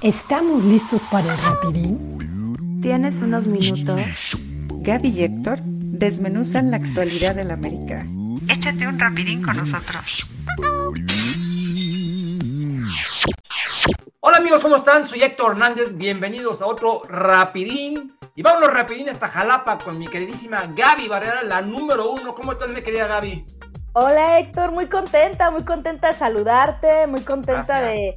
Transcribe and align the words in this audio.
¿Estamos 0.00 0.62
listos 0.62 1.02
para 1.10 1.34
el 1.34 1.38
rapidín? 1.42 2.80
¿Tienes 2.80 3.18
unos 3.18 3.48
minutos? 3.48 4.38
Gaby 4.74 5.08
y 5.08 5.24
Héctor 5.24 5.58
desmenuzan 5.60 6.70
la 6.70 6.76
actualidad 6.76 7.34
del 7.34 7.50
América. 7.50 8.06
Échate 8.48 8.86
un 8.86 8.96
rapidín 8.96 9.42
con 9.42 9.56
nosotros. 9.56 10.24
Hola 14.20 14.36
amigos, 14.36 14.62
¿cómo 14.62 14.76
están? 14.76 15.04
Soy 15.04 15.20
Héctor 15.20 15.50
Hernández, 15.50 15.96
bienvenidos 15.96 16.62
a 16.62 16.66
otro 16.66 17.02
rapidín. 17.08 18.16
Y 18.36 18.42
vámonos 18.42 18.72
rapidín 18.72 19.08
hasta 19.08 19.26
Jalapa 19.26 19.78
con 19.78 19.98
mi 19.98 20.06
queridísima 20.06 20.72
Gaby 20.76 21.08
Barrera, 21.08 21.42
la 21.42 21.60
número 21.60 22.12
uno. 22.12 22.36
¿Cómo 22.36 22.52
estás, 22.52 22.68
mi 22.68 22.82
querida 22.82 23.08
Gaby? 23.08 23.44
Hola 23.94 24.38
Héctor, 24.38 24.70
muy 24.70 24.86
contenta, 24.86 25.50
muy 25.50 25.64
contenta 25.64 26.06
de 26.06 26.12
saludarte, 26.12 27.08
muy 27.08 27.22
contenta 27.22 27.80
de, 27.80 28.16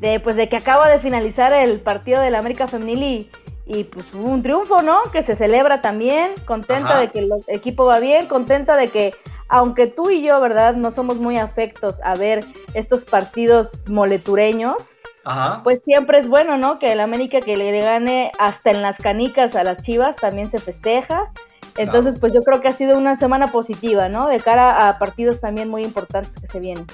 de, 0.00 0.20
pues 0.20 0.36
de 0.36 0.48
que 0.48 0.56
acaba 0.56 0.88
de 0.88 0.98
finalizar 0.98 1.52
el 1.52 1.80
partido 1.80 2.20
del 2.20 2.34
América 2.34 2.68
Femenil 2.68 3.02
y, 3.02 3.30
y 3.66 3.84
pues 3.84 4.06
hubo 4.14 4.30
un 4.30 4.42
triunfo, 4.42 4.82
¿no? 4.82 4.98
Que 5.12 5.22
se 5.22 5.36
celebra 5.36 5.80
también, 5.80 6.30
contenta 6.46 6.94
Ajá. 6.94 7.00
de 7.00 7.08
que 7.08 7.20
el 7.20 7.30
equipo 7.48 7.84
va 7.84 7.98
bien, 7.98 8.26
contenta 8.26 8.76
de 8.76 8.88
que 8.88 9.14
aunque 9.48 9.86
tú 9.86 10.10
y 10.10 10.22
yo, 10.22 10.40
¿verdad? 10.40 10.74
No 10.74 10.92
somos 10.92 11.18
muy 11.18 11.38
afectos 11.38 12.00
a 12.02 12.14
ver 12.14 12.40
estos 12.74 13.04
partidos 13.04 13.72
moletureños, 13.86 14.96
Ajá. 15.24 15.62
pues 15.64 15.82
siempre 15.82 16.18
es 16.18 16.28
bueno, 16.28 16.58
¿no? 16.58 16.78
Que 16.78 16.92
el 16.92 17.00
América 17.00 17.40
que 17.40 17.56
le 17.56 17.80
gane 17.80 18.30
hasta 18.38 18.70
en 18.70 18.82
las 18.82 18.98
canicas 18.98 19.56
a 19.56 19.64
las 19.64 19.82
Chivas 19.82 20.16
también 20.16 20.50
se 20.50 20.58
festeja. 20.58 21.30
Entonces, 21.76 22.18
pues 22.18 22.32
yo 22.32 22.40
creo 22.40 22.60
que 22.60 22.68
ha 22.68 22.72
sido 22.72 22.98
una 22.98 23.14
semana 23.16 23.46
positiva, 23.46 24.08
¿no? 24.08 24.26
De 24.26 24.40
cara 24.40 24.88
a 24.88 24.98
partidos 24.98 25.40
también 25.40 25.68
muy 25.68 25.82
importantes 25.82 26.40
que 26.40 26.46
se 26.46 26.58
vienen. 26.58 26.86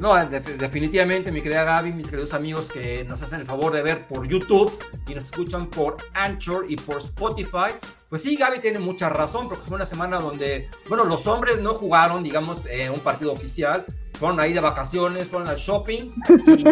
No, 0.00 0.14
def- 0.26 0.56
definitivamente, 0.56 1.30
mi 1.30 1.42
querida 1.42 1.62
Gaby, 1.62 1.92
mis 1.92 2.06
queridos 2.08 2.32
amigos 2.32 2.70
que 2.70 3.04
nos 3.04 3.20
hacen 3.20 3.40
el 3.40 3.46
favor 3.46 3.70
de 3.70 3.82
ver 3.82 4.08
por 4.08 4.26
YouTube 4.26 4.72
y 5.06 5.14
nos 5.14 5.24
escuchan 5.26 5.68
por 5.68 5.98
Anchor 6.14 6.64
y 6.68 6.76
por 6.76 6.96
Spotify. 6.96 7.72
Pues 8.08 8.22
sí, 8.22 8.34
Gaby 8.34 8.60
tiene 8.60 8.78
mucha 8.78 9.10
razón, 9.10 9.46
porque 9.46 9.62
fue 9.66 9.76
una 9.76 9.84
semana 9.84 10.18
donde, 10.18 10.70
bueno, 10.88 11.04
los 11.04 11.26
hombres 11.26 11.60
no 11.60 11.74
jugaron, 11.74 12.22
digamos, 12.22 12.64
eh, 12.70 12.88
un 12.88 13.00
partido 13.00 13.30
oficial. 13.30 13.84
Fueron 14.18 14.40
ahí 14.40 14.52
de 14.52 14.60
vacaciones, 14.60 15.28
fueron 15.28 15.48
al 15.48 15.56
shopping 15.56 16.12
y, 16.46 16.64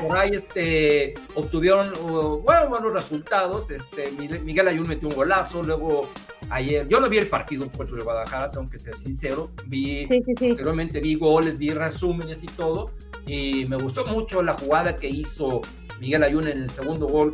por 0.00 0.16
ahí 0.16 0.30
este, 0.34 1.14
obtuvieron 1.36 1.92
uh, 2.02 2.38
bueno, 2.40 2.68
buenos 2.68 2.92
resultados. 2.92 3.70
Este, 3.70 4.10
Miguel 4.12 4.68
Ayun 4.68 4.88
metió 4.88 5.08
un 5.08 5.14
golazo, 5.14 5.62
luego 5.62 6.08
ayer, 6.50 6.88
yo 6.88 7.00
no 7.00 7.08
vi 7.08 7.18
el 7.18 7.26
partido 7.26 7.68
Puerto 7.70 7.96
de 7.96 8.02
Guadalajara, 8.02 8.50
tengo 8.50 8.68
que 8.70 8.78
ser 8.78 8.96
sincero, 8.96 9.50
vi 9.66 10.06
Sí, 10.06 10.22
sí, 10.22 10.34
sí. 10.34 10.50
Anteriormente 10.50 11.00
vi 11.00 11.14
goles, 11.14 11.58
vi 11.58 11.70
resúmenes 11.70 12.42
y 12.42 12.46
todo. 12.46 12.90
Y 13.26 13.66
me 13.66 13.76
gustó 13.76 14.04
mucho 14.06 14.42
la 14.42 14.54
jugada 14.54 14.96
que 14.96 15.08
hizo 15.08 15.60
Miguel 16.00 16.22
Ayun 16.22 16.48
en 16.48 16.58
el 16.58 16.70
segundo 16.70 17.06
gol 17.06 17.32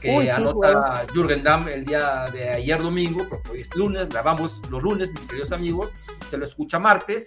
que 0.00 0.16
Uy, 0.16 0.28
anota 0.28 1.06
Jürgen 1.12 1.42
Damm 1.42 1.68
el 1.68 1.84
día 1.84 2.24
de 2.32 2.48
ayer 2.48 2.80
domingo, 2.80 3.26
porque 3.28 3.50
hoy 3.50 3.60
es 3.60 3.76
lunes, 3.76 4.08
grabamos 4.08 4.60
los 4.70 4.82
lunes, 4.82 5.12
mis 5.12 5.26
queridos 5.26 5.52
amigos. 5.52 5.90
Usted 6.22 6.38
lo 6.38 6.46
escucha 6.46 6.78
martes 6.78 7.24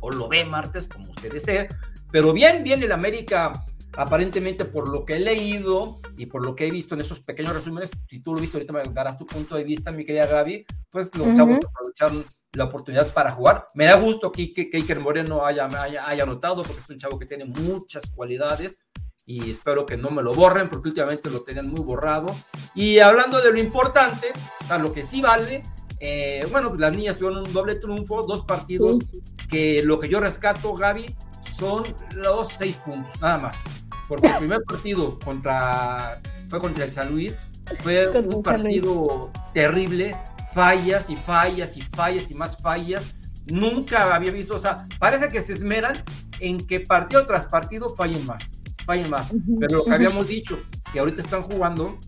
o 0.00 0.10
lo 0.10 0.28
ve 0.28 0.44
martes, 0.44 0.86
como 0.86 1.10
usted 1.10 1.32
desee. 1.32 1.68
Pero 2.12 2.32
bien, 2.32 2.62
bien 2.62 2.82
el 2.82 2.92
América, 2.92 3.52
aparentemente 3.96 4.64
por 4.64 4.88
lo 4.88 5.04
que 5.04 5.16
he 5.16 5.20
leído 5.20 6.00
y 6.16 6.26
por 6.26 6.44
lo 6.44 6.54
que 6.54 6.66
he 6.66 6.70
visto 6.70 6.94
en 6.94 7.00
esos 7.00 7.20
pequeños 7.20 7.54
resúmenes, 7.54 7.90
si 8.08 8.22
tú 8.22 8.34
lo 8.34 8.40
viste 8.40 8.56
ahorita 8.56 8.72
me 8.72 8.82
darás 8.92 9.18
tu 9.18 9.26
punto 9.26 9.56
de 9.56 9.64
vista, 9.64 9.90
mi 9.90 10.04
querida 10.04 10.26
Gaby, 10.26 10.64
pues 10.90 11.14
los 11.16 11.28
Ujú. 11.28 11.36
chavos 11.36 11.58
aprovecharon 11.66 12.24
la 12.52 12.64
oportunidad 12.64 13.12
para 13.12 13.32
jugar. 13.32 13.66
Me 13.74 13.86
da 13.86 13.94
gusto 13.94 14.32
que, 14.32 14.52
que, 14.52 14.70
que 14.70 14.78
Iker 14.78 15.00
Moreno 15.00 15.44
haya, 15.44 15.66
haya, 15.66 16.06
haya 16.08 16.22
anotado, 16.22 16.62
porque 16.62 16.80
es 16.80 16.90
un 16.90 16.98
chavo 16.98 17.18
que 17.18 17.26
tiene 17.26 17.44
muchas 17.44 18.08
cualidades 18.14 18.80
y 19.26 19.50
espero 19.50 19.86
que 19.86 19.96
no 19.96 20.10
me 20.10 20.22
lo 20.22 20.34
borren, 20.34 20.68
porque 20.68 20.88
últimamente 20.88 21.30
lo 21.30 21.42
tenían 21.42 21.68
muy 21.68 21.84
borrado. 21.84 22.34
Y 22.74 22.98
hablando 22.98 23.40
de 23.40 23.52
lo 23.52 23.58
importante, 23.58 24.28
sea, 24.66 24.78
lo 24.78 24.92
que 24.92 25.04
sí 25.04 25.20
vale, 25.20 25.62
eh, 26.00 26.46
bueno, 26.50 26.68
pues 26.68 26.80
las 26.80 26.96
niñas 26.96 27.18
tuvieron 27.18 27.46
un 27.46 27.52
doble 27.52 27.76
triunfo, 27.76 28.22
dos 28.22 28.44
partidos 28.44 28.98
que 29.48 29.82
lo 29.82 30.00
que 30.00 30.08
yo 30.08 30.20
rescato, 30.20 30.74
Gaby, 30.74 31.06
son 31.60 31.84
los 32.16 32.48
seis 32.48 32.76
puntos, 32.76 33.20
nada 33.20 33.38
más. 33.38 33.58
Porque 34.08 34.26
el 34.26 34.38
primer 34.38 34.60
partido 34.66 35.18
contra, 35.20 36.20
fue 36.48 36.58
contra 36.58 36.84
el 36.84 36.90
San 36.90 37.12
Luis, 37.12 37.38
fue 37.82 38.10
Contra 38.12 38.36
un 38.36 38.42
partido 38.42 39.30
terrible, 39.54 40.16
fallas 40.52 41.08
y 41.10 41.16
fallas 41.16 41.76
y 41.76 41.82
fallas 41.82 42.30
y 42.30 42.34
más 42.34 42.56
fallas. 42.60 43.30
Nunca 43.46 44.12
había 44.12 44.32
visto, 44.32 44.56
o 44.56 44.60
sea, 44.60 44.88
parece 44.98 45.28
que 45.28 45.40
se 45.40 45.52
esmeran 45.52 45.94
en 46.40 46.56
que 46.66 46.80
partido 46.80 47.24
tras 47.26 47.46
partido 47.46 47.94
fallen 47.94 48.24
más, 48.26 48.60
fallen 48.84 49.10
más. 49.10 49.30
Pero 49.60 49.78
lo 49.78 49.84
que 49.84 49.94
habíamos 49.94 50.28
dicho, 50.28 50.58
que 50.92 50.98
ahorita 50.98 51.20
están 51.20 51.42
jugando 51.42 51.98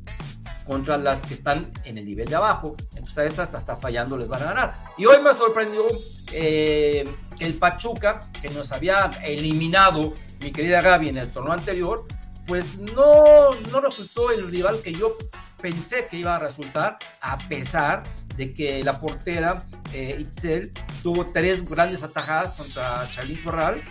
contra 0.67 0.99
las 0.99 1.23
que 1.23 1.35
están 1.35 1.71
en 1.85 1.99
el 1.99 2.05
nivel 2.05 2.27
de 2.27 2.35
abajo. 2.35 2.77
Entonces 3.03 3.19
a 3.19 3.25
esas 3.25 3.55
hasta 3.55 3.77
fallando 3.77 4.17
les 4.17 4.29
van 4.29 4.43
a 4.43 4.47
ganar. 4.47 4.85
Y 4.97 5.07
hoy 5.07 5.21
me 5.21 5.35
sorprendió 5.35 5.85
eh, 6.31 7.05
que 7.37 7.45
el 7.45 7.55
Pachuca, 7.55 8.21
que 8.41 8.49
nos 8.51 8.71
había 8.71 9.11
eliminado 9.25 10.15
mi 10.41 10.53
querida 10.53 10.81
Gaby 10.81 11.09
en 11.09 11.19
el 11.19 11.31
torneo 11.31 11.53
anterior, 11.53 12.07
pues 12.47 12.79
no, 12.79 13.51
no 13.73 13.81
resultó 13.81 14.31
el 14.31 14.49
rival 14.49 14.81
que 14.83 14.93
yo 14.93 15.17
pensé 15.61 16.07
que 16.09 16.19
iba 16.19 16.37
a 16.37 16.39
resultar, 16.39 16.99
a 17.21 17.39
pesar 17.39 18.05
de 18.37 18.55
que 18.55 18.83
la 18.85 19.01
portera 19.01 19.59
eh, 19.93 20.17
Itzel 20.21 20.73
tuvo 21.03 21.27
tres 21.27 21.69
grandes 21.69 22.03
atajadas 22.03 22.55
contra 22.55 23.07
Charly 23.13 23.37
Corral, 23.37 23.83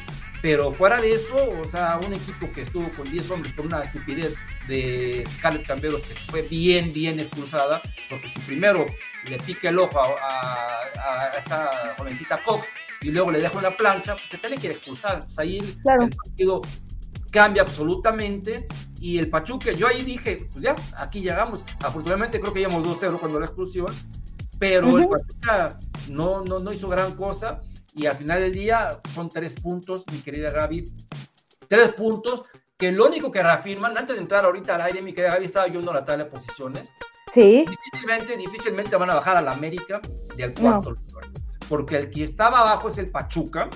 pero 0.42 0.72
fuera 0.74 1.00
de 1.00 1.14
eso, 1.14 1.36
o 1.36 1.64
sea, 1.70 2.00
un 2.06 2.14
equipo 2.14 2.52
que 2.52 2.62
estuvo 2.64 2.90
con 2.92 3.10
10 3.10 3.30
hombres 3.32 3.54
con 3.54 3.68
una 3.68 3.82
estupidez 3.82 4.34
de 4.68 5.24
Scarlett 5.38 5.68
Camberos 5.68 6.02
que 6.04 6.14
se 6.16 6.26
fue 6.26 6.42
bien, 6.42 6.92
bien 6.94 7.20
expulsada, 7.20 7.82
porque 8.10 8.28
si 8.30 8.40
primero 8.40 8.86
le 9.30 9.38
pica 9.40 9.70
el 9.70 9.78
ojo 9.80 10.00
a, 10.00 10.06
a- 10.06 10.82
a 11.34 11.38
esta 11.38 11.94
jovencita 11.98 12.40
Cox 12.44 12.68
y 13.02 13.12
luego 13.12 13.32
le 13.32 13.40
deja 13.40 13.58
una 13.58 13.72
plancha, 13.72 14.14
pues 14.16 14.30
se 14.30 14.38
tiene 14.38 14.58
que 14.58 14.72
expulsar. 14.72 15.16
Entonces 15.16 15.40
ahí 15.40 15.58
el- 15.60 15.78
Claro. 15.84 16.04
el 16.06 16.10
partido 16.10 16.62
cambia 17.32 17.62
absolutamente 17.62 18.68
y 19.00 19.18
el 19.18 19.30
Pachuca, 19.30 19.72
yo 19.72 19.88
ahí 19.88 20.04
dije, 20.04 20.48
pues 20.52 20.64
ya, 20.64 20.76
aquí 20.98 21.22
llegamos. 21.22 21.64
Afortunadamente 21.82 22.40
creo 22.40 22.54
que 22.54 22.62
íbamos 22.62 22.84
2-0 22.84 23.20
cuando 23.20 23.40
la 23.40 23.46
expulsión, 23.46 23.88
pero 24.60 24.88
el 24.98 25.06
Ujú. 25.06 25.12
Pachuca 25.12 25.80
no, 26.10 26.44
no, 26.44 26.60
no 26.60 26.74
hizo 26.74 26.88
gran 26.88 27.16
cosa 27.16 27.62
y 27.96 28.06
al 28.06 28.16
final 28.16 28.40
del 28.40 28.52
día 28.52 29.00
son 29.14 29.30
tres 29.30 29.56
puntos, 29.56 30.06
mi 30.12 30.20
querida 30.20 30.52
Gaby, 30.52 30.84
tres 31.68 31.94
puntos 31.94 32.44
que 32.78 32.92
lo 32.92 33.06
único 33.06 33.32
que 33.32 33.44
reafirman, 33.44 33.98
antes 33.98 34.16
de 34.16 34.22
entrar 34.22 34.46
ahorita 34.46 34.76
al 34.76 34.82
aire, 34.82 35.02
mi 35.02 35.14
querida 35.14 35.34
Gaby 35.34 35.46
estaba 35.46 35.68
viendo 35.68 35.94
la 35.94 36.04
tabla 36.04 36.24
de 36.24 36.30
posiciones, 36.32 36.92
Sí, 37.32 37.66
difícilmente, 37.66 38.36
difícilmente 38.36 38.96
van 38.98 39.10
a 39.10 39.16
bajar 39.16 39.38
a 39.38 39.42
la 39.42 39.54
América 39.54 40.02
del 40.36 40.54
cuarto 40.54 40.92
lugar, 40.92 41.30
porque 41.70 41.96
el 41.96 42.10
que 42.10 42.24
estaba 42.24 42.60
abajo 42.60 42.90
es 42.90 42.98
el 42.98 43.10
Pachuca, 43.10 43.70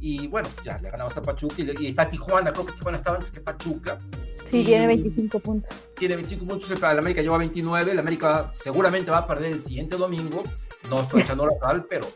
y 0.00 0.26
bueno, 0.26 0.48
ya 0.64 0.78
le 0.78 0.90
ganamos 0.90 1.16
a 1.16 1.22
Pachuca, 1.22 1.54
y, 1.58 1.84
y 1.84 1.86
está 1.86 2.08
Tijuana, 2.08 2.52
creo 2.52 2.66
que 2.66 2.72
Tijuana 2.72 2.98
estaba 2.98 3.16
antes 3.16 3.30
que 3.30 3.40
Pachuca, 3.40 4.00
sí, 4.44 4.64
tiene 4.64 4.88
25 4.88 5.38
puntos. 5.38 5.86
tiene 5.94 6.16
25 6.16 6.44
puntos, 6.44 6.70
el 6.70 6.84
América 6.84 7.22
lleva 7.22 7.38
29, 7.38 7.92
el 7.92 7.98
América 8.00 8.48
seguramente 8.52 9.12
va 9.12 9.18
a 9.18 9.26
perder 9.28 9.52
el 9.52 9.60
siguiente 9.60 9.96
domingo, 9.96 10.42
no 10.90 11.00
estoy 11.00 11.22
echando 11.22 11.46
la 11.46 11.56
tal, 11.56 11.84
pero. 11.84 12.08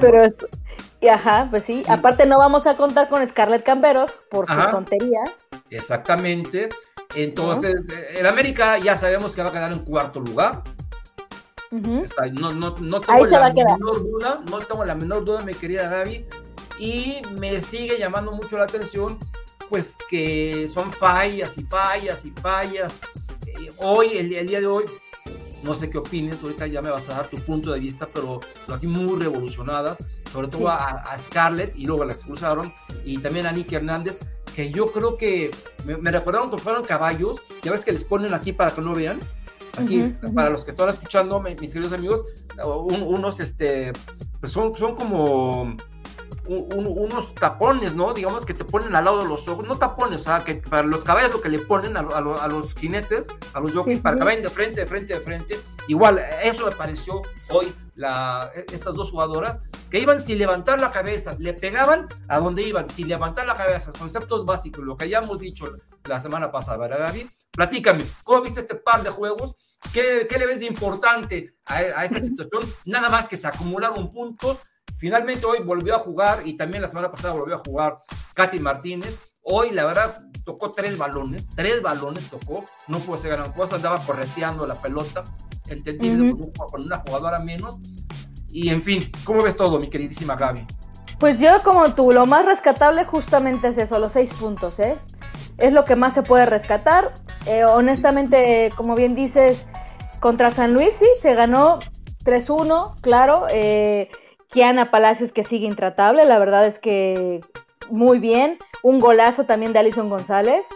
Pero, 0.00 0.24
y 1.00 1.08
ajá, 1.08 1.48
pues 1.50 1.64
sí. 1.64 1.82
Aparte 1.88 2.26
no 2.26 2.38
vamos 2.38 2.66
a 2.66 2.76
contar 2.76 3.08
con 3.08 3.26
Scarlett 3.26 3.64
Camberos 3.64 4.12
por 4.30 4.46
su 4.46 4.52
tontería. 4.70 5.20
Exactamente. 5.70 6.68
Entonces, 7.14 7.74
eh, 7.92 8.16
el 8.20 8.26
América 8.26 8.78
ya 8.78 8.96
sabemos 8.96 9.34
que 9.34 9.42
va 9.42 9.48
a 9.50 9.52
quedar 9.52 9.72
en 9.72 9.80
cuarto 9.80 10.20
lugar. 10.20 10.62
Ujú. 11.70 12.04
Está- 12.04 12.26
No, 12.26 12.50
no, 12.52 12.76
no 12.78 13.00
tengo 13.00 13.26
la 13.26 13.52
menor 13.52 14.02
duda, 14.02 14.40
no 14.50 14.58
tengo 14.60 14.84
la 14.84 14.94
menor 14.94 15.24
duda, 15.24 15.42
mi 15.42 15.54
querida 15.54 15.88
Gaby. 15.88 16.26
Y 16.78 17.22
me 17.40 17.60
sigue 17.60 17.98
llamando 17.98 18.32
mucho 18.32 18.56
la 18.58 18.64
atención, 18.64 19.18
pues 19.68 19.96
que 20.08 20.66
son 20.68 20.92
fallas 20.92 21.56
y 21.58 21.64
fallas 21.64 22.24
y 22.24 22.30
fallas. 22.30 22.98
Eh, 23.46 23.70
hoy, 23.78 24.16
el, 24.18 24.32
el 24.34 24.46
día 24.46 24.60
de 24.60 24.66
hoy, 24.66 24.84
no 25.64 25.74
sé 25.74 25.90
qué 25.90 25.98
opines, 25.98 26.42
ahorita 26.42 26.66
ya 26.66 26.80
me 26.82 26.90
vas 26.90 27.08
a 27.08 27.14
dar 27.14 27.28
tu 27.28 27.36
punto 27.38 27.72
de 27.72 27.80
vista, 27.80 28.08
pero 28.12 28.40
las 28.68 28.80
vi 28.80 28.86
muy 28.86 29.18
revolucionadas, 29.20 29.98
sobre 30.32 30.48
todo 30.48 30.62
Sí. 30.62 30.66
a, 30.68 30.86
a 31.12 31.18
Scarlett 31.18 31.74
y 31.76 31.86
luego 31.86 32.04
la 32.04 32.12
expulsaron, 32.12 32.72
y 33.04 33.18
también 33.18 33.46
a 33.46 33.52
Nicky 33.52 33.74
Hernández, 33.74 34.20
que 34.54 34.70
yo 34.70 34.86
creo 34.92 35.16
que 35.16 35.50
me, 35.84 35.96
me 35.96 36.10
recordaron 36.10 36.50
que 36.50 36.58
fueron 36.58 36.84
caballos, 36.84 37.42
ya 37.62 37.72
ves 37.72 37.84
que 37.84 37.92
les 37.92 38.04
ponen 38.04 38.34
aquí 38.34 38.52
para 38.52 38.70
que 38.70 38.80
no 38.80 38.94
vean, 38.94 39.18
así, 39.76 40.14
para 40.34 40.50
los 40.50 40.64
que 40.64 40.70
están 40.70 40.88
escuchando, 40.90 41.40
mi- 41.40 41.54
mis 41.56 41.72
queridos 41.72 41.92
amigos, 41.92 42.24
un- 42.64 43.02
unos, 43.02 43.40
este, 43.40 43.92
pues 44.40 44.52
son, 44.52 44.74
son 44.74 44.94
como 44.94 45.76
un- 46.46 46.68
un- 46.74 46.98
unos 46.98 47.34
tapones, 47.34 47.94
¿no? 47.94 48.12
Digamos 48.14 48.44
que 48.44 48.54
te 48.54 48.64
ponen 48.64 48.94
al 48.94 49.04
lado 49.04 49.22
de 49.22 49.28
los 49.28 49.48
ojos, 49.48 49.66
no 49.66 49.76
tapones, 49.76 50.26
que 50.44 50.54
para 50.56 50.82
los 50.82 51.02
caballos 51.04 51.32
lo 51.32 51.40
que 51.40 51.48
le 51.48 51.58
ponen 51.60 51.96
a, 51.96 52.00
a 52.00 52.18
a 52.44 52.48
los 52.48 52.74
jinetes, 52.74 53.28
a 53.52 53.60
los 53.60 53.72
jockeys, 53.74 53.98
sí, 53.98 54.02
para 54.02 54.14
sí. 54.16 54.20
que 54.20 54.24
vayan 54.26 54.42
de 54.42 54.48
frente, 54.50 54.80
de 54.80 54.86
frente, 54.86 55.14
de 55.14 55.20
frente. 55.20 55.60
Igual, 55.88 56.18
eso 56.42 56.66
me 56.66 56.72
pareció 56.76 57.22
hoy 57.50 57.74
la, 57.94 58.50
estas 58.72 58.94
dos 58.94 59.10
jugadoras 59.10 59.60
que 59.90 60.00
iban 60.00 60.20
sin 60.20 60.38
levantar 60.38 60.80
la 60.80 60.90
cabeza, 60.90 61.32
le 61.38 61.54
pegaban 61.54 62.08
a 62.28 62.40
donde 62.40 62.62
iban, 62.62 62.88
sin 62.88 63.06
levantar 63.08 63.46
la 63.46 63.54
cabeza, 63.54 63.92
conceptos 63.98 64.44
básicos, 64.44 64.84
lo 64.84 64.96
que 64.96 65.08
ya 65.08 65.18
hemos 65.18 65.38
dicho 65.38 65.66
la 66.04 66.18
semana 66.20 66.50
pasada, 66.50 66.76
¿verdad, 66.78 67.06
David? 67.06 67.26
Platícame, 67.52 68.04
¿cómo 68.24 68.42
viste 68.42 68.60
este 68.60 68.74
par 68.74 69.02
de 69.02 69.10
juegos? 69.10 69.54
¿Qué, 69.92 70.26
qué 70.28 70.38
le 70.38 70.46
ves 70.46 70.60
de 70.60 70.66
importante 70.66 71.44
a, 71.66 71.76
a 71.76 72.04
esta 72.04 72.20
situación? 72.20 72.62
Nada 72.86 73.08
más 73.08 73.28
que 73.28 73.36
se 73.36 73.46
acumularon 73.46 74.12
puntos. 74.12 74.58
Finalmente 74.98 75.44
hoy 75.46 75.58
volvió 75.62 75.94
a 75.96 75.98
jugar 75.98 76.46
y 76.46 76.56
también 76.56 76.82
la 76.82 76.88
semana 76.88 77.10
pasada 77.10 77.34
volvió 77.34 77.56
a 77.56 77.58
jugar 77.58 77.98
Katy 78.34 78.58
Martínez. 78.58 79.18
Hoy, 79.42 79.70
la 79.70 79.84
verdad, 79.84 80.16
tocó 80.44 80.70
tres 80.70 80.96
balones, 80.96 81.48
tres 81.54 81.82
balones 81.82 82.30
tocó, 82.30 82.64
no 82.88 82.98
pudo 82.98 83.16
hacer 83.16 83.32
gran 83.32 83.52
cosa, 83.52 83.76
andaba 83.76 83.98
correteando 84.04 84.66
la 84.66 84.74
pelota, 84.74 85.24
entendido 85.68 86.24
uh 86.24 86.28
-huh. 86.28 86.70
con, 86.70 86.84
una 86.84 86.98
jugadora 86.98 87.38
menos. 87.40 87.78
Y 88.48 88.70
en 88.70 88.82
fin, 88.82 89.10
¿cómo 89.24 89.42
ves 89.42 89.56
todo, 89.56 89.78
mi 89.78 89.88
queridísima 89.90 90.36
Gaby? 90.36 90.64
Pues 91.18 91.38
yo, 91.38 91.62
como 91.62 91.92
tú, 91.94 92.12
lo 92.12 92.26
más 92.26 92.44
rescatable 92.44 93.04
justamente 93.04 93.68
es 93.68 93.78
eso, 93.78 93.98
los 93.98 94.12
seis 94.12 94.32
puntos, 94.34 94.78
¿eh? 94.78 94.96
Es 95.58 95.72
lo 95.72 95.84
que 95.84 95.96
más 95.96 96.14
se 96.14 96.22
puede 96.22 96.46
rescatar. 96.46 97.12
Eh, 97.46 97.64
honestamente, 97.64 98.70
como 98.76 98.94
bien 98.94 99.14
dices, 99.14 99.66
contra 100.20 100.50
San 100.50 100.72
Luis 100.72 100.94
sí, 100.98 101.06
se 101.20 101.34
ganó 101.34 101.78
3-1, 102.24 103.00
claro. 103.00 103.46
Eh, 103.50 104.08
Kiana 104.54 104.92
Palacios 104.92 105.32
que 105.32 105.42
sigue 105.42 105.66
intratable, 105.66 106.24
la 106.24 106.38
verdad 106.38 106.64
es 106.64 106.78
que 106.78 107.40
muy 107.90 108.20
bien. 108.20 108.56
Un 108.84 109.00
golazo 109.00 109.46
también 109.46 109.72
de 109.72 109.80
Alison 109.80 110.08
González, 110.08 110.68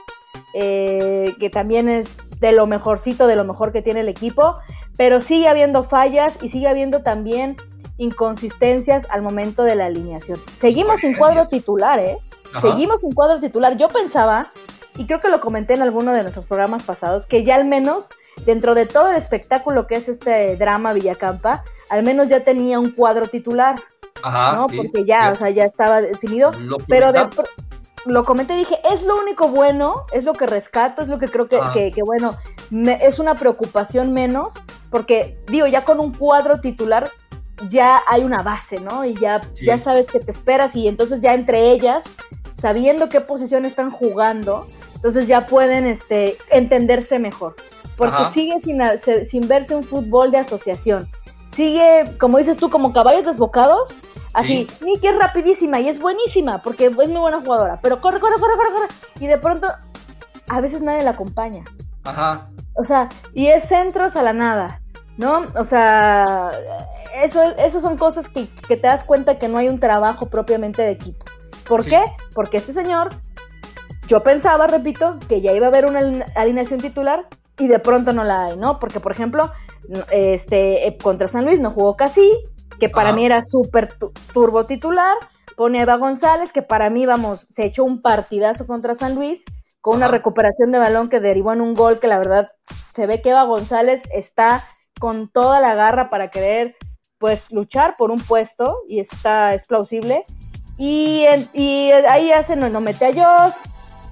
eh, 0.52 1.32
que 1.38 1.48
también 1.48 1.88
es 1.88 2.16
de 2.40 2.50
lo 2.50 2.66
mejorcito, 2.66 3.28
de 3.28 3.36
lo 3.36 3.44
mejor 3.44 3.70
que 3.70 3.80
tiene 3.80 4.00
el 4.00 4.08
equipo, 4.08 4.56
pero 4.96 5.20
sigue 5.20 5.46
habiendo 5.46 5.84
fallas 5.84 6.38
y 6.42 6.48
sigue 6.48 6.66
habiendo 6.66 7.02
también 7.02 7.54
inconsistencias 7.98 9.06
al 9.10 9.22
momento 9.22 9.62
de 9.62 9.76
la 9.76 9.86
alineación. 9.86 10.40
Seguimos 10.56 11.00
sin 11.00 11.14
cuadro 11.14 11.46
titular, 11.46 12.00
¿eh? 12.00 12.18
Ajá. 12.52 12.72
Seguimos 12.72 13.02
sin 13.02 13.12
cuadro 13.12 13.38
titular. 13.38 13.76
Yo 13.76 13.86
pensaba, 13.86 14.50
y 14.96 15.06
creo 15.06 15.20
que 15.20 15.28
lo 15.28 15.40
comenté 15.40 15.74
en 15.74 15.82
alguno 15.82 16.12
de 16.12 16.22
nuestros 16.22 16.46
programas 16.46 16.82
pasados, 16.82 17.26
que 17.26 17.44
ya 17.44 17.54
al 17.54 17.64
menos 17.64 18.08
dentro 18.44 18.74
de 18.74 18.86
todo 18.86 19.10
el 19.10 19.16
espectáculo 19.16 19.86
que 19.86 19.96
es 19.96 20.08
este 20.08 20.56
drama 20.56 20.92
Villacampa, 20.92 21.62
al 21.90 22.02
menos 22.02 22.28
ya 22.28 22.44
tenía 22.44 22.78
un 22.78 22.90
cuadro 22.92 23.26
titular. 23.26 23.76
Ajá, 24.22 24.56
¿no? 24.56 24.68
sí, 24.68 24.76
Porque 24.78 25.04
ya, 25.04 25.26
sí. 25.26 25.32
o 25.32 25.34
sea, 25.36 25.50
ya 25.50 25.64
estaba 25.64 26.00
definido. 26.00 26.50
Pero 26.88 27.12
de, 27.12 27.28
lo 28.06 28.24
comenté 28.24 28.54
y 28.54 28.58
dije, 28.58 28.78
es 28.92 29.02
lo 29.04 29.16
único 29.20 29.48
bueno, 29.48 29.92
es 30.12 30.24
lo 30.24 30.32
que 30.32 30.46
rescato, 30.46 31.02
es 31.02 31.08
lo 31.08 31.18
que 31.18 31.28
creo 31.28 31.46
que, 31.46 31.60
que, 31.72 31.92
que 31.92 32.02
bueno, 32.02 32.30
me- 32.70 33.04
es 33.06 33.18
una 33.20 33.34
preocupación 33.36 34.12
menos, 34.12 34.54
porque 34.90 35.38
digo, 35.46 35.66
ya 35.68 35.84
con 35.84 36.00
un 36.00 36.12
cuadro 36.12 36.58
titular 36.60 37.08
ya 37.68 38.00
hay 38.08 38.22
una 38.24 38.42
base, 38.42 38.80
¿no? 38.80 39.04
Y 39.04 39.14
ya, 39.14 39.40
Sí. 39.52 39.66
ya 39.66 39.78
sabes 39.78 40.06
que 40.08 40.20
te 40.20 40.30
esperas 40.30 40.74
y 40.76 40.88
entonces 40.88 41.20
ya 41.20 41.34
entre 41.34 41.70
ellas, 41.70 42.04
sabiendo 42.56 43.08
qué 43.08 43.20
posición 43.20 43.64
están 43.64 43.90
jugando, 43.90 44.66
entonces 44.94 45.26
ya 45.28 45.46
pueden 45.46 45.86
este, 45.86 46.36
entenderse 46.50 47.18
mejor. 47.18 47.54
Porque 47.98 48.14
Ajá. 48.16 48.32
sigue 48.32 48.58
sin, 49.24 49.48
verse 49.48 49.74
un 49.74 49.84
fútbol 49.84 50.30
de 50.30 50.38
asociación. 50.38 51.10
Sigue, 51.54 52.04
como 52.18 52.38
dices 52.38 52.56
tú, 52.56 52.70
como 52.70 52.92
caballos 52.94 53.26
desbocados. 53.26 53.94
Así, 54.32 54.66
Miki 54.84 55.08
es 55.08 55.18
rapidísima 55.18 55.80
y 55.80 55.88
es 55.88 55.98
buenísima 55.98 56.62
porque 56.62 56.86
es 56.86 56.92
muy 56.94 57.06
buena 57.08 57.40
jugadora. 57.40 57.80
Pero 57.82 58.00
corre, 58.00 58.20
corre, 58.20 58.36
corre, 58.40 58.54
corre, 58.56 58.72
corre. 58.72 58.88
Y 59.20 59.26
de 59.26 59.36
pronto, 59.38 59.66
a 60.48 60.60
veces 60.60 60.80
nadie 60.80 61.02
la 61.02 61.10
acompaña. 61.10 61.64
Ajá. 62.04 62.48
O 62.74 62.84
sea, 62.84 63.08
y 63.34 63.48
es 63.48 63.64
centros 63.64 64.14
a 64.14 64.22
la 64.22 64.32
nada, 64.32 64.80
¿no? 65.16 65.44
O 65.56 65.64
sea, 65.64 66.50
eso, 67.24 67.42
eso 67.58 67.80
son 67.80 67.98
cosas 67.98 68.28
que, 68.28 68.48
que 68.68 68.76
te 68.76 68.86
das 68.86 69.02
cuenta 69.02 69.38
que 69.40 69.48
no 69.48 69.58
hay 69.58 69.68
un 69.68 69.80
trabajo 69.80 70.26
propiamente 70.30 70.82
de 70.82 70.92
equipo. 70.92 71.26
¿Por 71.66 71.82
Sí. 71.82 71.90
qué? 71.90 72.04
Porque 72.34 72.58
este 72.58 72.72
señor, 72.72 73.08
yo 74.06 74.22
pensaba, 74.22 74.68
repito, 74.68 75.18
que 75.28 75.40
ya 75.40 75.50
iba 75.52 75.66
a 75.66 75.70
haber 75.70 75.86
una 75.86 75.98
aline- 75.98 76.24
alineación 76.36 76.80
titular 76.80 77.26
y 77.58 77.66
de 77.68 77.78
pronto 77.78 78.12
no 78.12 78.24
la 78.24 78.46
hay, 78.46 78.56
¿no? 78.56 78.78
Porque, 78.78 79.00
por 79.00 79.12
ejemplo, 79.12 79.50
este, 80.10 80.86
eh, 80.86 80.96
contra 80.96 81.26
San 81.26 81.44
Luis 81.44 81.60
no 81.60 81.70
jugó 81.72 81.96
casi, 81.96 82.30
que 82.78 82.88
para 82.88 83.08
Ajá. 83.10 83.16
mí 83.16 83.26
era 83.26 83.42
súper 83.42 83.92
tu- 83.92 84.12
turbo 84.32 84.64
titular. 84.66 85.16
Pone 85.56 85.80
a 85.80 85.82
Eva 85.82 85.96
González, 85.96 86.52
que 86.52 86.62
para 86.62 86.88
mí, 86.90 87.04
vamos, 87.06 87.46
se 87.50 87.64
echó 87.64 87.82
un 87.84 88.00
partidazo 88.00 88.66
contra 88.66 88.94
San 88.94 89.14
Luis, 89.16 89.44
con 89.80 89.96
una 89.96 90.08
recuperación 90.08 90.70
de 90.72 90.78
balón 90.78 91.08
que 91.08 91.18
derivó 91.20 91.52
en 91.52 91.60
un 91.60 91.74
gol 91.74 91.98
que 91.98 92.06
la 92.06 92.18
verdad 92.18 92.46
se 92.92 93.06
ve 93.06 93.20
que 93.22 93.30
Eva 93.30 93.44
González 93.44 94.02
está 94.12 94.64
con 95.00 95.28
toda 95.28 95.60
la 95.60 95.74
garra 95.74 96.10
para 96.10 96.28
querer 96.30 96.76
pues 97.18 97.50
luchar 97.52 97.94
por 97.96 98.10
un 98.10 98.20
puesto 98.20 98.78
y 98.88 99.00
eso 99.00 99.14
está 99.14 99.48
es 99.50 99.66
plausible 99.66 100.24
y, 100.76 101.24
en- 101.24 101.48
y 101.52 101.90
ahí 101.90 102.30
hace 102.32 102.54
no, 102.56 102.68
no 102.68 102.80
mete 102.80 103.06
a 103.06 103.12
Joss 103.12 103.54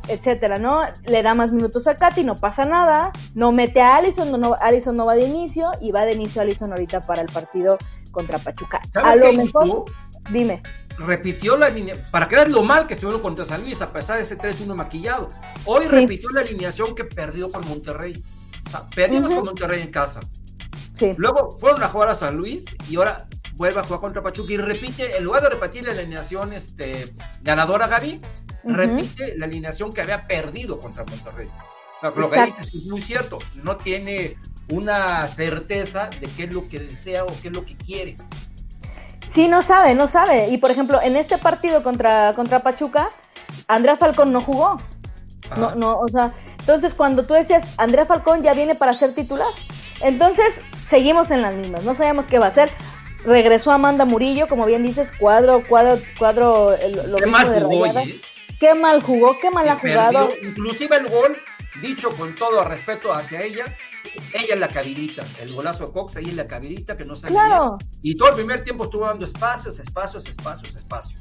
etcétera, 0.08 0.56
¿no? 0.56 0.80
Le 1.06 1.22
da 1.22 1.34
más 1.34 1.52
minutos 1.52 1.86
a 1.86 1.96
Katy, 1.96 2.24
no 2.24 2.34
pasa 2.36 2.62
nada, 2.64 3.10
no 3.34 3.52
mete 3.52 3.80
a 3.80 3.96
Allison, 3.96 4.30
no, 4.30 4.38
no, 4.38 4.54
Allison 4.60 4.94
no 4.96 5.04
va 5.06 5.14
de 5.14 5.24
inicio 5.26 5.70
y 5.80 5.92
va 5.92 6.04
de 6.04 6.12
inicio 6.14 6.42
Allison 6.42 6.70
ahorita 6.72 7.00
para 7.00 7.22
el 7.22 7.28
partido 7.28 7.76
contra 8.12 8.38
Pachuca. 8.38 8.80
¿Sabes 8.92 9.12
A 9.12 9.16
lo 9.16 9.30
qué 9.30 9.36
mejor, 9.36 9.66
hizo? 9.66 9.84
dime, 10.30 10.62
repitió 10.98 11.56
la 11.56 11.68
línea, 11.68 11.94
para 12.10 12.26
que 12.28 12.36
veas 12.36 12.48
lo 12.48 12.62
mal 12.62 12.86
que 12.86 12.94
estuvieron 12.94 13.20
contra 13.20 13.44
San 13.44 13.60
Luis, 13.62 13.82
a 13.82 13.92
pesar 13.92 14.16
de 14.16 14.22
ese 14.22 14.36
3-1 14.38 14.74
maquillado. 14.74 15.28
Hoy 15.66 15.84
Sí. 15.84 15.90
repitió 15.90 16.30
la 16.30 16.40
alineación 16.40 16.94
que 16.94 17.04
perdió 17.04 17.50
con 17.52 17.66
Monterrey. 17.68 18.14
O 18.66 18.70
sea, 18.70 18.88
perdimos 18.94 19.34
con 19.34 19.44
Monterrey 19.44 19.82
en 19.82 19.90
casa. 19.90 20.20
sí, 20.96 21.12
Luego 21.18 21.50
fueron 21.60 21.82
a 21.82 21.88
jugar 21.88 22.08
a 22.08 22.14
San 22.14 22.36
Luis 22.36 22.64
y 22.88 22.96
ahora 22.96 23.26
vuelve 23.56 23.80
a 23.80 23.84
jugar 23.84 24.00
contra 24.00 24.22
Pachuca 24.22 24.52
y 24.54 24.56
repite, 24.56 25.16
en 25.18 25.24
lugar 25.24 25.42
de 25.42 25.50
repetir 25.50 25.84
la 25.84 25.92
alineación 25.92 26.52
este, 26.54 27.14
ganadora 27.42 27.86
Gaby, 27.86 28.20
Repite 28.66 29.36
la 29.36 29.46
alineación 29.46 29.92
que 29.92 30.00
había 30.00 30.26
perdido 30.26 30.78
contra 30.78 31.04
Monterrey. 31.04 31.48
Lo 32.02 32.30
que 32.30 32.44
dices 32.44 32.74
es 32.74 32.84
muy 32.84 33.00
cierto, 33.00 33.38
no 33.64 33.76
tiene 33.76 34.36
una 34.72 35.26
certeza 35.26 36.10
de 36.20 36.26
qué 36.26 36.44
es 36.44 36.52
lo 36.52 36.68
que 36.68 36.78
desea 36.78 37.24
o 37.24 37.28
qué 37.40 37.48
es 37.48 37.54
lo 37.54 37.64
que 37.64 37.76
quiere. 37.76 38.16
Sí, 39.32 39.48
no 39.48 39.62
sabe, 39.62 39.94
no 39.94 40.08
sabe. 40.08 40.48
Y 40.48 40.58
por 40.58 40.70
ejemplo, 40.70 41.00
en 41.02 41.16
este 41.16 41.38
partido 41.38 41.82
contra, 41.82 42.32
contra 42.34 42.60
Pachuca, 42.60 43.08
Andrea 43.68 43.96
Falcón 43.96 44.32
no 44.32 44.40
jugó. 44.40 44.76
No, 45.56 45.66
Ajá. 45.66 45.74
no, 45.76 45.92
o 45.92 46.08
sea, 46.08 46.32
entonces 46.58 46.94
cuando 46.94 47.22
tú 47.22 47.34
decías, 47.34 47.74
Andrea 47.78 48.06
Falcón 48.06 48.42
ya 48.42 48.52
viene 48.52 48.74
para 48.74 48.94
ser 48.94 49.14
titular. 49.14 49.46
Entonces, 50.00 50.52
seguimos 50.88 51.30
en 51.30 51.42
las 51.42 51.54
mismas, 51.54 51.84
no 51.84 51.94
sabemos 51.94 52.26
qué 52.26 52.38
va 52.38 52.46
a 52.46 52.48
hacer. 52.48 52.70
Regresó 53.24 53.70
Amanda 53.70 54.04
Murillo, 54.04 54.46
como 54.46 54.66
bien 54.66 54.82
dices, 54.82 55.10
cuadro, 55.18 55.62
cuadro, 55.68 55.98
cuadro, 56.18 56.76
lo 57.08 57.16
Qué 57.16 57.26
mismo 57.26 57.50
de 57.50 57.60
jugó. 57.60 57.84
Qué 58.60 58.74
mal 58.74 59.02
jugó, 59.02 59.36
qué 59.38 59.50
mal 59.50 59.68
ha 59.68 59.76
jugado. 59.76 60.28
inclusive 60.42 60.96
el 60.96 61.08
gol, 61.08 61.36
dicho 61.82 62.10
con 62.16 62.34
todo 62.34 62.62
respeto 62.64 63.12
hacia 63.12 63.42
ella, 63.42 63.64
ella 64.32 64.54
es 64.54 64.60
la 64.60 64.68
cavidita, 64.68 65.24
el 65.42 65.52
golazo 65.52 65.86
de 65.86 65.92
Cox, 65.92 66.16
ella 66.16 66.30
es 66.30 66.36
la 66.36 66.48
cavidita 66.48 66.96
que 66.96 67.04
no 67.04 67.16
se 67.16 67.26
Claro. 67.26 67.76
Y 68.02 68.16
todo 68.16 68.30
el 68.30 68.34
primer 68.36 68.62
tiempo 68.64 68.84
estuvo 68.84 69.04
dando 69.04 69.24
espacios, 69.26 69.78
espacios, 69.78 70.26
espacios, 70.26 70.74
espacios. 70.74 71.20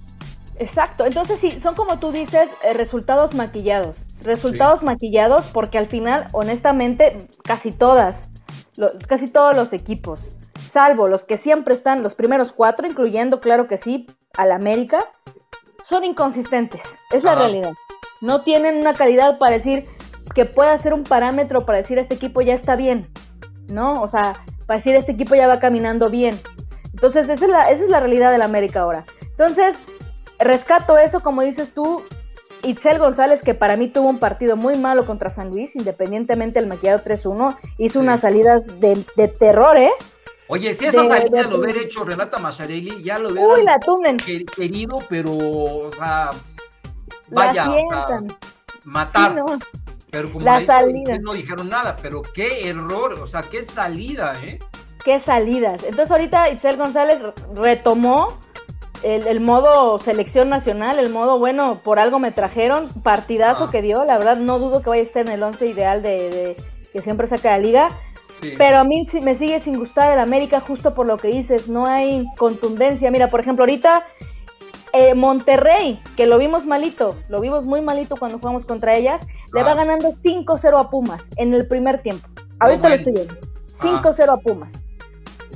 Exacto, 0.57 1.05
entonces 1.05 1.37
sí, 1.41 1.51
son 1.61 1.75
como 1.75 1.99
tú 1.99 2.13
dices, 2.13 2.49
eh, 2.63 2.71
resultados 2.73 3.35
maquillados. 3.35 4.03
Resultados 4.23 4.83
maquillados 4.83 5.47
porque 5.47 5.77
al 5.77 5.87
final, 5.87 6.27
honestamente, 6.31 7.17
casi 7.43 7.73
todas, 7.73 8.29
lo- 8.77 8.91
casi 9.09 9.27
todos 9.27 9.53
los 9.53 9.73
equipos, 9.73 10.21
salvo 10.71 11.09
los 11.09 11.25
que 11.25 11.37
siempre 11.37 11.73
están, 11.73 12.01
los 12.03 12.15
primeros 12.15 12.53
cuatro, 12.53 12.87
incluyendo, 12.87 13.41
claro 13.41 13.67
que 13.67 13.77
sí, 13.77 14.07
al 14.37 14.53
América, 14.53 15.11
son 15.87 16.03
inconsistentes, 16.03 16.83
es 17.11 17.23
la 17.23 17.31
Ajá. 17.33 17.41
realidad. 17.41 17.73
No 18.21 18.41
tienen 18.41 18.77
una 18.77 18.93
calidad 18.93 19.37
para 19.37 19.53
decir 19.53 19.85
que 20.33 20.45
pueda 20.45 20.75
ser 20.79 20.93
un 20.93 21.03
parámetro 21.03 21.65
para 21.65 21.77
decir 21.77 21.99
este 21.99 22.15
equipo 22.15 22.41
ya 22.41 22.53
está 22.55 22.75
bien, 22.75 23.07
¿no? 23.71 24.01
O 24.01 24.07
sea, 24.07 24.33
para 24.65 24.77
decir 24.77 24.95
este 24.95 25.11
equipo 25.11 25.35
ya 25.35 25.47
va 25.47 25.59
caminando 25.59 26.09
bien. 26.09 26.39
Entonces, 26.93 27.29
esa 27.29 27.45
es 27.45 27.51
la, 27.51 27.69
esa 27.69 27.83
es 27.83 27.89
la 27.89 27.99
realidad 27.99 28.31
del 28.31 28.41
América 28.41 28.81
ahora. 28.81 29.05
Entonces, 29.21 29.77
rescato 30.39 30.97
eso, 30.97 31.19
como 31.21 31.41
dices 31.43 31.73
tú, 31.73 32.01
Itzel 32.63 32.97
González, 32.97 33.43
que 33.43 33.53
para 33.53 33.75
mí 33.77 33.87
tuvo 33.89 34.09
un 34.09 34.17
partido 34.17 34.55
muy 34.55 34.75
malo 34.77 35.05
contra 35.05 35.29
San 35.29 35.49
Luis, 35.51 35.75
independientemente 35.75 36.59
del 36.59 36.67
maquillado 36.67 37.03
3-1, 37.03 37.55
hizo 37.77 37.99
Sí. 37.99 38.03
unas 38.03 38.21
salidas 38.21 38.79
de, 38.79 39.05
de 39.15 39.27
terror, 39.27 39.77
¿eh? 39.77 39.91
Oye, 40.47 40.73
si 40.75 40.85
esa 40.85 41.01
De- 41.01 41.07
salida 41.07 41.43
de- 41.43 41.49
lo 41.49 41.57
hubiera 41.59 41.81
hecho 41.81 42.03
Renata 42.03 42.37
Macharelli, 42.37 43.01
ya 43.03 43.17
lo 43.17 43.29
Uy, 43.29 43.63
la 43.63 43.79
que- 44.23 44.45
querido, 44.45 44.99
pero, 45.09 45.31
o 45.35 45.91
sea, 45.91 46.29
la 47.29 47.45
vaya, 47.47 47.65
sientan. 47.65 48.37
matar. 48.83 49.31
Sí, 49.31 49.35
no. 49.39 49.59
Pero 50.11 50.31
como 50.31 50.45
La 50.45 50.63
salida. 50.65 51.17
no 51.19 51.33
dijeron 51.33 51.69
nada, 51.69 51.97
pero 52.01 52.21
qué 52.21 52.69
error, 52.69 53.13
o 53.13 53.27
sea, 53.27 53.41
qué 53.41 53.65
salida, 53.65 54.35
¿eh? 54.43 54.59
qué 55.03 55.19
salidas. 55.19 55.83
Entonces 55.83 56.09
ahorita 56.09 56.49
Itzel 56.49 56.77
González 56.77 57.19
retomó 57.53 58.39
el, 59.03 59.27
el 59.27 59.39
modo 59.39 59.99
selección 59.99 60.49
nacional, 60.49 60.97
el 60.99 61.09
modo, 61.11 61.37
bueno, 61.37 61.81
por 61.83 61.99
algo 61.99 62.17
me 62.17 62.31
trajeron, 62.31 62.87
partidazo 63.03 63.65
Ah. 63.65 63.71
que 63.71 63.81
dio, 63.83 64.03
la 64.03 64.17
verdad 64.17 64.37
no 64.37 64.57
dudo 64.57 64.81
que 64.81 64.89
vaya 64.89 65.03
a 65.03 65.05
estar 65.05 65.21
en 65.25 65.31
el 65.31 65.43
once 65.43 65.67
ideal 65.67 66.01
de, 66.01 66.29
de- 66.29 66.55
que 66.91 67.01
siempre 67.03 67.27
saca 67.27 67.51
la 67.51 67.57
liga. 67.59 67.87
Pero 68.57 68.77
a 68.77 68.83
mí 68.83 69.03
me 69.23 69.35
sigue 69.35 69.59
sin 69.59 69.77
gustar 69.79 70.11
el 70.11 70.19
América 70.19 70.59
justo 70.59 70.93
por 70.93 71.07
lo 71.07 71.17
que 71.17 71.29
dices, 71.29 71.67
no 71.67 71.85
hay 71.85 72.25
contundencia. 72.37 73.09
Mira, 73.11 73.29
por 73.29 73.39
ejemplo, 73.39 73.63
ahorita 73.63 74.05
eh, 74.93 75.13
Monterrey, 75.13 76.01
que 76.15 76.25
lo 76.25 76.37
vimos 76.37 76.65
malito, 76.65 77.09
lo 77.27 77.41
vimos 77.41 77.67
muy 77.67 77.81
malito 77.81 78.15
cuando 78.15 78.39
jugamos 78.39 78.65
contra 78.65 78.95
ellas, 78.95 79.27
le 79.53 79.63
va 79.63 79.73
ganando 79.73 80.11
5-0 80.11 80.79
a 80.79 80.89
Pumas 80.89 81.29
en 81.37 81.53
el 81.53 81.67
primer 81.67 82.01
tiempo. 82.01 82.27
Ahorita 82.59 82.89
lo 82.89 82.95
estoy 82.95 83.13
viendo. 83.13 83.35
5-0 83.77 84.29
a 84.29 84.37
Pumas. 84.37 84.81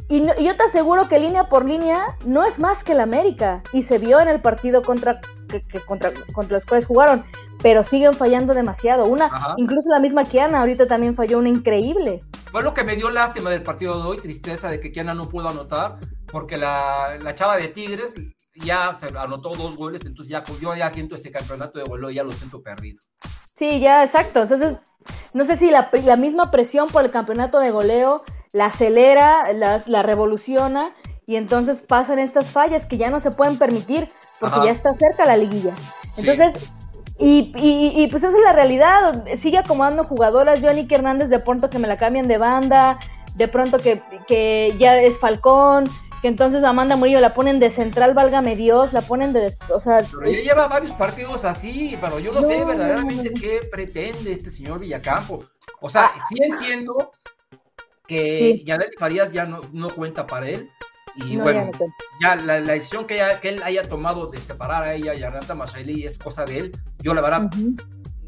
Y, 0.10 0.24
yo 0.24 0.56
te 0.58 0.64
aseguro 0.64 1.08
que 1.08 1.20
línea 1.20 1.50
por 1.50 1.66
línea 1.66 2.04
no 2.26 2.44
es 2.44 2.60
más 2.60 2.84
que 2.84 2.94
el 2.94 3.00
América. 3.00 3.62
Y 3.72 3.84
se 3.84 3.98
vio 3.98 4.20
en 4.20 4.28
el 4.28 4.42
partido 4.42 4.82
contra, 4.82 5.22
que, 5.48 5.62
contra, 5.86 6.12
contra 6.34 6.58
los 6.58 6.66
cuales 6.66 6.86
jugaron. 6.86 7.24
Pero 7.62 7.84
siguen 7.84 8.14
fallando 8.14 8.54
demasiado. 8.54 9.06
Una, 9.06 9.56
incluso 9.58 9.90
la 9.90 10.00
misma 10.00 10.24
Kiana 10.24 10.62
ahorita 10.62 10.88
también 10.88 11.16
falló 11.16 11.40
una 11.40 11.50
increíble. 11.50 12.24
Fue 12.52 12.64
lo 12.64 12.74
que 12.74 12.84
me 12.84 12.96
dio 12.96 13.10
lástima 13.10 13.50
del 13.50 13.64
partido 13.64 14.02
de 14.02 14.08
hoy, 14.08 14.18
tristeza 14.18 14.70
de 14.70 14.80
que 14.80 14.92
Kiana 14.92 15.14
no 15.14 15.28
pudo 15.30 15.50
anotar, 15.50 15.98
porque 16.32 16.58
la, 16.58 17.18
la 17.22 17.36
chava 17.36 17.58
de 17.58 17.68
Tigres 17.68 18.16
ya 18.56 18.96
se 18.96 19.08
anotó 19.18 19.50
dos 19.50 19.76
goles, 19.76 20.06
entonces 20.06 20.32
ya 20.32 20.44
yo 20.60 20.76
ya 20.76 20.90
siento 20.90 21.16
ese 21.16 21.32
campeonato 21.32 21.80
de 21.80 21.86
goleo, 21.86 22.10
ya 22.10 22.24
lo 22.24 22.32
siento 22.32 22.64
perdido. 22.64 23.00
Sí, 23.56 23.80
ya, 23.82 24.04
exacto. 24.04 24.42
Entonces, 24.42 24.78
no 25.34 25.46
sé 25.46 25.58
si 25.58 25.70
la, 25.70 25.90
la 26.06 26.16
misma 26.16 26.50
presión 26.50 26.88
por 26.88 27.04
el 27.04 27.12
campeonato 27.12 27.60
de 27.60 27.72
goleo 27.72 28.24
la 28.54 28.68
acelera, 28.68 29.52
la 29.54 30.02
revoluciona 30.02 30.94
y 31.30 31.36
entonces 31.36 31.78
pasan 31.78 32.18
estas 32.18 32.50
fallas 32.50 32.88
que 32.88 32.98
ya 32.98 33.12
no 33.12 33.20
se 33.20 33.30
pueden 33.30 33.60
permitir 33.60 34.08
porque 34.40 34.66
ya 34.66 34.72
está 34.72 34.96
cerca 34.96 35.28
la 35.28 35.38
liguilla. 35.38 35.76
Entonces, 36.18 36.74
y, 37.20 37.52
y, 37.58 38.08
pues 38.08 38.24
esa 38.24 38.36
es 38.36 38.44
la 38.44 38.54
realidad, 38.54 39.26
sigue 39.38 39.58
acomodando 39.58 40.06
jugadoras, 40.06 40.62
Johnny 40.62 40.88
Hernández 40.90 41.28
de 41.28 41.40
pronto 41.40 41.70
que 41.70 41.78
me 41.78 41.88
la 41.88 41.98
cambian 41.98 42.28
de 42.28 42.38
banda, 42.38 42.98
de 43.36 43.48
pronto 43.48 43.78
que, 43.78 44.02
que 44.28 44.74
ya 44.80 45.02
es 45.02 45.18
Falcón, 45.18 45.90
que 46.22 46.28
entonces 46.28 46.64
Amanda 46.64 46.96
Murillo 46.96 47.20
la 47.20 47.34
ponen 47.34 47.60
de 47.60 47.70
central, 47.70 48.14
válgame 48.14 48.56
Dios, 48.56 48.94
la 48.94 49.02
ponen 49.02 49.34
de, 49.34 49.54
o 49.74 49.80
sea... 49.80 50.02
Pero 50.10 50.26
ella 50.26 50.42
lleva 50.42 50.68
varios 50.68 50.94
partidos 50.94 51.46
así, 51.46 51.98
pero 52.00 52.20
yo 52.20 52.32
no, 52.32 52.42
sé 52.42 52.64
verdaderamente 52.64 53.34
qué 53.34 53.60
pretende 53.72 54.32
este 54.32 54.52
señor 54.52 54.80
Villacampo. 54.80 55.46
O 55.82 55.90
sea, 55.90 56.12
sí 56.30 56.42
entiendo 56.42 57.12
que 58.08 58.64
sí. 58.66 58.74
Farías 58.98 59.32
ya 59.32 59.46
no, 59.46 59.62
no, 59.72 59.94
cuenta 59.94 60.26
para 60.26 60.50
él. 60.50 60.70
Y 61.26 61.38
bueno, 61.38 61.72
ya, 62.22 62.36
la, 62.36 62.62
decisión 62.62 63.06
que, 63.06 63.22
que, 63.42 63.50
él 63.50 63.64
haya 63.64 63.84
tomado 63.88 64.28
de 64.28 64.40
separar 64.40 64.84
a 64.84 64.94
ella 64.94 65.14
y 65.14 65.24
a 65.24 65.30
Renata 65.30 65.56
Machaeli 65.56 66.06
es 66.06 66.18
cosa 66.18 66.46
de 66.46 66.60
él. 66.60 66.72
Yo 67.00 67.14
la 67.14 67.22
verdad 67.22 67.50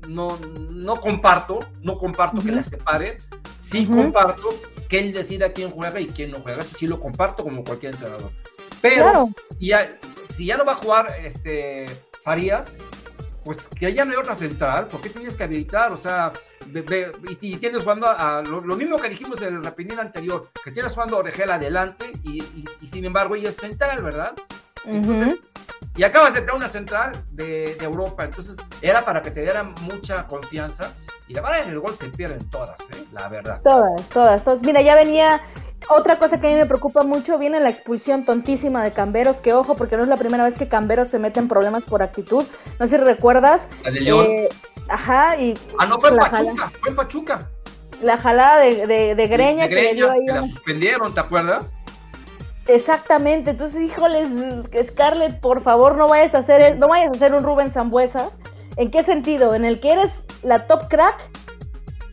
no, 0.07 0.37
no 0.69 0.99
comparto, 0.99 1.59
no 1.81 1.97
comparto 1.97 2.41
que 2.41 2.51
la 2.51 2.63
separe. 2.63 3.17
Sí 3.57 3.85
comparto 3.85 4.49
que 4.89 4.99
él 4.99 5.13
decida 5.13 5.53
quién 5.53 5.71
juega 5.71 5.99
y 5.99 6.07
quién 6.07 6.31
no 6.31 6.39
juega. 6.41 6.61
Eso 6.61 6.75
sí 6.77 6.87
lo 6.87 6.99
comparto 6.99 7.43
como 7.43 7.63
cualquier 7.63 7.93
entrenador. 7.93 8.31
Pero 8.81 9.29
si, 9.59 9.67
ya, 9.67 9.99
si 10.29 10.45
ya 10.45 10.57
no 10.57 10.65
va 10.65 10.71
a 10.73 10.75
jugar 10.75 11.07
este, 11.23 11.85
Farías, 12.23 12.73
pues 13.43 13.67
que 13.67 13.93
ya 13.93 14.05
no 14.05 14.11
hay 14.11 14.17
otra 14.17 14.35
central, 14.35 14.87
¿por 14.87 15.01
qué 15.01 15.09
tienes 15.09 15.35
que 15.35 15.43
habilitar? 15.43 15.91
O 15.91 15.97
sea, 15.97 16.33
y, 17.41 17.55
tienes 17.57 17.83
jugando 17.83 18.07
a, 18.07 18.41
lo, 18.41 18.75
mismo 18.75 18.97
que 18.97 19.09
dijimos 19.09 19.41
en 19.41 19.55
el 19.55 19.63
rapidín 19.63 19.99
anterior, 19.99 20.49
que 20.63 20.71
tienes 20.71 20.93
jugando 20.93 21.17
a 21.17 21.19
Orejel 21.19 21.51
adelante 21.51 22.11
y, 22.23 22.43
sin 22.85 23.05
embargo 23.05 23.35
ella 23.35 23.49
es 23.49 23.57
central, 23.57 24.03
¿verdad? 24.03 24.33
y 25.95 26.03
acabas 26.03 26.33
de 26.33 26.39
tener 26.39 26.55
una 26.55 26.69
central 26.69 27.11
de, 27.31 27.77
Europa, 27.81 28.23
entonces 28.23 28.57
era 28.81 29.03
para 29.03 29.21
que 29.21 29.31
te 29.31 29.41
dieran 29.41 29.75
mucha 29.81 30.25
confianza 30.25 30.95
y 31.27 31.33
la 31.33 31.41
verdad 31.41 31.63
en 31.63 31.69
el 31.69 31.79
gol 31.79 31.95
se 31.95 32.09
pierden 32.09 32.49
todas, 32.49 32.79
¿eh? 32.91 33.05
la 33.13 33.27
verdad. 33.27 33.59
Todas, 33.63 34.09
todas, 34.09 34.43
todas. 34.43 34.61
Mira, 34.61 34.81
ya 34.81 34.95
venía 34.95 35.41
otra 35.89 36.17
cosa 36.17 36.39
que 36.39 36.47
a 36.47 36.49
mí 36.51 36.55
me 36.55 36.65
preocupa 36.65 37.03
mucho, 37.03 37.37
viene 37.37 37.59
la 37.59 37.69
expulsión 37.69 38.25
tontísima 38.25 38.83
de 38.83 38.91
Camberos, 38.91 39.41
que 39.41 39.53
ojo, 39.53 39.75
porque 39.75 39.97
no 39.97 40.03
es 40.03 40.09
la 40.09 40.17
primera 40.17 40.43
vez 40.43 40.57
que 40.57 40.67
Camberos 40.67 41.09
se 41.09 41.19
mete 41.19 41.39
en 41.39 41.47
problemas 41.47 41.83
por 41.83 42.03
actitud. 42.03 42.43
No 42.79 42.87
sé 42.87 42.97
si 42.97 43.03
recuerdas. 43.03 43.67
La 43.83 43.91
de 43.91 44.01
León. 44.01 44.25
Eh, 44.29 44.49
ajá, 44.91 45.37
y. 45.37 45.53
Ah, 45.79 45.85
no, 45.85 45.99
fue 45.99 46.09
en 46.09 46.17
Pachuca, 46.17 46.71
fue 46.79 46.89
en 46.89 46.95
Pachuca. 46.95 47.49
La 48.01 48.17
jalada 48.17 48.57
de, 48.59 49.15
de, 49.15 49.27
Greña, 49.27 49.67
que, 49.67 49.75
le 49.75 49.93
dio 49.93 50.11
ahí 50.11 50.25
que 50.25 50.33
la 50.33 50.47
suspendieron, 50.47 51.13
¿te 51.13 51.19
acuerdas? 51.19 51.75
Exactamente, 52.67 53.51
entonces, 53.51 53.81
híjoles, 53.81 54.27
Scarlett, 54.87 55.39
por 55.39 55.61
favor, 55.61 55.95
no 55.95 56.07
vayas 56.07 56.33
a 56.35 56.39
hacer, 56.39 56.77
no 56.77 56.87
vayas 56.87 57.09
a 57.09 57.11
hacer 57.11 57.33
un 57.33 57.43
Rubén 57.43 57.71
Zambuesa. 57.71 58.31
¿En 58.77 58.89
qué 58.89 59.03
sentido? 59.03 59.53
En 59.53 59.65
el 59.65 59.81
que 59.81 59.91
eres 59.91 60.23
la 60.43 60.65
top 60.67 60.87
crack 60.87 61.17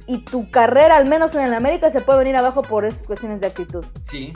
y 0.06 0.24
tu 0.24 0.50
carrera, 0.50 0.96
al 0.96 1.06
menos 1.08 1.34
en 1.34 1.44
el 1.44 1.54
América, 1.54 1.90
se 1.90 2.00
puede 2.00 2.18
venir 2.18 2.36
abajo 2.36 2.62
por 2.62 2.84
esas 2.84 3.06
cuestiones 3.06 3.40
de 3.40 3.46
actitud. 3.46 3.84
Sí. 4.02 4.32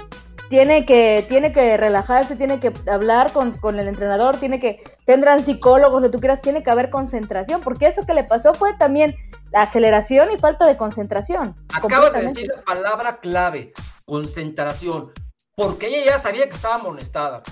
Tiene 0.53 0.85
que, 0.85 1.25
tiene 1.31 1.51
que 1.51 1.79
relajarse, 1.79 2.37
tiene 2.37 2.61
que 2.61 2.75
hablar 2.87 3.33
con, 3.33 3.55
con 3.55 3.81
el 3.81 3.89
entrenador, 3.89 4.37
tiene 4.37 4.61
que, 4.61 4.83
tendrán 5.07 5.43
psicólogos, 5.43 6.03
lo 6.03 6.11
que 6.11 6.13
tú 6.13 6.21
quieras, 6.21 6.43
tiene 6.43 6.63
que 6.63 6.71
haber 6.71 6.91
concentración, 6.91 7.63
porque 7.63 7.87
eso 7.87 8.03
que 8.03 8.13
le 8.13 8.25
pasó 8.25 8.53
fue 8.53 8.75
también 8.75 9.17
aceleración 9.55 10.31
y 10.31 10.37
falta 10.37 10.67
de 10.67 10.77
concentración. 10.77 11.57
Acabas 11.73 12.13
de 12.13 12.25
decir 12.25 12.49
la 12.55 12.63
palabra 12.65 13.19
clave, 13.21 13.73
concentración, 14.05 15.13
porque 15.55 15.87
ella 15.87 16.05
ya 16.05 16.19
sabía 16.19 16.47
que 16.51 16.57
estaba 16.57 16.75
amonestada. 16.75 17.43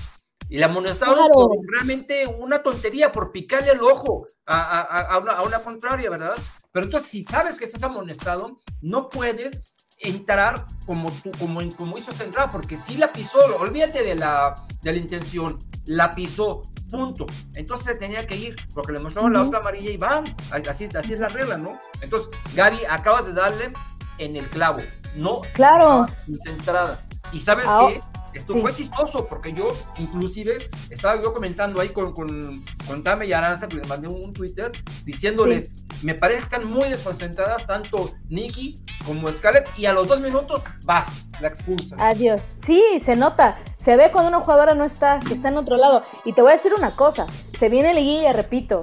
Y 0.50 0.58
la 0.58 0.66
amonestaron 0.66 1.30
por 1.32 1.52
realmente 1.72 2.26
una 2.26 2.62
tontería, 2.62 3.12
por 3.12 3.32
picarle 3.32 3.70
el 3.70 3.80
ojo 3.80 4.26
a, 4.44 5.18
una, 5.22 5.32
a, 5.32 5.42
una, 5.42 5.60
contraria, 5.60 6.10
¿verdad? 6.10 6.36
Pero 6.70 6.84
entonces, 6.84 7.08
si 7.08 7.24
sabes 7.24 7.58
que 7.58 7.64
estás 7.64 7.82
amonestado, 7.82 8.60
no 8.82 9.08
puedes 9.08 9.79
entrar 10.00 10.66
como, 10.86 11.10
tú, 11.10 11.30
como, 11.38 11.60
como 11.76 11.98
hizo 11.98 12.12
Central, 12.12 12.48
porque 12.50 12.76
si 12.76 12.96
la 12.96 13.12
pisó, 13.12 13.38
olvídate 13.58 14.02
de 14.02 14.14
la, 14.14 14.54
de 14.82 14.92
la 14.92 14.98
intención, 14.98 15.58
la 15.86 16.10
pisó, 16.10 16.62
punto. 16.90 17.26
Entonces 17.54 17.86
se 17.86 17.94
tenía 17.94 18.26
que 18.26 18.36
ir, 18.36 18.56
porque 18.74 18.92
le 18.92 19.00
mostraron 19.00 19.32
la 19.32 19.42
otra 19.42 19.58
amarilla 19.58 19.90
y 19.90 19.96
van, 19.96 20.24
así, 20.68 20.88
así 20.96 21.12
es 21.12 21.20
la 21.20 21.28
regla, 21.28 21.56
¿no? 21.56 21.78
Entonces, 22.00 22.30
Gaby, 22.54 22.78
acabas 22.88 23.26
de 23.26 23.34
darle 23.34 23.72
en 24.18 24.36
el 24.36 24.44
clavo, 24.46 24.78
no 25.16 25.40
claro. 25.54 26.06
centrada. 26.44 26.98
Y 27.32 27.40
sabes 27.40 27.66
ah, 27.68 27.88
Esto 28.34 28.54
fue 28.56 28.74
chistoso 28.74 29.26
porque 29.26 29.52
yo, 29.52 29.68
inclusive, 29.98 30.58
estaba 30.90 31.20
yo 31.22 31.32
comentando 31.32 31.80
ahí 31.80 31.88
con, 31.88 32.12
con, 32.12 32.62
con 32.86 33.02
Tame 33.02 33.26
y 33.26 33.32
Aranza, 33.32 33.68
que 33.68 33.76
les 33.76 33.88
mandé 33.88 34.08
un, 34.08 34.32
Twitter, 34.32 34.70
diciéndoles, 35.04 35.70
me 36.02 36.14
parece 36.14 36.38
que 36.38 36.44
están 36.44 36.64
muy 36.66 36.88
desconcentradas 36.88 37.66
tanto 37.66 38.12
Nikki 38.28 38.80
como 39.04 39.30
Scarlett, 39.32 39.68
y 39.76 39.86
a 39.86 39.92
los 39.92 40.08
dos 40.08 40.20
minutos, 40.20 40.62
vas, 40.84 41.28
la 41.40 41.48
expulsa. 41.48 41.96
Adiós. 41.98 42.40
Sí, 42.64 42.82
se 43.04 43.16
nota, 43.16 43.58
se 43.76 43.96
ve 43.96 44.10
cuando 44.12 44.28
una 44.28 44.40
jugadora 44.40 44.74
no 44.74 44.84
está, 44.84 45.18
que 45.20 45.34
está 45.34 45.48
en 45.48 45.56
otro 45.56 45.76
lado. 45.76 46.04
Y 46.24 46.32
te 46.32 46.42
voy 46.42 46.52
a 46.52 46.56
decir 46.56 46.72
una 46.74 46.94
cosa, 46.94 47.26
se 47.58 47.68
viene 47.68 47.94
liguilla, 47.94 48.32
repito. 48.32 48.82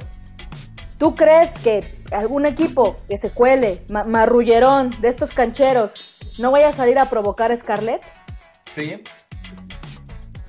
¿Tú 0.98 1.16
crees 1.16 1.52
que 1.60 1.86
algún 2.12 2.46
equipo 2.46 2.96
que 3.08 3.18
se 3.18 3.30
cuele, 3.30 3.86
marrullerón 3.90 4.90
de 5.00 5.10
estos 5.10 5.34
cancheros, 5.34 5.92
no 6.40 6.52
vaya 6.52 6.70
a 6.70 6.74
salir 6.74 6.98
a 6.98 7.10
provocar 7.10 7.52
a 7.52 7.58
Scarlett? 7.58 8.04
Sí. 8.74 9.04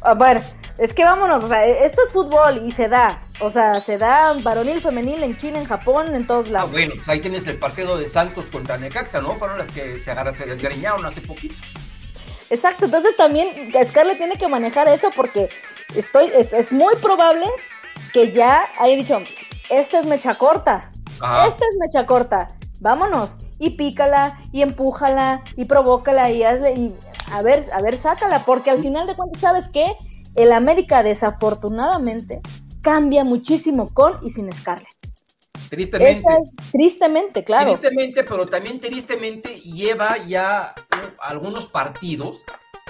A 0.08 0.14
ver, 0.14 0.42
es 0.78 0.94
que 0.94 1.04
vámonos, 1.04 1.44
o 1.44 1.48
sea, 1.48 1.66
esto 1.66 2.02
es 2.02 2.10
fútbol 2.10 2.66
y 2.66 2.70
se 2.70 2.88
da. 2.88 3.20
O 3.40 3.50
sea, 3.50 3.78
se 3.80 3.98
da 3.98 4.32
varonil, 4.42 4.80
femenil 4.80 5.22
en 5.22 5.36
China, 5.36 5.58
en 5.58 5.66
Japón, 5.66 6.14
en 6.14 6.26
todos 6.26 6.48
lados. 6.48 6.70
Ah, 6.70 6.72
bueno, 6.72 6.94
pues 6.96 7.08
ahí 7.10 7.20
tienes 7.20 7.46
el 7.46 7.56
partido 7.56 7.98
de 7.98 8.06
Santos 8.06 8.46
contra 8.50 8.78
Necaxa, 8.78 9.20
¿no? 9.20 9.32
Fueron 9.32 9.58
las 9.58 9.70
que 9.70 10.00
se, 10.00 10.10
agarran, 10.10 10.34
se 10.34 10.46
desgreñaron 10.46 11.04
hace 11.04 11.20
poquito. 11.20 11.54
Exacto, 12.48 12.86
entonces 12.86 13.16
también 13.16 13.48
Scarlett 13.86 14.16
tiene 14.16 14.36
que 14.36 14.48
manejar 14.48 14.88
eso 14.88 15.10
porque 15.14 15.50
estoy, 15.94 16.30
es, 16.34 16.72
muy 16.72 16.94
probable 16.96 17.44
que 18.14 18.32
ya 18.32 18.62
haya 18.78 18.96
dicho, 18.96 19.20
esta 19.68 20.00
es 20.00 20.06
mecha 20.06 20.34
corta, 20.36 20.90
esta 21.12 21.64
es 21.64 21.76
mecha 21.78 22.06
corta, 22.06 22.48
vámonos, 22.80 23.34
y 23.58 23.70
pícala, 23.70 24.40
y 24.50 24.62
empújala, 24.62 25.42
y 25.56 25.66
provócala, 25.66 26.30
y 26.30 26.42
hazle, 26.42 26.72
y 26.72 26.94
a 27.32 27.42
ver, 27.42 27.64
a 27.73 27.82
ver, 27.82 27.97
sácala, 27.97 28.40
porque 28.44 28.70
al 28.70 28.80
final 28.80 29.06
de 29.06 29.16
cuentas, 29.16 29.40
¿sabes 29.40 29.68
qué? 29.68 29.85
El 30.35 30.52
América 30.52 31.02
desafortunadamente 31.02 32.40
cambia 32.82 33.25
muchísimo 33.25 33.87
con 33.92 34.12
y 34.23 34.30
sin 34.30 34.52
Scarlett. 34.52 34.88
Tristemente. 35.68 36.25
tristemente, 36.73 37.44
claro. 37.44 37.73
Tristemente, 37.73 38.25
pero 38.25 38.47
también 38.47 38.80
tristemente 38.80 39.61
lleva 39.61 40.16
ya 40.26 40.75
algunos 41.20 41.66
partidos 41.66 42.44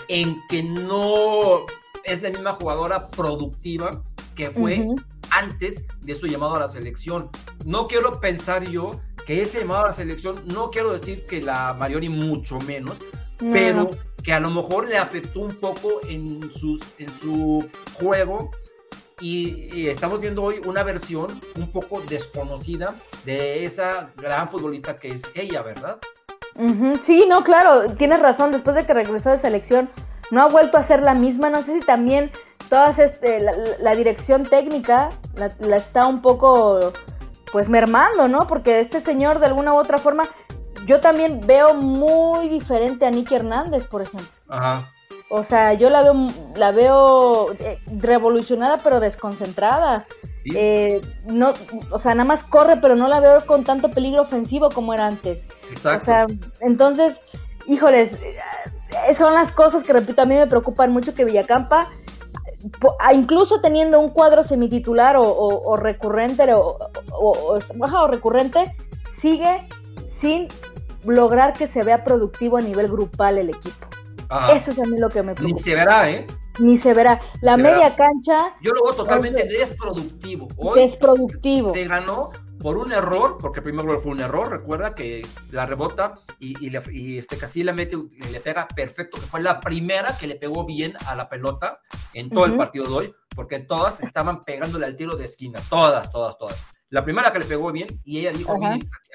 en 0.09 0.37
que 0.49 0.63
no 0.63 1.67
es 2.05 2.23
la 2.23 2.31
misma 2.31 2.53
jugadora 2.53 3.09
productiva 3.09 3.91
que 4.37 4.51
fue 4.51 4.87
antes 5.31 5.85
de 6.01 6.15
su 6.15 6.27
llamado 6.27 6.55
a 6.55 6.61
la 6.61 6.69
selección. 6.69 7.31
No 7.67 7.87
quiero 7.87 8.21
pensar 8.21 8.65
yo 8.69 8.91
que 9.27 9.43
ese 9.43 9.61
llamado 9.61 9.85
a 9.85 9.89
la 9.89 9.95
selección, 9.95 10.43
no 10.47 10.71
quiero 10.71 10.93
decir 10.93 11.27
que 11.27 11.43
la 11.43 11.75
Marioni 11.75 12.09
mucho 12.09 12.59
menos, 12.61 12.99
pero 13.53 13.91
que 14.23 14.33
a 14.33 14.41
lo 14.41 14.51
mejor 14.51 14.89
le 14.89 14.99
afectó 14.99 15.41
un 15.41 15.55
poco 15.55 16.01
en, 16.09 16.51
sus, 16.53 16.83
en 16.99 17.09
su 17.09 17.69
juego 17.95 18.51
y, 19.21 19.89
estamos 19.89 20.21
viendo 20.21 20.43
hoy 20.43 20.61
una 20.67 20.83
versión 20.83 21.27
un 21.57 21.73
poco 21.73 22.01
desconocida 22.03 22.95
de 23.25 23.65
esa 23.65 24.11
gran 24.17 24.49
futbolista 24.49 24.99
que 24.99 25.11
es 25.11 25.23
ella, 25.35 25.63
¿verdad? 25.63 25.99
Sí, 27.03 27.25
no, 27.29 27.45
claro, 27.45 27.95
tienes 27.95 28.21
razón, 28.21 28.51
después 28.51 28.75
de 28.75 28.85
que 28.85 28.93
regresó 28.93 29.31
de 29.31 29.39
selección, 29.39 29.89
no 30.33 30.43
ha 30.43 30.49
vuelto 30.49 30.77
a 30.77 30.83
ser 30.83 31.03
la 31.03 31.15
misma, 31.15 31.51
no 31.51 31.63
sé 31.63 31.75
si 31.75 31.81
también 31.81 32.33
todas 32.69 32.99
este, 32.99 33.39
la, 33.79 33.95
dirección 33.95 34.43
técnica 34.43 35.11
la, 35.35 35.77
está 35.77 36.07
un 36.07 36.21
poco 36.21 36.93
pues 37.53 37.69
mermando, 37.69 38.29
¿no? 38.29 38.47
Porque 38.47 38.81
este 38.81 39.01
señor 39.01 39.39
de 39.39 39.47
alguna 39.47 39.73
u 39.73 39.79
otra 39.79 39.99
forma, 39.99 40.25
yo 40.89 41.01
también 41.01 41.47
veo 41.47 41.75
muy 41.75 42.49
diferente 42.49 43.05
a 43.05 43.11
Nicky 43.11 43.35
Hernández, 43.35 43.87
por 43.87 44.01
ejemplo. 44.01 44.29
Ajá. 44.49 44.91
O 45.29 45.45
sea, 45.45 45.75
yo 45.75 45.91
la 45.91 46.03
veo, 46.03 46.27
la 46.57 46.73
veo 46.73 47.53
eh, 47.53 47.79
revolucionada 47.99 48.79
pero 48.79 48.99
desconcentrada. 48.99 50.07
Eh, 50.55 51.03
no, 51.27 51.53
o 51.91 51.99
sea, 51.99 52.15
nada 52.15 52.27
más 52.27 52.43
corre, 52.43 52.79
pero 52.81 52.97
no 52.97 53.07
la 53.07 53.21
veo 53.21 53.45
con 53.45 53.65
tanto 53.65 53.91
peligro 53.91 54.23
ofensivo 54.23 54.71
como 54.71 54.95
era 54.95 55.07
antes. 55.07 55.45
Exacto. 55.71 56.03
O 56.03 56.05
sea, 56.07 56.27
entonces, 56.61 57.21
híjoles, 57.67 58.15
eh, 58.15 59.15
son 59.15 59.35
las 59.35 59.53
cosas 59.53 59.83
que 59.83 59.93
repito, 59.93 60.23
a 60.23 60.25
mí 60.25 60.35
me 60.35 60.47
preocupan 60.47 60.91
mucho 60.91 61.15
que 61.15 61.27
Villacampa, 61.27 61.91
incluso 63.13 63.61
teniendo 63.61 64.01
un 64.01 64.09
cuadro 64.09 64.43
semititular 64.43 65.17
o, 65.17 65.23
o, 65.23 65.77
recurrente 65.77 66.51
o, 66.55 66.79
o, 67.13 68.07
recurrente, 68.09 68.75
sigue 69.11 69.69
sin 70.07 70.49
lograr 71.05 71.53
que 71.53 71.69
se 71.69 71.83
vea 71.83 72.05
productivo 72.05 72.57
a 72.57 72.61
nivel 72.61 72.89
grupal 72.89 73.39
el 73.39 73.51
equipo. 73.51 73.87
Eso 74.55 74.73
es 74.73 74.79
a 74.79 74.83
mí 74.83 74.99
lo 74.99 75.09
que 75.09 75.23
me 75.23 75.35
preocupa. 75.35 75.57
Ni 75.57 75.59
se 75.59 75.75
verá, 75.75 76.11
¿eh? 76.11 76.27
Ni 76.59 76.77
se 76.77 76.93
verá. 76.93 77.21
La 77.41 77.57
media 77.57 77.95
cancha. 77.95 78.55
Yo 78.61 78.73
lo 78.73 78.85
veo 78.85 78.95
totalmente 78.95 79.47
desproductivo. 79.47 80.49
desproductivo. 80.75 81.73
Se 81.73 81.85
ganó 81.85 82.31
por 82.61 82.77
un 82.77 82.93
error, 82.93 83.37
porque 83.41 83.61
el 83.61 83.65
primer 83.65 83.87
gol 83.87 84.01
fue 84.01 84.13
un 84.13 84.21
error. 84.21 84.51
Recuerda 84.51 84.95
que 84.95 85.27
la 85.53 85.65
rebota 85.65 86.21
y, 86.39 86.57
y, 86.61 87.19
este 87.19 87.37
casi 87.37 87.63
la 87.63 87.73
mete, 87.73 87.97
le 87.97 88.41
pega 88.41 88.67
perfecto, 88.69 89.19
que 89.19 89.27
fue 89.27 89.41
la 89.41 89.61
primera 89.61 90.15
que 90.19 90.27
le 90.27 90.35
pegó 90.35 90.67
bien 90.67 90.95
a 91.07 91.15
la 91.15 91.29
pelota 91.29 91.81
en 92.13 92.29
todo 92.31 92.45
el 92.47 92.57
partido 92.57 92.87
de 92.87 92.93
hoy, 92.93 93.15
porque 93.35 93.61
todas 93.61 94.01
estaban 94.01 94.41
pegándole 94.41 94.87
al 94.87 94.97
tiro 94.97 95.17
de 95.17 95.25
esquina. 95.25 95.61
Todas, 95.71 96.11
todas, 96.11 96.37
todas. 96.37 96.65
La 96.91 97.05
primera 97.05 97.33
que 97.33 97.39
le 97.39 97.45
pegó 97.45 97.71
bien 97.71 98.01
y 98.05 98.19
ella 98.19 98.33
dijo, 98.33 98.57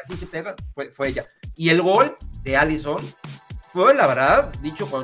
así 0.04 0.18
se 0.18 0.28
pega, 0.28 0.56
fue, 0.74 0.92
fue 0.92 1.10
ella. 1.10 1.26
Y 1.56 1.70
el 1.70 1.82
gol 1.82 2.16
de 2.44 2.56
Allison 2.56 2.98
fue, 3.72 3.96
la 3.96 4.06
verdad, 4.06 4.52
dicho 4.62 4.86
con 4.86 5.04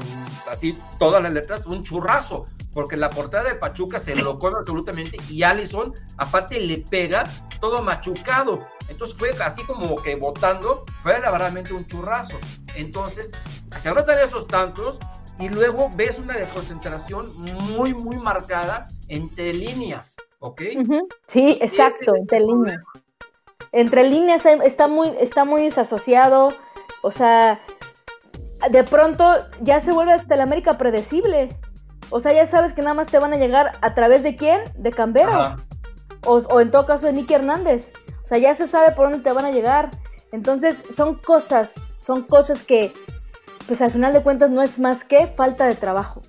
así 0.51 0.77
todas 0.99 1.23
las 1.23 1.33
letras, 1.33 1.65
un 1.65 1.83
churrazo, 1.83 2.45
porque 2.71 2.97
la 2.97 3.09
portada 3.09 3.49
de 3.49 3.55
Pachuca 3.55 3.99
se 3.99 4.15
lo 4.15 4.37
come 4.37 4.57
absolutamente 4.59 5.17
y 5.27 5.41
Allison, 5.41 5.91
aparte, 6.17 6.59
le 6.61 6.77
pega 6.77 7.23
todo 7.59 7.81
machucado. 7.81 8.59
Entonces 8.87 9.17
fue 9.17 9.31
así 9.43 9.63
como 9.63 9.95
que 9.95 10.15
votando, 10.15 10.85
fue 11.01 11.19
la 11.19 11.31
verdad 11.31 11.51
un 11.71 11.87
churrazo. 11.87 12.39
Entonces, 12.75 13.31
se 13.81 13.89
anotan 13.89 14.19
esos 14.19 14.45
tantos 14.45 14.99
y 15.39 15.49
luego 15.49 15.89
ves 15.95 16.19
una 16.19 16.35
desconcentración 16.35 17.27
muy, 17.75 17.93
muy 17.95 18.17
marcada 18.17 18.87
entre 19.07 19.53
líneas, 19.53 20.17
¿ok? 20.39 20.61
Sí, 21.27 21.57
exacto, 21.61 22.15
entre 22.15 22.39
líneas. 22.39 22.83
Entre 23.71 24.09
líneas 24.09 24.45
está 24.45 24.87
muy, 24.87 25.09
está 25.19 25.45
muy 25.45 25.63
desasociado, 25.63 26.49
o 27.01 27.11
sea, 27.11 27.61
de 28.71 28.83
pronto 28.83 29.35
ya 29.61 29.79
se 29.79 29.91
vuelve 29.91 30.13
hasta 30.13 30.35
el 30.35 30.41
América 30.41 30.77
predecible. 30.77 31.47
O 32.09 32.19
sea, 32.19 32.33
ya 32.33 32.47
sabes 32.47 32.73
que 32.73 32.81
nada 32.81 32.95
más 32.95 33.07
te 33.07 33.19
van 33.19 33.33
a 33.33 33.37
llegar 33.37 33.73
a 33.81 33.93
través 33.93 34.23
de 34.23 34.35
quién? 34.35 34.61
De 34.75 34.91
Camberos. 34.91 35.57
O, 36.25 36.59
en 36.59 36.71
todo 36.71 36.85
caso 36.85 37.05
de 37.05 37.13
Nicky 37.13 37.35
Hernández. 37.35 37.93
O 38.23 38.27
sea, 38.27 38.37
ya 38.37 38.53
se 38.55 38.67
sabe 38.67 38.91
por 38.91 39.09
dónde 39.09 39.23
te 39.23 39.31
van 39.31 39.45
a 39.45 39.51
llegar. 39.51 39.89
Entonces, 40.31 40.75
son 40.95 41.15
cosas, 41.15 41.73
son 41.99 42.23
cosas 42.23 42.63
que, 42.63 42.91
pues 43.67 43.81
al 43.81 43.91
final 43.91 44.11
de 44.13 44.21
cuentas 44.21 44.49
no 44.49 44.61
es 44.61 44.79
más 44.79 45.03
que 45.03 45.27
falta 45.27 45.65
de 45.65 45.75
trabajo. 45.75 46.21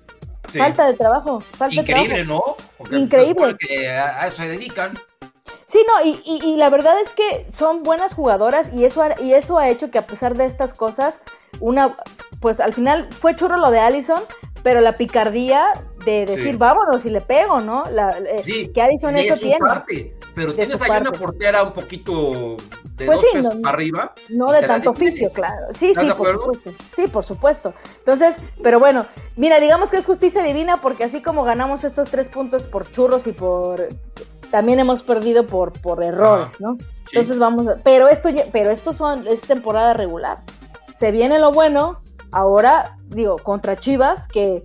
Falta 0.59 0.87
de 0.87 0.93
trabajo. 0.93 1.39
Falta 1.39 1.81
Increíble, 1.81 2.25
¿no? 2.25 2.41
Porque 2.77 2.95
Increíble. 2.95 3.57
Que 3.57 3.89
a 3.89 4.27
eso 4.27 4.37
se 4.37 4.49
dedican. 4.49 4.93
Sí, 5.65 5.85
no, 5.87 6.05
y, 6.05 6.21
y, 6.25 6.57
la 6.57 6.69
verdad 6.69 6.99
es 7.01 7.13
que 7.13 7.47
son 7.49 7.81
buenas 7.83 8.13
jugadoras 8.13 8.71
y 8.73 8.83
eso, 8.83 9.05
y 9.23 9.33
eso 9.33 9.57
ha 9.57 9.69
hecho 9.69 9.89
que 9.89 9.99
a 9.99 10.05
pesar 10.05 10.35
de 10.35 10.43
estas 10.43 10.73
cosas, 10.73 11.19
una, 11.61 11.95
pues 12.41 12.59
al 12.59 12.73
final 12.73 13.07
fue 13.09 13.37
churro 13.37 13.55
lo 13.55 13.71
de 13.71 13.79
Allison, 13.79 14.19
pero 14.63 14.81
la 14.81 14.93
picardía 14.93 15.71
de 16.05 16.25
decir 16.25 16.57
vámonos 16.57 17.05
y 17.05 17.09
le 17.09 17.21
pego, 17.21 17.59
¿no? 17.59 17.83
La, 17.91 18.09
eh, 18.09 18.41
sí, 18.43 18.71
que 18.73 18.81
Allison 18.81 19.15
eso 19.15 19.35
tiene. 19.37 19.59
Parte, 19.59 20.15
pero 20.35 20.53
tienes 20.53 20.81
ahí 20.81 21.01
una 21.01 21.11
portera 21.11 21.63
un 21.63 21.73
poquito 21.73 22.57
de 22.95 23.05
pues 23.05 23.21
dos 23.21 23.53
sí, 23.53 23.61
arriba. 23.63 24.13
No 24.29 24.51
de 24.51 24.61
tanto 24.61 24.91
oficio, 24.91 25.31
claro. 25.31 25.67
Sí, 25.77 25.93
sí, 25.99 26.07
por 26.17 26.31
supuesto. 26.31 26.71
Sí, 26.95 27.07
por 27.07 27.23
supuesto. 27.23 27.73
Entonces, 27.99 28.35
pero 28.61 28.79
bueno, 28.79 29.05
mira, 29.35 29.59
digamos 29.59 29.89
que 29.89 29.97
es 29.97 30.05
justicia 30.05 30.43
divina 30.43 30.77
porque 30.81 31.03
así 31.03 31.21
como 31.21 31.43
ganamos 31.43 31.83
estos 31.83 32.09
tres 32.09 32.29
puntos 32.29 32.63
por 32.63 32.89
churros 32.89 33.27
y 33.27 33.33
por 33.33 33.87
también 34.49 34.79
hemos 34.79 35.01
perdido 35.01 35.45
por, 35.45 35.71
por 35.71 36.03
errores, 36.03 36.59
¿no? 36.59 36.77
Entonces 37.11 37.39
vamos, 37.39 37.67
a, 37.67 37.77
pero 37.83 38.09
esto, 38.09 38.29
pero 38.51 38.69
esto 38.69 38.91
son, 38.91 39.25
es 39.27 39.41
temporada 39.41 39.93
regular 39.93 40.39
se 41.01 41.09
viene 41.09 41.39
lo 41.39 41.51
bueno, 41.51 41.99
ahora, 42.31 42.95
digo, 43.07 43.37
contra 43.37 43.75
Chivas, 43.75 44.27
que 44.27 44.63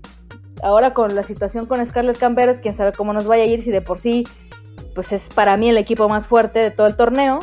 ahora 0.63 0.95
con 0.95 1.15
la 1.15 1.23
situación 1.23 1.67
con 1.67 1.85
Scarlett 1.87 2.19
Camberos, 2.19 2.61
quién 2.61 2.75
sabe 2.75 2.93
cómo 2.93 3.13
nos 3.13 3.27
vaya 3.27 3.45
a 3.45 3.47
ir, 3.47 3.63
si 3.63 3.71
de 3.71 3.83
por 3.83 4.01
sí, 4.01 4.25
pues 4.95 5.13
es 5.13 5.29
para 5.29 5.57
mí 5.57 5.69
el 5.69 5.79
equipo 5.79 6.09
más 6.09 6.27
fuerte 6.27 6.59
de 6.59 6.71
todo 6.71 6.87
el 6.87 6.97
torneo, 6.97 7.39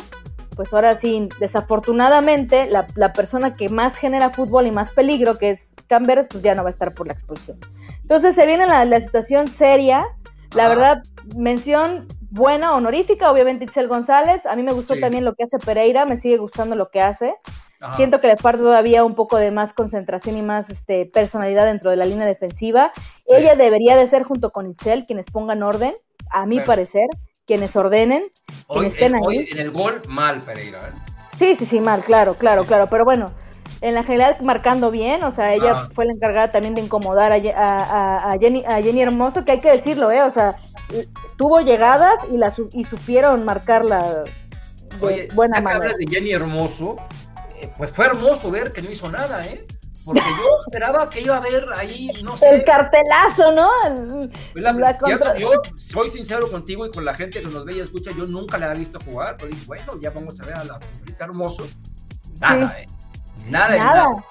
pues 0.54 0.72
ahora 0.72 0.94
sí, 0.94 1.28
desafortunadamente, 1.40 2.68
la, 2.68 3.12
persona 3.12 3.56
que 3.56 3.68
más 3.68 3.96
genera 3.96 4.30
fútbol 4.30 4.66
y 4.66 4.70
más 4.70 4.92
peligro, 4.92 5.38
que 5.38 5.50
es 5.50 5.74
Camberos, 5.88 6.26
pues 6.30 6.42
ya 6.42 6.54
no 6.54 6.62
va 6.62 6.68
a 6.68 6.72
estar 6.72 6.94
por 6.94 7.06
la 7.06 7.12
expulsión. 7.12 7.58
Entonces 8.02 8.34
se 8.34 8.46
viene 8.46 8.66
la, 8.66 9.00
situación 9.00 9.46
seria, 9.46 10.04
la 10.54 10.68
verdad, 10.68 11.02
mención 11.36 12.06
buena, 12.30 12.74
honorífica, 12.74 13.30
obviamente 13.30 13.64
Itzel 13.64 13.88
González, 13.88 14.46
a 14.46 14.56
mí 14.56 14.62
me 14.62 14.72
gustó 14.72 14.98
también 14.98 15.24
lo 15.24 15.34
que 15.34 15.44
hace 15.44 15.58
Pereira, 15.58 16.04
me 16.06 16.16
sigue 16.16 16.36
gustando 16.36 16.76
lo 16.76 16.90
que 16.90 17.00
hace. 17.00 17.34
Siento 17.96 18.20
que 18.20 18.28
le 18.28 18.36
falta 18.36 18.62
todavía 18.62 19.04
un 19.04 19.14
poco 19.14 19.36
de 19.36 19.50
más 19.50 19.72
concentración 19.72 20.38
y 20.38 20.42
más 20.42 20.70
este, 20.70 21.06
personalidad 21.06 21.66
dentro 21.66 21.90
de 21.90 21.96
la 21.96 22.06
línea 22.06 22.26
defensiva. 22.26 22.92
Ella 23.26 23.56
debería 23.56 23.96
de 23.96 24.06
ser 24.06 24.22
junto 24.22 24.50
con 24.50 24.70
Itzel 24.70 25.04
quienes 25.04 25.26
pongan 25.26 25.62
orden, 25.62 25.92
a 26.30 26.46
mi 26.46 26.60
parecer, 26.60 27.06
quienes 27.46 27.76
ordenen, 27.76 28.22
quienes 28.68 28.94
estén 28.94 29.14
ahí. 29.14 29.48
en 29.50 29.58
el 29.58 29.70
gol, 29.70 30.00
mal 30.08 30.40
Pereira. 30.40 30.78
¿eh? 30.78 31.14
Sí, 31.38 31.56
sí, 31.56 31.66
sí, 31.66 31.80
mal, 31.80 32.02
claro, 32.02 32.34
claro, 32.34 32.64
claro. 32.64 32.86
Pero 32.88 33.04
bueno, 33.04 33.26
en 33.80 33.94
la 33.94 34.02
general 34.02 34.36
marcando 34.42 34.90
bien, 34.90 35.22
o 35.24 35.32
sea, 35.32 35.52
ella 35.52 35.74
fue 35.94 36.06
la 36.06 36.12
encargada 36.12 36.48
también 36.48 36.74
de 36.74 36.80
incomodar 36.80 37.32
a, 37.32 38.30
a, 38.30 38.38
Jenny, 38.38 38.64
a 38.66 38.80
Jenny 38.82 39.02
Hermoso, 39.02 39.44
que 39.44 39.52
hay 39.52 39.60
que 39.60 39.70
decirlo, 39.70 40.10
¿eh? 40.10 40.22
O 40.22 40.30
sea, 40.30 40.56
tuvo 41.36 41.60
llegadas 41.60 42.20
y, 42.32 42.38
la, 42.38 42.52
y 42.72 42.84
supieron 42.84 43.44
marcarla 43.44 44.24
de 45.00 45.28
buena 45.34 45.60
manera. 45.60 45.92
de 45.98 46.06
Jenny 46.06 46.32
Hermoso, 46.32 46.96
pues 47.76 47.90
fue 47.90 48.06
hermoso 48.06 48.50
ver 48.50 48.72
que 48.72 48.82
no 48.82 48.90
hizo 48.90 49.10
nada, 49.10 49.42
¿eh? 49.42 49.66
Porque 50.04 50.20
yo 50.20 50.58
esperaba 50.66 51.08
que 51.08 51.20
iba 51.20 51.34
a 51.34 51.38
haber 51.38 51.66
ahí, 51.76 52.10
no 52.22 52.36
sé. 52.36 52.50
El 52.50 52.64
cartelazo, 52.64 53.52
¿no? 53.52 53.70
Yo 55.38 55.50
soy 55.76 56.10
sincero 56.10 56.50
contigo 56.50 56.86
y 56.86 56.90
con 56.90 57.04
la 57.04 57.14
gente 57.14 57.40
que 57.42 57.48
nos 57.48 57.64
ve 57.64 57.74
y 57.74 57.80
escucha, 57.80 58.10
yo 58.16 58.26
nunca 58.26 58.58
le 58.58 58.66
había 58.66 58.80
visto 58.80 58.98
jugar. 59.00 59.36
Pero 59.38 59.50
dije, 59.50 59.64
bueno, 59.66 59.98
ya 60.00 60.10
vamos 60.10 60.38
a 60.40 60.46
ver 60.46 60.56
a 60.56 60.64
la 60.64 60.78
señorita 60.80 61.24
hermoso. 61.24 61.66
Nada, 62.40 62.74
¿eh? 62.78 62.86
Nada, 63.48 63.76
nada. 63.76 64.24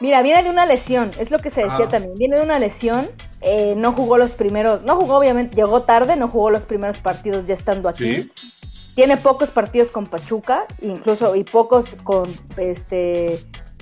Mira, 0.00 0.22
viene 0.22 0.44
de 0.44 0.50
una 0.50 0.64
lesión, 0.64 1.10
es 1.18 1.32
lo 1.32 1.38
que 1.38 1.50
se 1.50 1.62
decía 1.62 1.86
ah. 1.86 1.88
también. 1.88 2.14
Viene 2.14 2.36
de 2.36 2.42
una 2.42 2.58
lesión, 2.60 3.08
eh, 3.40 3.74
no 3.76 3.92
jugó 3.92 4.16
los 4.16 4.32
primeros, 4.32 4.82
no 4.82 4.96
jugó 4.96 5.16
obviamente, 5.16 5.56
llegó 5.56 5.82
tarde, 5.82 6.14
no 6.14 6.28
jugó 6.28 6.50
los 6.50 6.62
primeros 6.62 6.98
partidos 6.98 7.46
ya 7.46 7.54
estando 7.54 7.88
aquí. 7.88 8.30
Tiene 8.98 9.16
pocos 9.16 9.50
partidos 9.50 9.92
con 9.92 10.06
Pachuca, 10.06 10.66
incluso 10.82 11.36
y 11.36 11.44
pocos 11.44 11.94
con 12.02 12.24
este 12.56 13.38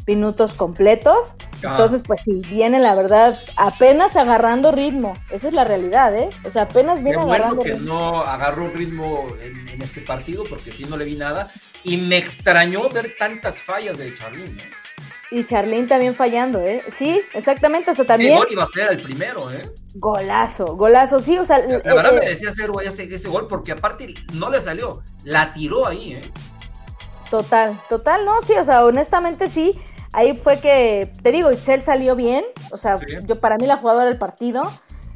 minutos 0.07 0.53
completos. 0.53 1.33
Ah. 1.65 1.69
Entonces, 1.71 2.03
pues 2.07 2.21
sí, 2.21 2.43
viene 2.51 2.79
la 2.81 2.95
verdad 2.95 3.35
apenas 3.57 4.15
agarrando 4.17 4.73
ritmo. 4.73 5.15
Esa 5.31 5.49
es 5.49 5.55
la 5.55 5.65
realidad, 5.65 6.15
¿eh? 6.15 6.29
O 6.45 6.51
sea, 6.51 6.65
apenas 6.65 7.03
viene 7.03 7.17
Qué 7.21 7.25
bueno 7.25 7.59
que 7.59 7.77
no 7.77 8.25
agarró 8.25 8.69
ritmo 8.69 9.27
en, 9.41 9.81
este 9.81 10.03
partido 10.03 10.45
porque 10.45 10.71
sí 10.71 10.85
no 10.85 10.99
le 10.99 11.07
vi 11.07 11.17
nada. 11.17 11.51
Y 11.83 11.97
me 11.97 12.19
extrañó 12.19 12.87
ver 12.91 13.15
tantas 13.19 13.57
fallas 13.57 13.97
de 13.97 14.15
Charlín, 14.15 14.55
¿eh? 14.59 14.71
Y 15.31 15.45
Charlín 15.45 15.89
también 15.89 16.15
fallando, 16.15 16.61
¿eh? 16.61 16.83
Sí, 16.97 17.21
exactamente. 17.35 17.91
O 17.91 17.95
sea, 17.95 18.05
también. 18.05 18.35
El 18.35 18.39
gol 18.39 18.49
iba 18.51 18.63
a 18.63 18.67
ser 18.67 18.93
el 18.93 19.03
primero, 19.03 19.51
¿eh? 19.51 19.63
Golazo, 19.95 20.77
golazo, 20.77 21.19
sí, 21.19 21.37
o 21.39 21.45
sea. 21.45 21.59
La, 21.59 21.95
verdad 21.95 22.13
me 22.13 22.27
decía 22.27 22.51
hacer 22.51 22.71
ese, 22.85 23.13
ese 23.13 23.29
gol 23.29 23.49
porque 23.49 23.73
aparte 23.73 24.15
no 24.35 24.51
le 24.51 24.61
salió, 24.61 25.03
la 25.25 25.53
tiró 25.53 25.87
ahí, 25.87 26.13
¿eh? 26.13 26.21
Total, 27.31 27.77
total, 27.89 28.25
no, 28.25 28.41
sí, 28.43 28.53
o 28.55 28.65
sea, 28.65 28.85
honestamente 28.85 29.49
sí. 29.49 29.73
Ahí 30.13 30.37
fue 30.37 30.59
que, 30.61 31.13
te 31.23 31.33
digo, 31.33 31.51
Itzel 31.51 31.83
salió 31.83 32.17
bien, 32.17 32.43
o 32.71 32.79
sea, 32.79 32.99
yo 33.27 33.39
para 33.39 33.59
mí 33.59 33.67
la 33.67 33.77
jugadora 33.77 34.07
del 34.07 34.19
partido. 34.19 34.63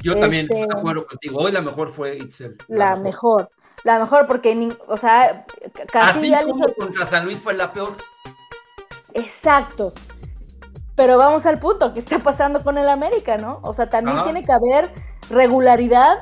Yo 0.03 0.19
también 0.19 0.47
estoy 0.49 0.67
de 0.67 0.73
acuerdo 0.77 1.07
contigo, 1.07 1.39
hoy 1.39 1.51
la 1.51 1.61
mejor 1.61 1.91
fue 1.91 2.17
Itzel. 2.17 2.57
La, 2.67 2.95
mejor. 2.97 3.49
la 3.83 3.97
mejor 3.97 4.27
porque, 4.27 4.75
o 4.87 4.97
sea, 4.97 5.45
casi 5.91 6.33
Así 6.33 6.47
como 6.51 6.73
contra 6.73 7.05
San 7.05 7.25
Luis 7.25 7.39
fue 7.39 7.53
la 7.53 7.71
peor. 7.73 7.95
Exacto. 9.13 9.93
Pero 10.95 11.17
vamos 11.17 11.45
al 11.45 11.59
punto, 11.59 11.93
¿qué 11.93 11.99
está 11.99 12.19
pasando 12.19 12.59
con 12.59 12.77
el 12.77 12.87
América, 12.87 13.37
no? 13.37 13.59
O 13.63 13.73
sea, 13.73 13.89
también 13.89 14.17
Ajá. 14.17 14.25
tiene 14.25 14.41
que 14.43 14.51
haber 14.51 14.91
regularidad, 15.29 16.19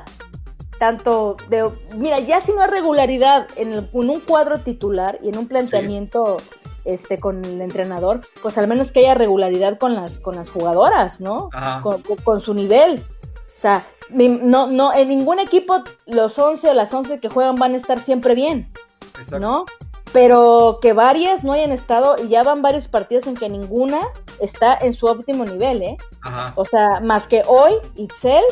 tanto 0.78 1.36
de, 1.48 1.68
mira, 1.98 2.18
ya 2.20 2.40
si 2.40 2.52
no 2.52 2.62
hay 2.62 2.70
regularidad 2.70 3.46
en, 3.56 3.72
el- 3.72 3.90
en 3.92 4.10
un 4.10 4.20
cuadro 4.20 4.58
titular 4.60 5.18
y 5.22 5.28
en 5.28 5.38
un 5.38 5.46
planteamiento 5.48 6.38
este 6.86 7.18
con 7.18 7.44
el 7.44 7.60
entrenador, 7.60 8.20
pues 8.40 8.56
al 8.56 8.66
menos 8.66 8.90
que 8.90 9.00
haya 9.00 9.14
regularidad 9.14 9.76
con 9.78 9.94
las 9.94 10.16
con 10.18 10.36
las 10.36 10.48
jugadoras, 10.48 11.20
¿no? 11.20 11.50
Con, 11.82 12.00
con- 12.00 12.16
con 12.16 12.40
su 12.40 12.54
nivel. 12.54 12.98
O 13.00 13.60
sea, 13.60 13.82
no, 14.08 14.66
no, 14.68 14.94
en 14.94 15.08
ningún 15.08 15.38
equipo 15.40 15.82
los 16.06 16.38
11 16.38 16.70
o 16.70 16.74
las 16.74 16.94
11 16.94 17.20
que 17.20 17.28
juegan 17.28 17.56
van 17.56 17.74
a 17.74 17.76
estar 17.76 17.98
siempre 17.98 18.34
bien. 18.34 18.72
Exacto. 19.18 19.38
¿no? 19.40 19.64
Pero 20.12 20.78
que 20.82 20.92
varias 20.92 21.44
no 21.44 21.52
hayan 21.52 21.72
estado, 21.72 22.16
y 22.22 22.28
ya 22.28 22.42
van 22.42 22.62
varios 22.62 22.88
partidos 22.88 23.26
en 23.26 23.36
que 23.36 23.48
ninguna 23.48 24.00
está 24.40 24.76
en 24.80 24.92
su 24.92 25.06
óptimo 25.06 25.44
nivel, 25.44 25.82
¿eh? 25.82 25.96
Ajá. 26.22 26.52
O 26.56 26.64
sea, 26.64 27.00
más 27.00 27.26
que 27.26 27.42
hoy, 27.46 27.74
Itzel, 27.96 28.42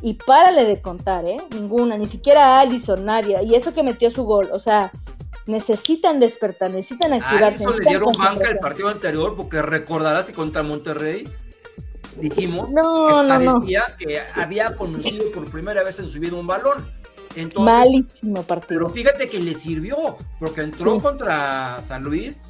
y 0.00 0.14
párale 0.14 0.64
de 0.64 0.80
contar, 0.80 1.26
¿eh? 1.26 1.38
Ninguna, 1.54 1.96
ni 1.96 2.06
siquiera 2.06 2.58
Allison, 2.58 3.04
nadie. 3.04 3.42
Y 3.44 3.54
eso 3.54 3.72
que 3.72 3.82
metió 3.82 4.10
su 4.10 4.24
gol, 4.24 4.48
o 4.52 4.60
sea, 4.60 4.90
necesitan 5.46 6.20
despertar, 6.20 6.70
necesitan 6.70 7.12
A 7.12 7.16
activarse. 7.16 7.44
Alisson 7.46 7.72
le 7.72 7.78
necesitan 7.78 8.00
dieron 8.00 8.16
banca 8.18 8.50
el 8.50 8.58
partido 8.58 8.88
anterior 8.88 9.36
porque 9.36 9.62
recordarás 9.62 10.26
que 10.26 10.32
contra 10.32 10.62
Monterrey 10.62 11.24
dijimos 12.16 12.72
No, 12.72 13.06
que 13.06 13.12
no, 13.12 13.22
no. 13.22 13.52
parecía 13.58 13.82
que 13.98 14.20
había 14.34 14.76
conocido 14.76 15.30
por 15.32 15.50
primera 15.50 15.82
vez 15.82 15.98
en 15.98 16.08
su 16.08 16.18
vida 16.18 16.36
un 16.36 16.46
balón. 16.46 16.84
Entonces, 17.36 17.60
Malísimo 17.78 18.34
pero 18.34 18.46
partido. 18.46 18.88
fíjate 18.88 19.28
que 19.28 19.38
le 19.40 19.54
sirvió 19.54 20.16
porque 20.38 20.62
entró 20.62 20.94
Sí. 20.94 21.00
contra 21.00 21.80
San 21.80 22.02
Luis, 22.02 22.40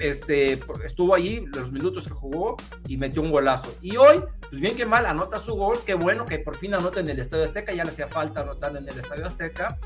este, 0.00 0.60
estuvo 0.84 1.14
allí 1.14 1.44
los 1.54 1.72
minutos 1.72 2.06
que 2.06 2.14
jugó 2.14 2.56
y 2.86 2.96
metió 2.96 3.20
un 3.22 3.30
golazo. 3.32 3.74
Y 3.82 3.96
hoy, 3.96 4.22
pues 4.48 4.60
bien 4.60 4.76
que 4.76 4.86
mal, 4.86 5.06
anota 5.06 5.40
su 5.40 5.54
gol, 5.56 5.78
qué 5.84 5.94
bueno 5.94 6.24
que 6.24 6.38
por 6.38 6.56
fin 6.56 6.74
anota 6.74 7.00
en 7.00 7.08
el 7.08 7.18
Estadio 7.18 7.44
Azteca, 7.44 7.72
ya 7.72 7.84
le 7.84 7.90
hacía 7.90 8.08
falta 8.08 8.42
anotar 8.42 8.70
en 8.76 8.88
el 8.88 8.98
Estadio 8.98 9.26
Azteca. 9.26 9.78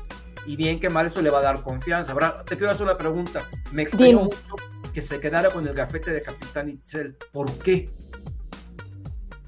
Y 0.45 0.55
bien 0.57 0.79
que 0.79 0.89
mal, 0.89 1.05
eso 1.05 1.21
le 1.21 1.29
va 1.29 1.39
a 1.39 1.41
dar 1.41 1.61
confianza. 1.63 2.11
Ahora, 2.11 2.43
te 2.43 2.57
quiero 2.57 2.71
hacer 2.71 2.85
una 2.85 2.97
pregunta. 2.97 3.47
Me 3.71 3.83
extrañó 3.83 4.21
mucho 4.25 4.55
que 4.93 5.01
se 5.01 5.19
quedara 5.19 5.49
con 5.49 5.65
el 5.67 5.73
gafete 5.73 6.11
de 6.11 6.21
Capitán 6.21 6.69
Itzel. 6.69 7.15
¿Por 7.31 7.49
qué? 7.59 7.89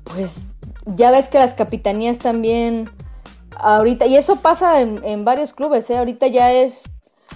Pues 0.06 0.50
ya 0.86 1.12
ves 1.12 1.28
que 1.28 1.38
las 1.38 1.54
capitanías 1.54 2.20
también 2.20 2.90
ahorita, 3.60 4.06
y 4.06 4.18
eso 4.18 4.38
pasa 4.38 4.82
en, 4.82 5.04
en 5.04 5.26
varios 5.26 5.54
clubes, 5.54 5.90
¿eh? 5.90 5.98
ahorita 5.98 6.28
ya 6.28 6.52
es, 6.54 6.84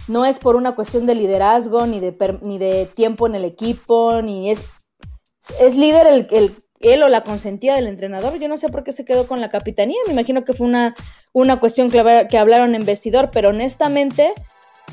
no 0.07 0.25
es 0.25 0.39
por 0.39 0.55
una 0.55 0.75
cuestión 0.75 1.05
de 1.05 1.15
liderazgo, 1.15 1.85
ni 1.85 1.99
de, 1.99 2.11
per- 2.11 2.41
ni 2.43 2.57
de 2.57 2.85
tiempo 2.85 3.27
en 3.27 3.35
el 3.35 3.45
equipo, 3.45 4.21
ni 4.21 4.51
es, 4.51 4.71
es 5.59 5.75
líder 5.75 6.07
el, 6.07 6.27
el- 6.31 6.55
él 6.81 7.03
o 7.03 7.09
la 7.09 7.23
consentida 7.23 7.75
del 7.75 7.87
entrenador. 7.87 8.39
Yo 8.39 8.47
no 8.47 8.57
sé 8.57 8.69
por 8.69 8.83
qué 8.83 8.91
se 8.93 9.03
quedó 9.03 9.27
con 9.27 9.41
la 9.41 9.49
capitanía, 9.49 9.97
me 10.07 10.13
imagino 10.13 10.45
que 10.45 10.53
fue 10.53 10.65
una, 10.67 10.95
una 11.33 11.59
cuestión 11.59 11.89
que, 11.89 12.27
que 12.29 12.37
hablaron 12.37 12.75
en 12.75 12.85
vestidor, 12.85 13.29
pero 13.31 13.49
honestamente... 13.49 14.33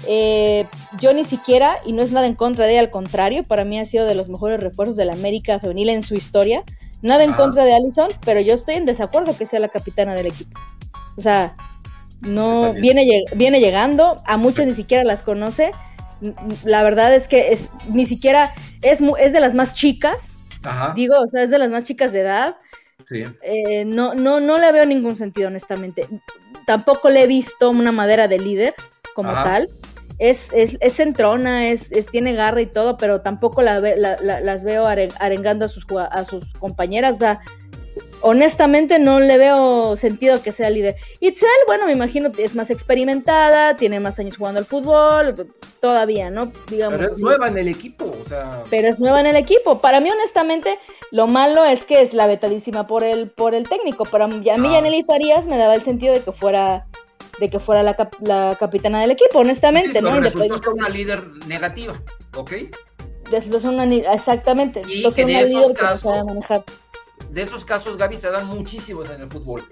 eh, 0.06 0.66
yo 1.00 1.14
ni 1.14 1.24
siquiera, 1.24 1.74
y 1.86 1.92
no 1.94 2.02
es 2.02 2.12
nada 2.12 2.26
en 2.26 2.34
contra 2.34 2.66
de 2.66 2.72
ella, 2.72 2.80
al 2.80 2.90
contrario, 2.90 3.42
para 3.44 3.64
mí 3.64 3.78
ha 3.78 3.84
sido 3.86 4.04
de 4.04 4.14
los 4.14 4.28
mejores 4.28 4.60
refuerzos 4.60 4.94
de 4.96 5.06
la 5.06 5.14
América 5.14 5.58
femenil 5.58 5.88
en 5.88 6.02
su 6.02 6.12
historia. 6.14 6.62
Nada 7.00 7.24
en 7.24 7.32
Ah. 7.32 7.36
contra 7.36 7.64
de 7.64 7.72
Allison, 7.74 8.08
pero 8.24 8.40
yo 8.40 8.52
estoy 8.54 8.74
en 8.74 8.84
desacuerdo 8.84 9.34
que 9.36 9.46
sea 9.46 9.58
la 9.58 9.68
capitana 9.68 10.14
del 10.14 10.26
equipo. 10.26 10.58
O 11.16 11.20
sea, 11.20 11.54
no 12.22 12.72
viene, 12.74 13.24
viene 13.34 13.60
llegando, 13.60 14.16
a 14.26 14.36
muchos 14.36 14.66
ni 14.66 14.72
siquiera 14.72 15.04
las 15.04 15.22
conoce. 15.22 15.70
La 16.64 16.82
verdad 16.82 17.14
es 17.14 17.28
que 17.28 17.52
es 17.52 17.68
ni 17.90 18.06
siquiera 18.06 18.52
es 18.82 19.00
es 19.18 19.32
de 19.32 19.40
las 19.40 19.54
más 19.54 19.74
chicas, 19.74 20.46
Ajá. 20.64 20.92
digo, 20.96 21.14
o 21.20 21.26
sea, 21.28 21.42
es 21.42 21.50
de 21.50 21.58
las 21.58 21.68
más 21.70 21.84
chicas 21.84 22.12
de 22.12 22.20
edad. 22.20 22.56
Sí. 23.06 23.24
Eh, 23.42 23.84
no, 23.84 24.14
no, 24.14 24.40
no 24.40 24.58
le 24.58 24.72
veo 24.72 24.84
ningún 24.86 25.16
sentido, 25.16 25.48
honestamente. 25.48 26.08
Tampoco 26.66 27.10
le 27.10 27.22
he 27.22 27.26
visto 27.26 27.70
una 27.70 27.92
madera 27.92 28.26
de 28.28 28.38
líder 28.38 28.74
como 29.14 29.30
Ajá. 29.30 29.44
tal. 29.44 29.68
Es, 30.18 30.50
es, 30.54 30.78
es 30.80 30.94
centrona, 30.94 31.68
es, 31.68 31.92
es- 31.92 32.06
tiene 32.06 32.32
garra 32.32 32.62
y 32.62 32.66
todo, 32.66 32.96
pero 32.96 33.20
tampoco 33.20 33.60
la 33.60 33.78
la- 33.78 34.16
la- 34.20 34.40
las 34.40 34.64
veo 34.64 34.86
are- 34.86 35.10
arengando 35.20 35.66
a 35.66 35.68
sus, 35.68 35.84
a 36.10 36.24
sus 36.24 36.52
compañeras. 36.54 37.16
O 37.16 37.18
sea, 37.18 37.40
honestamente 38.20 38.98
no 38.98 39.20
le 39.20 39.38
veo 39.38 39.96
sentido 39.96 40.42
que 40.42 40.52
sea 40.52 40.70
líder. 40.70 40.96
Itzel, 41.20 41.48
bueno, 41.66 41.86
me 41.86 41.92
imagino 41.92 42.30
es 42.38 42.54
más 42.54 42.70
experimentada, 42.70 43.76
tiene 43.76 44.00
más 44.00 44.18
años 44.18 44.36
jugando 44.36 44.58
al 44.60 44.66
fútbol, 44.66 45.34
todavía, 45.80 46.30
¿no? 46.30 46.52
Digamos 46.70 46.96
Pero 46.98 47.06
es 47.06 47.12
así 47.12 47.22
nueva 47.22 47.48
en 47.48 47.58
el 47.58 47.68
equipo, 47.68 48.06
o 48.20 48.24
sea. 48.28 48.62
pero 48.70 48.88
es 48.88 48.98
nueva 48.98 49.20
en 49.20 49.26
el 49.26 49.36
equipo. 49.36 49.80
Para 49.80 50.00
mí, 50.00 50.10
honestamente, 50.10 50.78
lo 51.10 51.26
malo 51.26 51.64
es 51.64 51.84
que 51.84 52.02
es 52.02 52.12
la 52.14 52.26
vetadísima 52.26 52.86
por 52.86 53.04
el, 53.04 53.30
por 53.30 53.54
el 53.54 53.68
técnico. 53.68 54.04
Pero 54.10 54.24
a 54.24 54.28
mí, 54.28 54.40
Ah. 54.48 54.72
Yaneli 54.72 55.04
Farías 55.04 55.46
me 55.46 55.58
daba 55.58 55.74
el 55.74 55.82
sentido 55.82 56.14
de 56.14 56.20
que 56.20 56.32
fuera 56.32 56.86
de 57.38 57.50
que 57.50 57.60
fuera 57.60 57.82
la, 57.82 57.94
cap- 57.94 58.14
la 58.22 58.56
capitana 58.58 58.98
del 59.02 59.10
equipo, 59.10 59.40
honestamente, 59.40 59.98
sí, 59.98 60.00
¿no? 60.00 60.08
pero 60.08 60.22
resultó 60.22 60.72
una 60.72 60.88
líder 60.88 61.22
negativa, 61.46 61.92
¿ok? 62.34 62.50
una 63.64 63.84
exactamente. 64.14 64.80
Y 64.88 65.02
que 65.12 65.26
de 65.26 65.40
esos 65.40 65.72
casos-. 65.72 66.26
De 67.30 67.42
esos 67.42 67.64
casos, 67.64 67.96
Gaby, 67.96 68.18
se 68.18 68.30
dan 68.30 68.46
muchísimos 68.46 69.10
en 69.10 69.22
el 69.22 69.28
fútbol. 69.28 69.64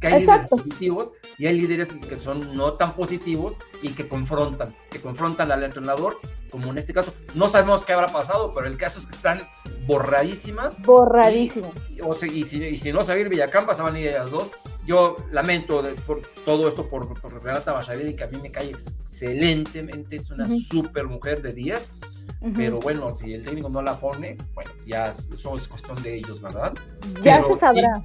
Que 0.00 0.08
hay 0.08 0.14
Exacto. 0.22 0.56
líderes 0.56 0.68
positivos 0.68 1.12
y 1.38 1.46
hay 1.46 1.60
líderes 1.60 1.88
que 1.88 2.18
son 2.18 2.52
no 2.54 2.74
tan 2.74 2.94
positivos 2.94 3.56
y 3.82 3.90
que 3.90 4.06
confrontan, 4.06 4.76
que 4.90 5.00
confrontan 5.00 5.50
al 5.50 5.64
entrenador, 5.64 6.18
como 6.50 6.70
en 6.70 6.78
este 6.78 6.92
caso. 6.92 7.14
No 7.34 7.48
sabemos 7.48 7.84
qué 7.84 7.92
habrá 7.92 8.08
pasado, 8.08 8.52
pero 8.54 8.66
el 8.66 8.76
caso 8.76 8.98
es 8.98 9.06
que 9.06 9.16
están 9.16 9.40
borradísimas. 9.86 10.80
Borradísimo. 10.82 11.72
Y, 11.90 12.00
o 12.02 12.14
sea, 12.14 12.28
y 12.28 12.44
si, 12.44 12.62
y 12.62 12.78
si 12.78 12.92
no 12.92 13.02
Xavier 13.02 13.28
Villacampa, 13.28 13.74
se 13.74 13.82
van 13.82 13.94
a 13.94 14.00
ir 14.00 14.08
ellas 14.08 14.30
dos. 14.30 14.48
Yo 14.88 15.16
lamento 15.30 15.82
de- 15.82 15.92
por 15.92 16.22
todo 16.46 16.66
esto 16.66 16.88
por, 16.88 17.06
por 17.20 17.44
Renata 17.44 17.74
Bachaleri, 17.74 18.16
que 18.16 18.24
a 18.24 18.26
mí 18.28 18.38
me 18.40 18.50
cae 18.50 18.70
excelentemente, 18.70 20.16
es 20.16 20.30
una 20.30 20.44
Ujú. 20.44 20.58
super 20.60 21.06
mujer 21.06 21.42
de 21.42 21.52
10. 21.52 21.90
Ujú. 22.40 22.52
Pero 22.56 22.78
bueno, 22.80 23.14
si 23.14 23.34
el 23.34 23.44
técnico 23.44 23.68
no 23.68 23.82
la 23.82 24.00
pone, 24.00 24.38
bueno, 24.54 24.70
ya 24.86 25.08
eso 25.10 25.56
es 25.58 25.68
cuestión 25.68 26.02
de 26.02 26.16
ellos, 26.16 26.40
¿verdad? 26.40 26.72
ya 27.22 27.42
pero 27.42 27.54
se 27.54 27.60
sabrá. 27.60 28.02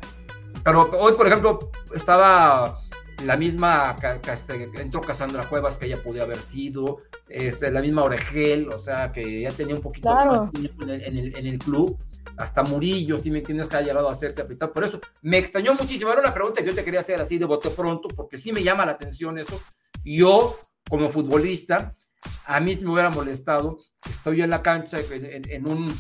Pero 0.62 0.82
hoy, 1.00 1.13
por 1.13 1.28
ejemplo, 1.28 1.72
estaba 1.96 2.82
la 3.24 3.38
misma, 3.38 3.96
este, 4.30 4.69
entró 4.82 5.00
Cassandra 5.00 5.48
Cuevas, 5.48 5.78
que 5.78 5.86
ella 5.86 6.04
podía 6.04 6.24
haber 6.24 6.41
sido, 6.41 6.98
este, 7.30 7.72
la 7.72 7.80
misma 7.82 8.04
Oregel, 8.04 8.67
o 8.69 8.80
sea, 8.80 9.13
que 9.13 9.41
ya 9.41 9.52
tenía 9.52 9.76
un 9.76 9.82
poquito 9.82 10.10
Claro. 10.10 10.32
más 10.32 10.52
tiempo 10.52 10.84
en 10.84 10.89
el, 10.89 11.02
en 11.06 11.17
el- 11.17 11.38
en 11.38 11.48
el 11.48 11.60
club, 11.60 11.98
hasta 12.43 12.62
Murillo, 12.63 13.17
si 13.17 13.32
me 13.32 13.39
entiendes, 13.39 13.67
que 13.67 13.77
ha 13.77 13.82
llegado 13.82 14.10
a 14.10 14.15
ser 14.15 14.34
capitán. 14.36 14.71
Por 14.73 14.84
eso, 14.84 14.99
me 15.21 15.38
extrañó 15.38 15.73
muchísimo. 15.73 16.12
Era 16.12 16.21
una 16.21 16.34
pregunta 16.34 16.62
que 16.62 16.67
yo 16.69 16.75
te 16.75 16.84
quería 16.84 16.99
hacer 16.99 17.19
así 17.21 17.38
de 17.38 17.45
bote 17.45 17.69
pronto, 17.69 18.08
porque 18.10 18.38
sí 18.38 18.51
me 18.51 18.62
llama 18.63 18.86
la 18.86 18.91
atención 18.93 19.38
eso. 19.38 19.60
Yo, 20.03 20.60
como 20.89 21.10
futbolista, 21.10 21.95
a 22.45 22.60
mí 22.60 22.75
me 22.82 22.91
hubiera 22.91 23.10
molestado, 23.10 23.77
estoy 24.10 24.41
en 24.41 24.49
la 24.49 24.62
cancha 24.62 24.97
en, 24.99 25.25
en- 25.25 25.49
en 25.51 25.69
un 25.69 25.93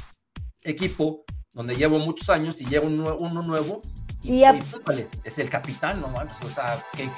equipo 0.63 1.23
donde 1.53 1.75
llevo 1.75 1.99
muchos 1.99 2.29
años 2.29 2.59
y 2.61 2.65
llega 2.65 2.85
un 2.85 3.03
nue- 3.03 3.15
uno 3.19 3.41
nuevo 3.43 3.81
y, 4.23 4.35
Y 4.39 4.43
a- 4.45 4.55
y, 4.55 4.61
púpale, 4.61 5.07
es 5.23 5.37
el 5.39 5.49
capitán, 5.49 5.99
no 6.01 6.07
o 6.07 6.49
sea, 6.49 6.77
¿qué, 6.95 7.09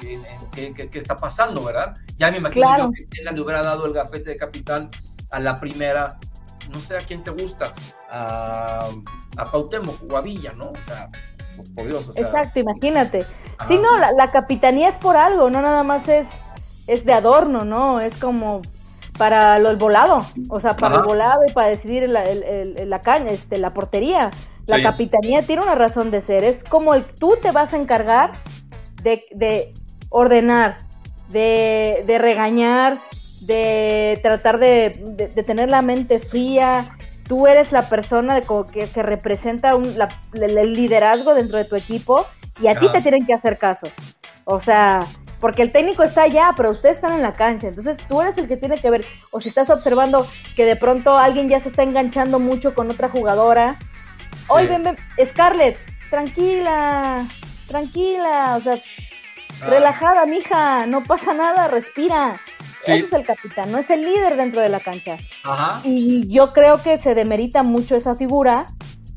qué, 0.73 0.89
qué- 0.89 0.99
está 0.99 1.15
pasando, 1.15 1.63
verdad? 1.63 1.93
Ya 2.17 2.31
me 2.31 2.37
imagino 2.37 2.65
Claro. 2.65 2.91
que 2.91 3.23
le 3.23 3.41
hubiera 3.41 3.61
dado 3.61 3.85
el 3.85 3.93
gafete 3.93 4.31
de 4.31 4.37
capitán 4.37 4.89
a 5.31 5.39
la 5.39 5.55
primera, 5.55 6.17
no 6.69 6.79
sé 6.79 6.95
a 6.97 6.99
quién 6.99 7.23
te 7.23 7.31
gusta, 7.31 7.73
a, 8.11 8.87
a 9.37 9.45
Pautemo 9.45 9.93
o 10.09 10.17
a 10.17 10.21
Villa, 10.21 10.53
¿no? 10.55 10.65
O 10.69 10.75
sea, 10.85 11.09
por, 11.57 11.75
por 11.75 11.87
Dios, 11.87 12.09
o 12.09 12.13
sea. 12.13 12.23
Exacto, 12.25 12.59
imagínate. 12.59 13.25
ajá. 13.57 13.67
Sí, 13.67 13.77
no, 13.77 13.97
la, 13.97 14.11
la 14.11 14.31
capitanía 14.31 14.89
es 14.89 14.97
por 14.97 15.17
algo, 15.17 15.49
no 15.49 15.61
nada 15.61 15.83
más 15.83 16.07
es, 16.07 16.27
es 16.87 17.05
de 17.05 17.13
adorno, 17.13 17.65
¿no? 17.65 17.99
Es 17.99 18.15
como 18.15 18.61
para 19.17 19.59
lo, 19.59 19.69
el 19.69 19.77
volado, 19.77 20.17
o 20.49 20.59
sea, 20.59 20.75
para 20.75 20.95
Ajá. 20.95 21.03
el 21.03 21.07
volado 21.07 21.41
y 21.47 21.53
para 21.53 21.67
decidir 21.69 22.09
la, 22.09 22.23
el- 22.23 22.43
el- 22.43 22.89
la 22.89 22.99
caña, 23.01 23.31
este, 23.31 23.57
la 23.57 23.69
portería. 23.69 24.29
La 24.67 24.77
Sí. 24.77 24.83
capitanía 24.83 25.41
tiene 25.43 25.61
una 25.61 25.75
razón 25.75 26.09
de 26.11 26.21
ser, 26.21 26.43
es 26.43 26.63
como 26.63 26.95
el, 26.95 27.03
tú 27.05 27.35
te 27.41 27.51
vas 27.51 27.73
a 27.73 27.77
encargar 27.77 28.31
de, 29.03 29.23
de 29.31 29.73
ordenar, 30.09 30.77
de, 31.29 32.03
de 32.07 32.17
regañar, 32.17 32.97
de 33.45 34.19
tratar 34.23 34.57
de, 34.59 34.99
de- 35.03 35.27
de 35.27 35.43
tener 35.43 35.69
la 35.69 35.81
mente 35.81 36.19
fría. 36.19 36.85
Tú 37.27 37.47
eres 37.47 37.71
la 37.71 37.81
persona 37.89 38.35
de 38.35 38.41
como 38.43 38.65
que, 38.65 38.87
que 38.87 39.03
representa 39.03 39.75
un- 39.75 39.97
la- 39.97 40.07
el 40.33 40.73
liderazgo 40.73 41.33
dentro 41.33 41.57
de 41.57 41.65
tu 41.65 41.75
equipo 41.75 42.25
y 42.61 42.67
a 42.67 42.79
ti 42.79 42.87
te 42.91 43.01
tienen 43.01 43.25
que 43.25 43.33
hacer 43.33 43.57
caso. 43.57 43.87
O 44.45 44.59
sea, 44.61 44.99
porque 45.39 45.61
el 45.63 45.71
técnico 45.71 46.03
está 46.03 46.23
allá, 46.23 46.53
pero 46.55 46.71
ustedes 46.71 46.97
están 46.97 47.13
en 47.13 47.21
la 47.23 47.33
cancha. 47.33 47.67
Entonces 47.67 47.97
tú 48.07 48.21
eres 48.21 48.37
el 48.37 48.47
que 48.47 48.57
tiene 48.57 48.75
que 48.77 48.89
ver. 48.89 49.03
O 49.31 49.41
si 49.41 49.49
estás 49.49 49.69
observando 49.69 50.25
que 50.55 50.65
de 50.65 50.75
pronto 50.75 51.17
alguien 51.17 51.49
ya 51.49 51.59
se 51.59 51.69
está 51.69 51.83
enganchando 51.83 52.39
mucho 52.39 52.73
con 52.75 52.89
otra 52.91 53.09
jugadora. 53.09 53.75
Oye, 54.47 54.67
Sí. 54.67 54.69
ven, 54.73 54.83
ven, 54.83 55.27
Scarlett, 55.27 55.77
tranquila, 56.09 57.27
tranquila. 57.67 58.55
O 58.57 58.61
sea, 58.61 58.77
Ah, 59.61 59.67
relajada, 59.67 60.25
mija, 60.25 60.85
no 60.85 61.01
pasa 61.01 61.33
nada, 61.33 61.67
respira. 61.69 62.33
Sí. 62.85 62.91
Ese 62.91 63.05
es 63.05 63.13
el 63.13 63.25
capitán, 63.25 63.71
no 63.71 63.77
es 63.79 63.89
el 63.89 64.03
líder 64.03 64.37
dentro 64.37 64.61
de 64.61 64.69
la 64.69 64.79
cancha. 64.79 65.17
Ajá. 65.43 65.81
Y 65.83 66.27
yo 66.27 66.47
creo 66.47 66.81
que 66.81 66.99
se 66.99 67.13
demerita 67.13 67.63
mucho 67.63 67.95
esa 67.95 68.15
figura 68.15 68.65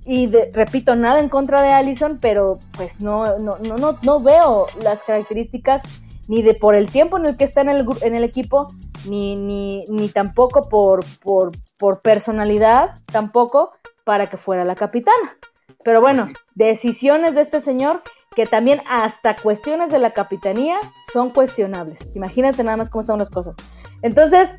y 0.09 0.27
repito, 0.55 0.95
nada 0.95 1.21
en 1.21 1.29
contra 1.29 1.61
de 1.61 1.69
Allison, 1.69 2.19
pero 2.19 2.59
pues 2.77 2.99
no, 3.01 3.39
no, 3.39 3.59
no, 3.59 3.77
no, 3.77 3.99
no 4.03 4.21
veo 4.21 4.67
las 4.83 5.03
características 5.03 5.83
ni 6.29 6.41
de 6.41 6.55
por 6.55 6.77
el 6.77 6.91
tiempo 6.91 7.19
en 7.19 7.27
el 7.27 7.37
que 7.37 7.45
está 7.45 7.61
en 7.61 7.69
el, 7.69 7.87
en 8.01 8.15
el 8.15 8.25
equipo, 8.25 8.69
ni, 9.07 9.37
ni, 9.37 9.85
ni 9.89 10.09
tampoco 10.09 10.69
por, 10.69 11.05
por, 11.23 11.53
por 11.79 12.01
personalidad, 12.01 12.95
tampoco 13.05 13.73
para 14.05 14.31
que 14.31 14.39
fuera 14.39 14.65
la 14.65 14.77
capitana. 14.77 15.37
Pero 15.85 16.01
bueno, 16.01 16.29
decisiones 16.55 17.35
de 17.35 17.43
este 17.43 17.61
señor 17.61 18.03
que 18.35 18.47
también 18.47 18.83
hasta 18.89 19.37
cuestiones 19.37 19.91
de 19.91 19.99
la 19.99 20.13
capitanía 20.13 20.79
son 21.13 21.31
cuestionables. 21.31 22.01
Imagínate 22.15 22.63
nada 22.63 22.77
más 22.77 22.89
cómo 22.89 23.01
están 23.01 23.19
las 23.19 23.31
cosas. 23.31 23.57
Entonces, 24.03 24.55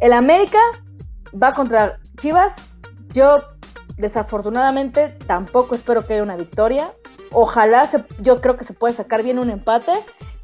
el 0.00 0.12
América 0.12 0.58
va 1.42 1.52
contra 1.52 1.98
Chivas. 2.18 2.70
Yo 3.12 3.36
desafortunadamente 3.96 5.08
tampoco 5.26 5.74
espero 5.74 6.06
que 6.06 6.14
haya 6.14 6.22
una 6.22 6.36
victoria. 6.36 6.92
Ojalá, 7.32 7.88
yo 8.20 8.36
creo 8.36 8.56
que 8.56 8.64
se 8.64 8.74
puede 8.74 8.94
sacar 8.94 9.22
bien 9.22 9.38
un 9.38 9.50
empate. 9.50 9.92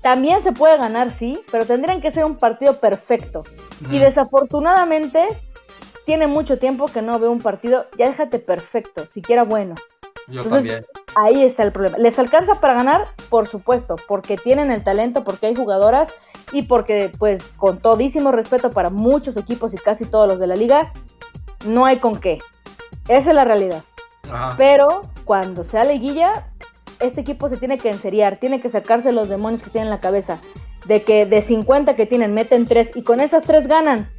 También 0.01 0.41
se 0.41 0.53
puede 0.53 0.79
ganar, 0.79 1.11
sí, 1.11 1.41
pero 1.53 1.65
tendrían 1.65 2.01
que 2.01 2.11
ser 2.11 2.25
un 2.25 2.37
partido 2.37 2.81
perfecto. 2.81 3.43
Y 3.91 3.99
desafortunadamente 3.99 5.29
tiene 6.05 6.27
mucho 6.27 6.59
tiempo 6.59 6.87
que 6.87 7.03
no 7.03 7.19
veo 7.19 7.31
un 7.31 7.41
partido, 7.41 7.87
ya 7.97 8.09
déjate 8.09 8.39
perfecto, 8.39 9.07
siquiera 9.07 9.45
bueno. 9.45 9.75
Yo 10.29 10.45
también. 10.45 10.87
Ahí 11.15 11.43
está 11.43 11.63
el 11.63 11.73
problema. 11.73 11.99
¿Les 11.99 12.19
alcanza 12.19 12.61
para 12.61 12.75
ganar? 12.75 13.09
Por 13.29 13.47
supuesto, 13.47 13.97
porque 14.09 14.37
tienen 14.37 14.71
el 14.71 14.83
talento, 14.83 15.25
porque 15.25 15.47
hay 15.47 15.55
jugadoras 15.55 16.15
y 16.53 16.63
porque, 16.63 17.11
pues, 17.19 17.43
con 17.57 17.79
todísimo 17.79 18.33
respeto 18.33 18.71
para 18.71 18.91
muchos 18.91 19.37
equipos 19.37 19.75
y 19.75 19.79
casi 19.79 20.05
todos 20.05 20.29
los 20.29 20.39
de 20.39 20.47
la 20.47 20.57
liga, 20.57 20.93
no 21.67 21.87
hay 21.87 21.99
con 21.99 22.15
qué. 22.15 22.39
Esa 23.09 23.31
es 23.31 23.35
la 23.35 23.45
realidad. 23.45 23.83
Pero 24.57 25.01
cuando 25.25 25.65
sea 25.65 25.85
liguilla, 25.85 26.49
este 27.01 27.21
equipo 27.21 27.49
se 27.49 27.57
tiene 27.57 27.79
que 27.79 27.91
enseriar, 27.91 28.39
tiene 28.39 28.61
que 28.61 28.69
sacarse 28.69 29.13
los 29.13 29.29
demonios 29.29 29.63
que 29.63 29.71
tienen 29.71 29.89
en 29.89 29.95
la 29.95 30.01
cabeza. 30.01 30.39
De 30.87 31.03
que 31.03 31.27
de 31.27 31.43
50 31.43 31.95
que 31.97 32.07
tienen, 32.07 32.35
meten 32.35 32.67
3 32.67 32.97
y 32.97 33.03
con 33.03 33.21
esas 33.21 33.43
3 33.45 33.67
ganan. 33.67 34.11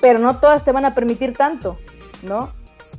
Pero 0.00 0.18
no 0.18 0.38
todas 0.38 0.64
te 0.64 0.72
van 0.72 0.84
a 0.84 0.94
permitir 0.94 1.32
tanto, 1.32 1.78
¿no? 2.22 2.52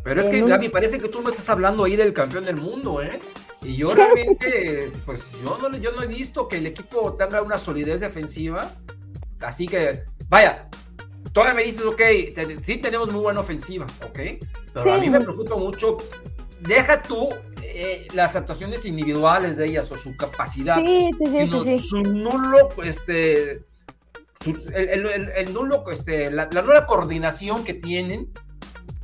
Pero 0.07 0.21
es 0.21 0.29
que, 0.29 0.41
Gaby, 0.41 0.69
parece 0.69 0.99
que 0.99 1.09
tú 1.09 1.21
me 1.21 1.31
estás 1.31 1.49
hablando 1.49 1.83
ahí 1.83 1.97
del 1.97 2.13
campeón 2.13 2.45
del 2.45 2.55
mundo, 2.55 3.01
¿eh? 3.01 3.19
Y 3.61 3.75
yo 3.75 3.93
realmente, 3.93 4.89
pues 5.05 5.27
yo 5.43 5.57
no, 5.57 5.75
yo 5.75 5.91
no 5.91 6.01
he 6.01 6.07
visto 6.07 6.47
que 6.47 6.59
el 6.59 6.67
equipo 6.67 7.15
tenga 7.15 7.41
una 7.41 7.57
solidez 7.57 7.99
defensiva. 7.99 8.71
Así 9.41 9.67
que, 9.67 10.05
vaya, 10.29 10.69
todavía 11.33 11.55
me 11.55 11.63
dices, 11.63 11.81
ok, 11.85 12.01
sí 12.61 12.77
tenemos 12.77 13.11
muy 13.11 13.21
buena 13.21 13.41
ofensiva, 13.41 13.85
ok. 14.05 14.19
Pero 14.73 14.93
a 14.93 14.97
mí 14.97 15.09
me 15.09 15.19
preocupa 15.19 15.57
mucho. 15.57 15.97
Deja 16.61 17.01
tú 17.01 17.27
eh, 17.61 18.07
las 18.13 18.37
actuaciones 18.37 18.85
individuales 18.85 19.57
de 19.57 19.65
ellas 19.65 19.91
o 19.91 19.95
su 19.95 20.15
capacidad, 20.15 20.77
sí, 20.77 21.11
sí, 21.17 21.25
sino 21.25 21.79
su 21.79 22.01
nulo, 22.01 22.69
este, 22.81 23.61
el, 24.73 25.53
nulo, 25.53 25.83
este, 25.91 26.31
la, 26.31 26.47
la 26.49 26.61
nueva 26.61 26.85
coordinación 26.85 27.65
que 27.65 27.73
tienen 27.73 28.31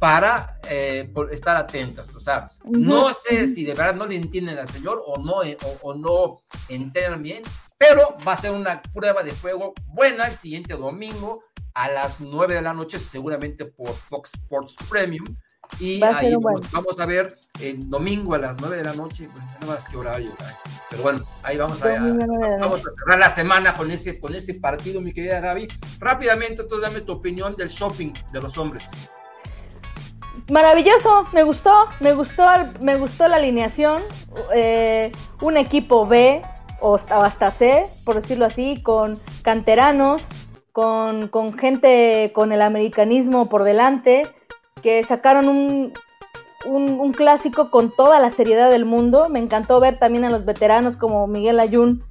para 0.04 0.60
eh, 0.70 1.10
estar 1.32 1.56
atentas. 1.56 2.14
O 2.14 2.20
sea, 2.20 2.52
no 2.66 3.14
sé 3.14 3.48
si 3.48 3.64
de 3.64 3.74
verdad 3.74 3.96
no 3.96 4.06
le 4.06 4.18
entienden 4.18 4.58
al 4.58 4.68
señor 4.68 5.02
o 5.08 5.18
no, 5.24 5.46
eh, 5.46 5.58
o, 5.82 5.94
no 5.94 6.42
entienden 6.68 7.22
bien, 7.22 7.44
pero 7.78 8.12
va 8.28 8.34
a 8.34 8.36
ser 8.36 8.52
una 8.52 8.82
prueba 8.82 9.24
de 9.24 9.32
fuego 9.32 9.74
buena 9.88 10.26
el 10.26 10.34
siguiente 10.34 10.74
domingo 10.74 11.46
a 11.74 11.90
las 11.90 12.20
9 12.20 12.56
de 12.56 12.62
la 12.62 12.74
noche, 12.74 13.00
seguramente 13.00 13.64
por 13.66 13.94
Fox 13.94 14.32
Sports 14.34 14.76
Premium. 14.90 15.38
Y 15.80 16.04
ahí 16.04 16.36
vamos, 16.74 17.00
a 17.00 17.06
ver 17.06 17.34
el 17.62 17.90
domingo 17.90 18.36
a 18.36 18.40
las 18.40 18.60
9 18.60 18.76
de 18.76 18.84
la 18.84 18.94
noche, 18.96 19.30
pues, 19.32 19.46
no 19.62 19.68
más 19.68 19.88
que 19.88 19.96
horario, 19.96 20.34
pero 20.90 21.02
bueno, 21.02 21.22
ahí 21.44 21.56
vamos 21.56 21.82
a, 21.82 21.88
vamos 22.60 22.82
a 22.82 22.92
cerrar 22.92 23.20
la 23.20 23.30
semana 23.30 23.74
con 23.74 23.90
ese, 23.90 24.20
con 24.20 24.36
ese 24.36 24.56
partido, 24.56 25.00
mi 25.00 25.14
querida 25.14 25.40
Gaby. 25.40 25.70
Rápidamente, 26.00 26.66
tú 26.66 26.82
dame 26.82 27.00
tu 27.00 27.14
opinión 27.14 27.56
del 27.56 27.70
shopping 27.70 28.12
de 28.34 28.42
los 28.42 28.58
hombres. 28.58 28.90
Maravilloso, 30.52 31.24
me 31.32 31.44
gustó, 31.44 31.74
me 32.02 32.14
gustó, 32.14 32.46
me 32.82 32.98
gustó 32.98 33.28
la 33.28 33.38
alineación. 33.38 34.02
Eh, 34.54 35.12
un 35.42 35.58
equipo 35.58 36.06
B 36.06 36.42
o 36.82 36.96
hasta 36.96 37.52
C, 37.52 37.86
por 38.06 38.16
decirlo 38.16 38.46
así, 38.46 38.82
con 38.84 39.18
canteranos, 39.42 40.26
con, 40.74 41.30
gente 41.58 42.32
con 42.34 42.52
el 42.52 42.62
americanismo 42.62 43.48
por 43.48 43.64
delante, 43.64 44.28
que 44.82 45.02
sacaron 45.04 45.48
un, 45.48 45.94
un, 46.66 47.14
clásico 47.14 47.72
con 47.72 47.96
toda 47.96 48.20
la 48.20 48.30
seriedad 48.30 48.70
del 48.70 48.84
mundo. 48.84 49.30
Me 49.30 49.40
encantó 49.40 49.80
ver 49.80 49.98
también 49.98 50.26
a 50.26 50.30
los 50.30 50.44
veteranos 50.44 50.98
como 50.98 51.26
Miguel 51.26 51.62
Ayun, 51.62 52.04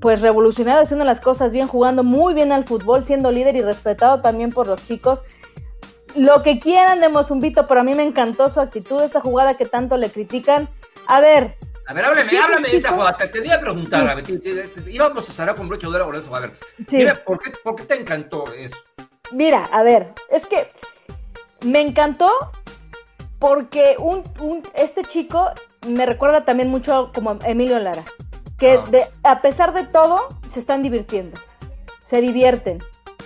pues 0.00 0.22
revolucionado, 0.22 0.80
haciendo 0.80 1.04
las 1.04 1.20
cosas 1.20 1.52
bien, 1.52 1.68
jugando 1.68 2.04
muy 2.04 2.32
bien 2.32 2.52
al 2.52 2.64
fútbol, 2.64 3.04
siendo 3.04 3.30
líder 3.30 3.56
y 3.56 3.60
respetado 3.60 4.22
también 4.22 4.48
por 4.48 4.66
los 4.66 4.82
chicos 4.86 5.22
lo 6.16 6.42
que 6.42 6.58
quieran 6.58 7.00
de 7.00 7.08
Mozumbito, 7.08 7.64
pero 7.64 7.80
a 7.80 7.84
mí 7.84 7.94
me 7.94 8.02
encantó 8.02 8.50
su 8.50 8.60
actitud, 8.60 9.02
esa 9.02 9.20
jugada 9.20 9.54
que 9.54 9.66
tanto 9.66 9.96
le 9.96 10.10
critican. 10.10 10.68
A 11.06 11.20
ver. 11.20 11.56
A 11.86 11.94
ver, 11.94 12.04
háblame, 12.04 12.38
háblame 12.38 12.68
de 12.68 12.76
esa 12.76 12.92
jugada. 12.92 13.16
Te, 13.16 13.28
te, 13.28 13.52
a 13.52 13.60
preguntar, 13.60 14.06
a 14.06 14.14
ver, 14.14 14.24
íbamos 14.88 15.28
a 15.28 15.32
cerrar 15.32 15.54
con 15.54 15.68
broche 15.68 15.88
de 15.88 15.96
oro 15.96 16.18
eso. 16.18 16.34
A 16.34 16.40
ver, 16.40 16.52
mira, 16.90 17.14
¿por 17.14 17.38
qué, 17.38 17.50
¿por 17.62 17.76
qué 17.76 17.84
te 17.84 17.94
encantó 17.94 18.52
eso? 18.52 18.76
Mira, 19.32 19.62
a 19.72 19.82
ver, 19.82 20.12
es 20.30 20.46
que 20.46 20.70
me 21.64 21.80
encantó 21.80 22.30
porque 23.38 23.96
un, 23.98 24.22
un, 24.40 24.62
este 24.74 25.02
chico 25.02 25.50
me 25.86 26.06
recuerda 26.06 26.44
también 26.44 26.70
mucho 26.70 27.10
como 27.14 27.38
Emilio 27.44 27.78
Lara, 27.78 28.04
que 28.58 28.72
ah. 28.72 28.84
de, 28.90 29.06
a 29.22 29.40
pesar 29.40 29.72
de 29.72 29.86
todo 29.86 30.28
se 30.48 30.60
están 30.60 30.82
divirtiendo, 30.82 31.40
se 32.02 32.20
divierten, 32.20 32.78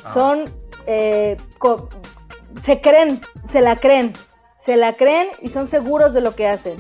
ah. 0.05 0.15
son 0.15 0.45
eh, 0.87 1.37
se 2.65 2.81
creen, 2.81 3.21
se 3.49 3.61
la 3.61 3.77
creen, 3.77 4.13
se 4.59 4.77
la 4.77 4.95
creen 4.95 5.29
y 5.41 5.49
son 5.49 5.67
seguros 5.67 6.15
de 6.15 6.21
lo 6.21 6.35
que 6.35 6.49
hacen. 6.49 6.77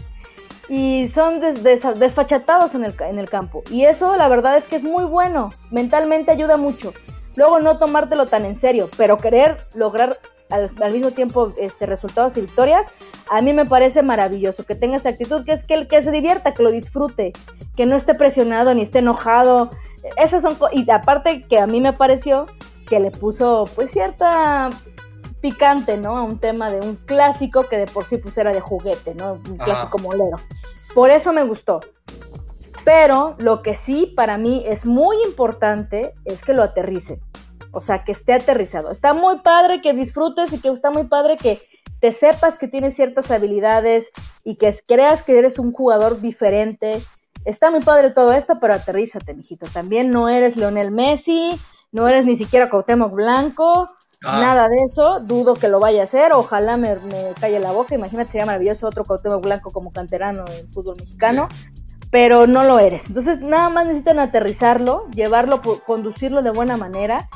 Y 0.68 1.08
son 1.08 1.40
desfachatados 1.40 2.74
en 2.74 2.84
el, 2.84 2.94
en 3.00 3.18
el 3.18 3.28
campo. 3.28 3.62
Y 3.70 3.84
eso 3.84 4.16
la 4.16 4.28
verdad 4.28 4.56
es 4.56 4.66
que 4.66 4.76
es 4.76 4.84
muy 4.84 5.04
bueno. 5.04 5.48
Mentalmente 5.70 6.30
ayuda 6.30 6.56
mucho. 6.56 6.94
Luego 7.36 7.60
no 7.60 7.78
tomártelo 7.78 8.26
tan 8.26 8.44
en 8.44 8.56
serio, 8.56 8.88
pero 8.96 9.16
querer 9.16 9.66
lograr 9.74 10.18
al, 10.52 10.92
mismo 10.92 11.10
tiempo 11.12 11.52
este, 11.56 11.86
resultados 11.86 12.36
y 12.36 12.42
victorias, 12.42 12.94
a 13.30 13.40
mí 13.40 13.52
me 13.52 13.64
parece 13.64 14.02
maravilloso. 14.02 14.64
Que 14.64 14.74
tenga 14.74 14.96
esa 14.96 15.10
actitud, 15.10 15.44
que 15.44 15.52
es 15.52 15.64
que, 15.64 15.88
que 15.88 16.02
se 16.02 16.10
divierta, 16.10 16.52
que 16.52 16.62
lo 16.62 16.70
disfrute, 16.70 17.32
que 17.76 17.86
no 17.86 17.96
esté 17.96 18.14
presionado 18.14 18.74
ni 18.74 18.82
esté 18.82 18.98
enojado. 18.98 19.70
Esas 20.16 20.42
son 20.42 20.56
y 20.72 20.88
aparte 20.90 21.44
que 21.48 21.58
a 21.58 21.66
mí 21.66 21.80
me 21.80 21.92
pareció 21.92 22.46
que 22.86 23.00
le 23.00 23.10
puso 23.10 23.64
pues 23.74 23.90
cierta 23.90 24.68
picante, 25.42 25.98
¿no? 25.98 26.16
A 26.16 26.22
un 26.22 26.38
tema 26.38 26.70
de 26.70 26.80
un 26.80 26.96
clásico 26.96 27.68
que 27.68 27.76
de 27.76 27.86
por 27.86 28.06
sí 28.06 28.16
pues 28.16 28.38
era 28.38 28.52
de 28.52 28.60
juguete, 28.60 29.14
¿no? 29.14 29.32
Un 29.34 29.58
clásico 29.58 29.98
molero. 29.98 30.38
Por 30.94 31.10
eso 31.10 31.32
me 31.32 31.44
gustó. 31.44 31.80
Pero 32.84 33.36
lo 33.38 33.62
que 33.62 33.76
sí 33.76 34.12
para 34.16 34.38
mí 34.38 34.64
es 34.66 34.86
muy 34.86 35.16
importante 35.24 36.14
es 36.24 36.42
que 36.42 36.54
lo 36.54 36.62
aterrice. 36.62 37.20
O 37.72 37.80
sea, 37.80 38.04
que 38.04 38.12
esté 38.12 38.34
aterrizado. 38.34 38.90
Está 38.90 39.14
muy 39.14 39.40
padre 39.40 39.80
que 39.80 39.92
disfrutes 39.92 40.52
y 40.52 40.60
que 40.60 40.68
está 40.68 40.90
muy 40.90 41.04
padre 41.04 41.36
que 41.36 41.60
te 42.00 42.12
sepas 42.12 42.58
que 42.58 42.68
tienes 42.68 42.94
ciertas 42.94 43.30
habilidades 43.30 44.10
y 44.44 44.56
que 44.56 44.76
creas 44.86 45.22
que 45.22 45.38
eres 45.38 45.58
un 45.58 45.72
jugador 45.72 46.20
diferente. 46.20 47.00
Está 47.44 47.70
muy 47.70 47.80
padre 47.80 48.10
todo 48.10 48.32
esto, 48.32 48.58
pero 48.60 48.74
aterrízate, 48.74 49.34
mijito. 49.34 49.66
También 49.72 50.10
no 50.10 50.28
eres 50.28 50.56
Leonel 50.56 50.90
Messi, 50.90 51.52
no 51.92 52.08
eres 52.08 52.24
ni 52.26 52.36
siquiera 52.36 52.68
Cuauhtémoc 52.68 53.14
Blanco, 53.14 53.86
Ah. 54.24 54.40
Nada 54.40 54.68
de 54.68 54.76
eso, 54.84 55.18
dudo 55.20 55.54
que 55.54 55.68
lo 55.68 55.80
vaya 55.80 56.02
a 56.02 56.04
hacer, 56.04 56.32
ojalá 56.32 56.76
me, 56.76 56.94
calle 57.40 57.58
la 57.58 57.72
boca, 57.72 57.94
imagínate, 57.94 58.30
sería 58.30 58.46
maravilloso 58.46 58.86
otro 58.86 59.04
Cuauhtémoc 59.04 59.42
Blanco 59.42 59.70
como 59.70 59.92
canterano 59.92 60.44
en 60.46 60.72
fútbol 60.72 60.96
mexicano, 60.96 61.48
pero 62.10 62.46
no 62.46 62.62
lo 62.62 62.78
eres. 62.78 63.08
Entonces 63.08 63.40
nada 63.40 63.68
más 63.68 63.86
necesitan 63.86 64.20
aterrizarlo, 64.20 65.08
llevarlo, 65.10 65.60
conducirlo 65.84 66.42
de 66.42 66.50
buena 66.50 66.76
manera, 66.76 67.28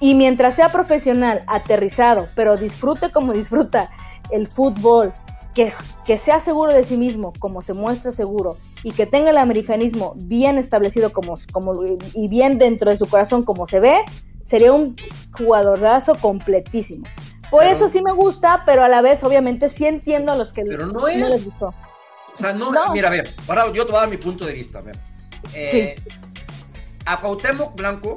y 0.00 0.14
mientras 0.14 0.54
sea 0.54 0.70
profesional, 0.70 1.42
aterrizado, 1.46 2.26
pero 2.34 2.56
disfrute 2.56 3.10
como 3.10 3.32
disfruta 3.34 3.90
el 4.30 4.48
fútbol, 4.48 5.12
que, 5.54 5.72
que, 6.06 6.18
sea 6.18 6.40
seguro 6.40 6.72
de 6.72 6.84
sí 6.84 6.96
mismo, 6.96 7.32
como 7.38 7.60
se 7.60 7.74
muestra 7.74 8.10
seguro, 8.10 8.56
y 8.82 8.92
que 8.92 9.06
tenga 9.06 9.30
el 9.30 9.38
americanismo 9.38 10.14
bien 10.16 10.58
establecido 10.58 11.12
como, 11.12 11.34
como, 11.52 11.72
y 12.14 12.28
bien 12.28 12.58
dentro 12.58 12.90
de 12.90 12.98
su 12.98 13.06
corazón 13.06 13.42
como 13.42 13.66
se 13.66 13.80
ve, 13.80 13.94
sería 14.50 14.72
un 14.72 14.96
jugadorazo 15.38 16.16
completísimo. 16.16 17.06
Por 17.50 17.64
eso 17.64 17.88
sí 17.88 18.02
me 18.02 18.12
gusta, 18.12 18.62
pero 18.66 18.82
a 18.82 18.88
la 18.88 19.00
vez, 19.00 19.22
obviamente, 19.22 19.68
sí 19.68 19.86
entiendo 19.86 20.32
a 20.32 20.36
los 20.36 20.52
que 20.52 20.64
pero 20.64 20.86
no, 20.86 21.06
les 21.06 21.44
gustó. 21.44 21.68
O 21.68 22.38
sea, 22.38 22.52
no, 22.52 22.72
mira, 22.92 23.08
a 23.08 23.10
ver, 23.10 23.32
ahora 23.46 23.72
yo 23.72 23.86
te 23.86 23.92
voy 23.92 23.98
a 23.98 24.00
dar 24.02 24.10
mi 24.10 24.16
punto 24.16 24.44
de 24.44 24.54
vista. 24.54 24.80
Eh, 25.54 25.94
a 27.06 27.20
Cuauhtémoc 27.20 27.76
Blanco 27.76 28.16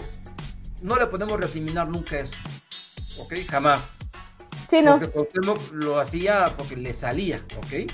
no 0.82 0.96
le 0.96 1.06
podemos 1.06 1.40
recriminar 1.40 1.88
nunca 1.88 2.18
eso. 2.18 2.36
¿Ok? 3.20 3.34
Jamás. 3.50 3.80
Sí, 4.70 4.82
no. 4.82 4.94
Porque 4.94 5.10
Cuauhtémoc 5.10 5.60
lo 5.74 6.00
hacía 6.00 6.46
porque 6.58 6.78
le 6.78 6.94
salía, 6.94 7.44
¿ok? 7.58 7.92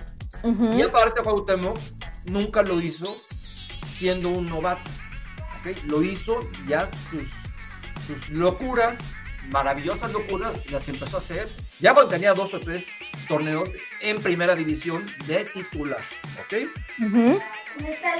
Y 0.77 0.81
aparte 0.81 1.21
Cuauhtémoc 1.21 1.77
nunca 2.31 2.61
lo 2.61 2.79
hizo 2.79 3.13
siendo 3.97 4.29
un 4.29 4.45
novato, 4.45 4.89
¿ok? 5.59 5.77
Lo 5.87 6.01
hizo 6.03 6.39
ya 6.67 6.89
sus, 7.09 7.38
sus 8.09 8.29
locuras, 8.31 8.97
maravillosas 9.51 10.11
locuras, 10.11 10.69
las 10.71 10.87
empezó 10.89 11.17
a 11.17 11.19
hacer 11.19 11.47
ya 11.79 11.93
cuando 11.93 12.09
tenía 12.09 12.33
dos 12.33 12.53
o 12.55 12.59
tres 12.59 12.87
torneos 13.27 13.69
en 14.01 14.19
primera 14.19 14.55
división 14.55 15.05
de 15.27 15.45
titular, 15.45 15.99
¿ok? 16.39 16.49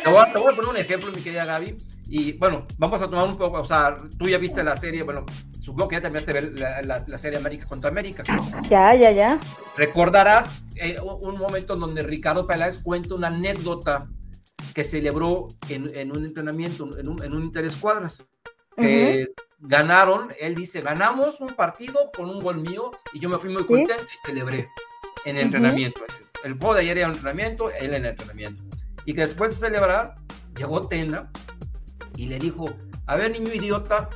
te, 0.04 0.10
voy 0.10 0.19
a, 0.19 0.32
te 0.32 0.39
voy 0.39 0.54
a 0.54 0.56
poner 0.56 0.69
un 0.69 0.78
ejemplo, 0.78 1.12
mi 1.12 1.21
querida 1.21 1.45
Gaby. 1.45 1.75
Y 2.12 2.34
bueno, 2.34 2.65
vamos 2.78 3.02
a 3.02 3.08
tomar 3.08 3.25
un 3.25 3.38
poco, 3.38 3.58
o 3.58 3.65
sea, 3.65 3.97
tú 4.17 4.28
ya 4.28 4.38
viste 4.38 4.63
la 4.63 4.75
serie, 4.75 5.04
bueno, 5.04 5.25
supongo 5.63 5.89
que 5.89 5.95
ya 5.95 6.02
terminaste 6.02 6.34
de 6.34 6.41
ver 6.41 6.60
la, 6.60 6.82
la, 6.84 7.04
la 7.08 7.17
serie 7.17 7.39
América 7.39 7.67
contra 7.67 7.89
América. 7.89 8.23
Ya, 8.69 8.93
ya, 8.95 9.12
ya. 9.12 9.39
Recordarás 9.75 10.63
eh, 10.75 10.95
un 11.02 11.38
momento 11.39 11.73
en 11.73 11.80
donde 11.80 12.04
Ricardo 12.04 12.45
Peláez 12.47 12.82
cuenta 12.84 13.15
una 13.15 13.28
anécdota 13.28 14.08
que 14.73 14.84
celebró 14.84 15.47
en, 15.69 15.95
en 15.95 16.15
un 16.15 16.25
entrenamiento, 16.25 16.89
en 16.97 17.08
un, 17.10 17.23
en 17.23 17.34
un 17.34 17.43
interescuadras, 17.43 18.25
que 18.75 19.28
ganaron, 19.62 20.34
él 20.39 20.56
dice, 20.56 20.82
ganamos 20.82 21.41
un 21.41 21.50
partido 21.50 22.12
con 22.15 22.30
un 22.30 22.39
gol 22.39 22.58
mío 22.62 22.91
y 23.13 23.19
yo 23.19 23.30
me 23.30 23.38
fui 23.38 23.52
muy 23.52 23.63
¿Sí? 23.63 23.67
contento 23.67 24.04
y 24.04 24.28
celebré 24.28 24.69
en 25.26 25.38
el 25.38 25.43
entrenamiento. 25.43 26.02
El 26.43 26.54
juego 26.54 26.76
de 26.76 26.82
ayer 26.82 26.98
era 27.00 27.08
un 27.08 27.13
entrenamiento, 27.13 27.69
él 27.72 27.93
en 27.93 28.06
el 28.06 28.12
entrenamiento. 28.12 28.63
Y 29.06 29.13
que 29.13 29.22
después 29.26 29.54
de 29.60 29.67
celebrar, 29.67 30.15
llegó 30.56 30.88
Tena 30.88 31.30
y 32.15 32.28
le 32.28 32.39
dijo, 32.39 32.65
a 33.06 33.15
ver 33.15 33.32
niño 33.32 33.54
idiota, 33.54 34.10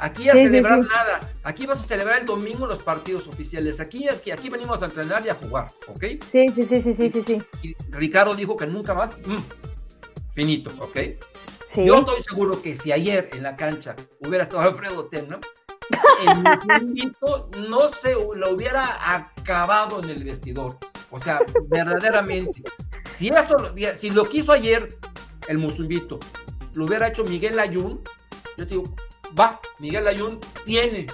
aquí 0.00 0.28
a 0.28 0.32
Sí, 0.32 0.44
celebrar 0.44 0.82
sí. 0.82 0.88
nada, 0.92 1.20
aquí 1.44 1.66
vas 1.66 1.80
a 1.80 1.84
celebrar 1.86 2.20
el 2.20 2.26
domingo 2.26 2.66
los 2.66 2.82
partidos 2.82 3.28
oficiales, 3.28 3.78
aquí, 3.78 4.08
aquí, 4.08 4.30
aquí 4.32 4.48
venimos 4.48 4.82
a 4.82 4.86
entrenar 4.86 5.24
y 5.24 5.28
a 5.28 5.34
jugar, 5.34 5.66
¿ok? 5.88 6.04
Sí, 6.30 6.48
sí, 6.48 6.64
sí, 6.64 6.82
sí, 6.82 6.94
sí, 6.94 7.10
sí, 7.10 7.22
sí. 7.24 7.42
Y 7.62 7.76
Ricardo 7.90 8.34
dijo 8.34 8.56
que 8.56 8.66
nunca 8.66 8.94
más, 8.94 9.16
mm, 9.18 9.36
finito, 10.32 10.70
¿ok? 10.80 10.98
Sí. 11.68 11.84
Yo 11.84 11.98
estoy 11.98 12.22
seguro 12.22 12.62
que 12.62 12.76
si 12.76 12.92
ayer 12.92 13.30
en 13.32 13.42
la 13.42 13.56
cancha 13.56 13.94
hubiera 14.20 14.44
estado 14.44 14.62
Alfredo 14.62 15.06
Tena, 15.08 15.38
el 16.26 16.38
Musumito 16.88 17.50
no 17.68 17.88
se 17.92 18.14
lo 18.14 18.50
hubiera 18.54 19.14
acabado 19.14 20.02
en 20.02 20.10
el 20.10 20.24
vestidor. 20.24 20.78
O 21.10 21.18
sea, 21.18 21.40
verdaderamente. 21.68 22.62
Si 23.10 23.28
esto 23.28 23.74
si 23.96 24.10
lo 24.10 24.24
quiso 24.28 24.52
ayer 24.52 24.88
el 25.48 25.58
Musumbito, 25.58 26.18
lo 26.74 26.84
hubiera 26.84 27.08
hecho 27.08 27.24
Miguel 27.24 27.58
Ayun, 27.58 28.02
yo 28.56 28.66
te 28.66 28.74
digo, 28.74 28.94
va, 29.38 29.60
Miguel 29.78 30.06
Ayun 30.06 30.38
tiene 30.64 31.06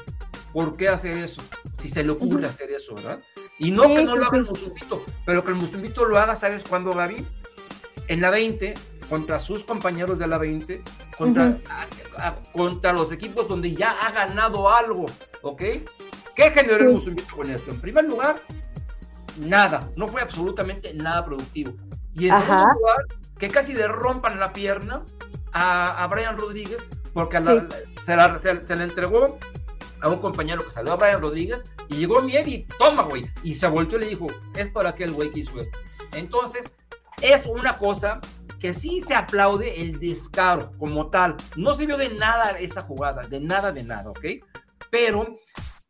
por 0.52 0.76
qué 0.76 0.88
hacer 0.88 1.16
eso, 1.18 1.40
si 1.76 1.88
se 1.88 2.02
le 2.02 2.10
ocurre 2.10 2.46
hacer 2.46 2.70
eso, 2.72 2.94
¿verdad? 2.94 3.20
Y 3.58 3.70
no 3.70 3.84
Sí, 3.84 3.94
que 3.94 4.04
no 4.04 4.12
sí, 4.12 4.18
lo 4.18 4.24
haga 4.24 4.30
sí. 4.30 4.36
el 4.36 4.44
Musumbito, 4.44 5.04
pero 5.24 5.44
que 5.44 5.50
el 5.50 5.56
Musumbito 5.56 6.04
lo 6.04 6.18
haga, 6.18 6.34
¿sabes 6.34 6.64
cuándo, 6.64 6.90
Gaby? 6.90 7.24
En 8.08 8.20
la 8.20 8.30
20, 8.30 8.74
contra 9.08 9.38
sus 9.38 9.64
compañeros 9.64 10.18
de 10.18 10.26
la 10.26 10.38
20, 10.38 10.82
contra, 11.16 11.46
Ujú. 11.48 11.60
a- 12.18 12.28
a- 12.28 12.34
contra 12.52 12.92
los 12.92 13.12
equipos 13.12 13.46
donde 13.48 13.74
ya 13.74 13.90
ha 14.02 14.10
ganado 14.12 14.68
algo, 14.68 15.06
¿ok? 15.42 15.62
¿Qué 16.34 16.50
generó 16.50 16.84
el 16.84 16.88
Sí. 16.90 16.94
Musumbito 16.96 17.36
con 17.36 17.50
esto? 17.50 17.70
En 17.70 17.80
primer 17.80 18.04
lugar, 18.06 18.40
nada, 19.38 19.90
no 19.96 20.08
fue 20.08 20.22
absolutamente 20.22 20.92
nada 20.94 21.24
productivo. 21.24 21.72
Y 22.14 22.26
en 22.26 22.32
Ajá. 22.34 22.44
segundo 22.44 22.74
lugar, 22.74 22.96
que 23.38 23.48
casi 23.48 23.74
le 23.74 23.88
rompan 23.88 24.38
la 24.38 24.52
pierna 24.52 25.02
a, 25.52 26.02
a 26.02 26.06
Brian 26.08 26.38
Rodríguez, 26.38 26.86
porque 27.12 27.40
la- 27.40 27.66
se, 28.04 28.16
la, 28.16 28.38
se- 28.38 28.64
se 28.64 28.76
le 28.76 28.84
entregó 28.84 29.38
a 30.00 30.08
un 30.08 30.18
compañero 30.18 30.64
que 30.64 30.70
salió 30.70 30.92
a 30.92 30.96
Brian 30.96 31.20
Rodríguez 31.20 31.64
y 31.88 31.96
llegó 31.96 32.20
Mier 32.22 32.46
y 32.48 32.64
toma, 32.78 33.02
güey. 33.04 33.24
Y 33.42 33.54
se 33.54 33.66
volteó 33.68 33.98
y 33.98 34.02
le 34.02 34.06
dijo, 34.08 34.26
es 34.54 34.68
para 34.68 34.90
aquel 34.90 35.12
güey 35.12 35.30
que 35.30 35.40
hizo 35.40 35.56
esto. 35.58 35.78
Entonces, 36.12 36.72
es 37.22 37.46
una 37.46 37.76
cosa 37.76 38.20
que 38.64 38.72
sí 38.72 39.02
se 39.02 39.14
aplaude 39.14 39.82
el 39.82 40.00
descaro 40.00 40.72
como 40.78 41.10
tal. 41.10 41.36
No 41.54 41.74
sirvió 41.74 41.98
de 41.98 42.08
nada 42.14 42.52
esa 42.58 42.80
jugada, 42.80 43.20
de 43.28 43.38
nada, 43.38 43.72
de 43.72 43.82
nada, 43.82 44.08
¿ok? 44.08 44.24
Pero, 44.90 45.30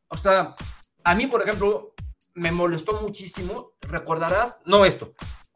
o 0.08 0.16
sea, 0.16 0.56
a 1.04 1.14
mí, 1.14 1.28
por 1.28 1.42
ejemplo, 1.42 1.94
me 2.34 2.50
molestó 2.50 3.00
muchísimo, 3.00 3.74
recordarás, 3.82 4.60
no 4.64 4.84
esto, 4.84 5.12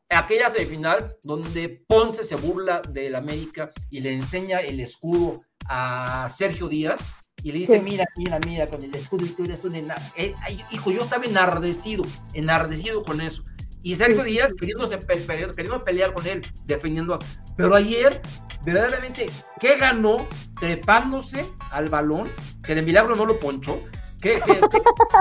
aquella 0.09 0.49
semifinal 0.53 1.17
donde 1.25 1.85
Ponce 1.89 2.23
se 2.23 2.37
burla 2.37 2.83
del 2.83 3.17
América 3.17 3.71
y 3.91 3.99
le 3.99 4.13
enseña 4.15 4.61
el 4.61 4.79
escudo 4.79 5.39
a 5.67 6.29
Sergio 6.29 6.69
Díaz 6.69 7.01
y 7.43 7.51
le 7.51 7.59
dice, 7.59 7.79
Sí. 7.79 7.83
mira, 7.85 8.05
mira, 8.17 8.39
mira, 8.47 8.69
con 8.69 8.81
el 8.81 8.95
escudo 8.95 9.27
y 9.27 9.31
tú 9.31 9.43
eres 9.43 9.65
un 9.65 9.75
ena- 9.75 9.97
eh, 10.15 10.35
hijo, 10.71 10.93
yo 10.93 11.03
estaba 11.03 11.25
enardecido, 11.25 12.05
enardecido 12.35 13.03
con 13.03 13.21
eso. 13.21 13.43
Y 13.83 13.95
Sergio 13.95 14.23
Díaz 14.25 14.53
queriéndose 14.59 14.99
queriendo 14.99 15.79
pelear 15.85 16.13
con 16.13 16.27
él, 16.27 16.41
defendiendo. 16.65 17.19
Pero 17.57 17.75
ayer, 17.75 18.21
verdaderamente, 18.65 19.31
¿qué 19.61 19.77
ganó 19.77 20.27
trepándose 20.59 21.47
al 21.71 21.87
balón? 21.89 22.29
Que 22.63 22.75
de 22.75 22.83
milagro 22.83 23.17
no 23.17 23.25
lo 23.25 23.39
ponchó. 23.39 23.79
¿Qué, 24.21 24.41
qué, 24.45 24.61
qué- 24.71 24.81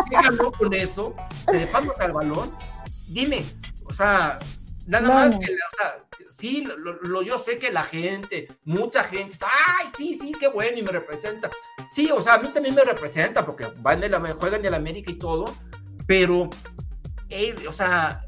qué 0.10 0.16
ganó 0.16 0.52
con 0.52 0.74
eso? 0.74 1.16
Trepándose 1.46 2.02
al 2.04 2.14
balón. 2.14 2.52
Dime, 3.10 3.46
o 3.86 3.94
sea, 3.94 4.38
nada 4.88 5.08
No, 5.08 5.14
más 5.14 5.38
que, 5.38 5.46
o 5.54 5.76
sea, 5.78 6.04
sí, 6.30 6.64
lo, 6.78 6.94
lo- 7.02 7.22
yo 7.22 7.38
sé 7.38 7.58
que 7.60 7.72
la 7.72 7.84
gente, 7.84 8.48
mucha 8.66 9.04
gente 9.04 9.34
está, 9.34 9.48
ay, 9.80 9.88
sí, 9.96 10.18
sí, 10.20 10.32
qué 10.40 10.48
bueno, 10.50 10.78
y 10.80 10.82
me 10.82 10.92
representa. 10.92 11.50
Sí, 11.90 12.10
o 12.12 12.22
sea, 12.22 12.34
a 12.34 12.40
mí 12.40 12.50
también 12.52 12.74
me 12.76 12.84
representa 12.84 13.46
porque 13.46 13.68
van 13.78 14.04
en 14.04 14.12
la, 14.12 14.20
juegan 14.40 14.60
en 14.62 14.66
el 14.66 14.74
América 14.74 15.12
y 15.12 15.18
todo, 15.18 15.46
pero, 16.06 16.50
eh, 17.30 17.56
o 17.68 17.72
sea, 17.72 18.22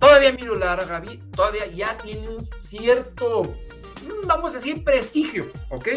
todavía 0.00 0.32
miro 0.32 0.54
Lara 0.56 0.84
Gaby, 0.84 1.18
todavía 1.36 1.66
ya 1.66 1.96
tiene 1.98 2.28
un 2.28 2.48
cierto, 2.60 3.42
mm, 3.42 4.26
vamos 4.26 4.52
a 4.52 4.54
decir, 4.56 4.82
prestigio, 4.82 5.46
¿ok? 5.70 5.88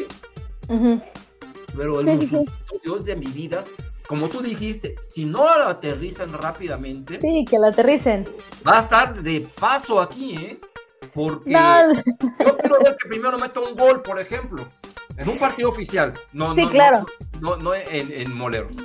Pero 1.75 2.01
el 2.01 2.19
Sí, 2.27 2.45
Dios 2.83 3.03
de 3.05 3.15
mi 3.15 3.27
vida, 3.27 3.63
como 4.07 4.29
tú 4.29 4.41
dijiste, 4.41 4.95
si 5.01 5.25
no 5.25 5.43
lo 5.57 5.65
aterrizan 5.67 6.31
rápidamente, 6.33 7.19
Sí, 7.19 7.45
que 7.49 7.57
la 7.57 7.69
aterricen. 7.69 8.25
va 8.67 8.77
a 8.77 8.81
estar 8.81 9.13
de 9.23 9.47
paso 9.59 9.99
aquí, 10.01 10.35
¿eh? 10.35 10.59
Porque 11.13 11.51
No, 11.51 11.93
yo 11.93 12.57
quiero 12.57 12.77
ver 12.83 12.97
que 13.01 13.07
primero 13.09 13.37
meta 13.37 13.59
un 13.59 13.75
gol, 13.75 14.01
por 14.01 14.19
ejemplo, 14.19 14.67
en 15.17 15.29
un 15.29 15.37
partido 15.37 15.69
oficial. 15.69 16.13
No, 16.31 16.53
Sí, 16.55 16.63
no, 16.63 16.69
claro. 16.71 17.05
No, 17.39 17.55
no, 17.57 17.63
no 17.63 17.75
en, 17.75 18.11
en 18.11 18.33
moleros. 18.35 18.75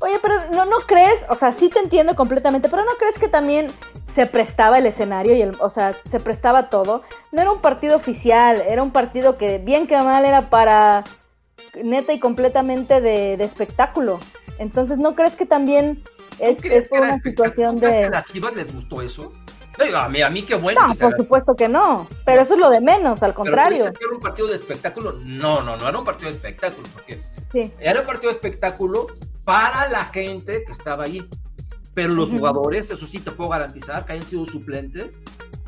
Oye, 0.00 0.18
pero 0.20 0.50
no, 0.50 0.64
no 0.66 0.76
crees, 0.86 1.24
o 1.30 1.36
sea, 1.36 1.52
sí 1.52 1.68
te 1.70 1.78
entiendo 1.78 2.14
completamente, 2.14 2.68
pero 2.68 2.84
no 2.84 2.90
crees 2.98 3.18
que 3.18 3.28
también 3.28 3.68
se 4.16 4.24
prestaba 4.24 4.78
el 4.78 4.86
escenario 4.86 5.36
y 5.36 5.42
el, 5.42 5.54
o 5.60 5.68
sea, 5.68 5.92
se 6.08 6.20
prestaba 6.20 6.70
todo. 6.70 7.02
No 7.32 7.42
era 7.42 7.50
un 7.52 7.60
partido 7.60 7.96
oficial, 7.96 8.62
era 8.66 8.82
un 8.82 8.90
partido 8.90 9.36
que 9.36 9.58
bien 9.58 9.86
que 9.86 9.94
mal 9.98 10.24
era 10.24 10.48
para 10.48 11.04
neta 11.84 12.14
y 12.14 12.18
completamente 12.18 13.02
de, 13.02 13.36
de 13.36 13.44
espectáculo. 13.44 14.18
Entonces, 14.58 14.96
¿no 14.96 15.14
crees 15.14 15.36
que 15.36 15.44
también 15.44 16.02
es, 16.38 16.56
¿Tú 16.56 16.62
crees 16.62 16.84
es 16.84 16.88
por 16.88 17.00
una 17.00 17.18
situación 17.18 17.74
¿Tú 17.74 17.80
crees 17.82 17.94
que 17.94 18.00
de... 18.00 18.06
a 18.06 18.10
las 18.10 18.24
chivas 18.24 18.54
les 18.54 18.74
gustó 18.74 19.02
eso? 19.02 19.34
Digo, 19.84 19.98
a 19.98 20.08
mí, 20.08 20.22
a 20.22 20.30
mí 20.30 20.42
qué 20.44 20.54
bueno. 20.54 20.80
No, 20.80 20.94
que 20.94 20.98
por 20.98 21.14
supuesto 21.14 21.54
que 21.54 21.68
no, 21.68 22.08
pero 22.24 22.40
eso 22.40 22.54
es 22.54 22.60
lo 22.60 22.70
de 22.70 22.80
menos, 22.80 23.22
al 23.22 23.32
Pero 23.32 23.42
contrario. 23.42 23.84
dices 23.84 23.98
que 23.98 24.04
era 24.06 24.14
un 24.14 24.20
partido 24.20 24.48
de 24.48 24.54
espectáculo. 24.54 25.12
No, 25.26 25.62
no, 25.62 25.76
no 25.76 25.86
era 25.86 25.98
un 25.98 26.04
partido 26.06 26.30
de 26.30 26.36
espectáculo, 26.36 26.88
porque 26.94 27.20
Sí, 27.52 27.70
era 27.78 28.00
un 28.00 28.06
partido 28.06 28.30
de 28.30 28.36
espectáculo 28.36 29.08
para 29.44 29.90
la 29.90 30.06
gente 30.06 30.64
que 30.64 30.72
estaba 30.72 31.04
ahí. 31.04 31.28
Pero 31.96 32.12
los 32.12 32.30
jugadores, 32.30 32.90
eso 32.90 33.06
sí 33.06 33.20
te 33.20 33.30
puedo 33.30 33.48
garantizar, 33.48 34.04
que 34.04 34.12
hayan 34.12 34.26
sido 34.26 34.44
suplentes, 34.44 35.18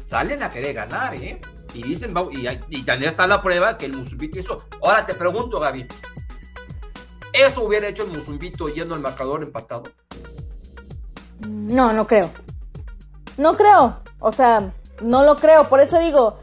salen 0.03 0.43
a 0.43 0.51
querer 0.51 0.75
ganar, 0.75 1.15
¿eh? 1.15 1.41
Y 1.73 1.83
dicen, 1.83 2.15
y, 2.33 2.47
y 2.69 2.83
también 2.83 3.13
está 3.13 3.27
la 3.27 3.41
prueba 3.41 3.79
que 3.79 3.87
el 3.87 3.97
Musumbito 3.97 4.39
hizo. 4.39 4.59
Ahora 4.83 5.07
te 5.07 5.15
pregunto, 5.15 5.59
Gaby, 5.59 5.87
¿eso 7.33 7.63
hubiera 7.63 7.89
hecho 7.89 8.03
el 8.03 8.11
Musumbito 8.11 8.69
yendo 8.69 8.95
al 8.95 9.01
marcador 9.01 9.43
empatado? 9.43 9.85
No, 11.49 11.95
no 11.95 12.07
creo. 12.07 12.31
No 13.39 13.55
creo. 13.55 14.03
O 14.19 14.31
sea, 14.31 14.71
no 15.01 15.23
lo 15.25 15.35
creo. 15.35 15.65
Por 15.65 15.81
eso 15.81 15.99
digo, 15.99 16.39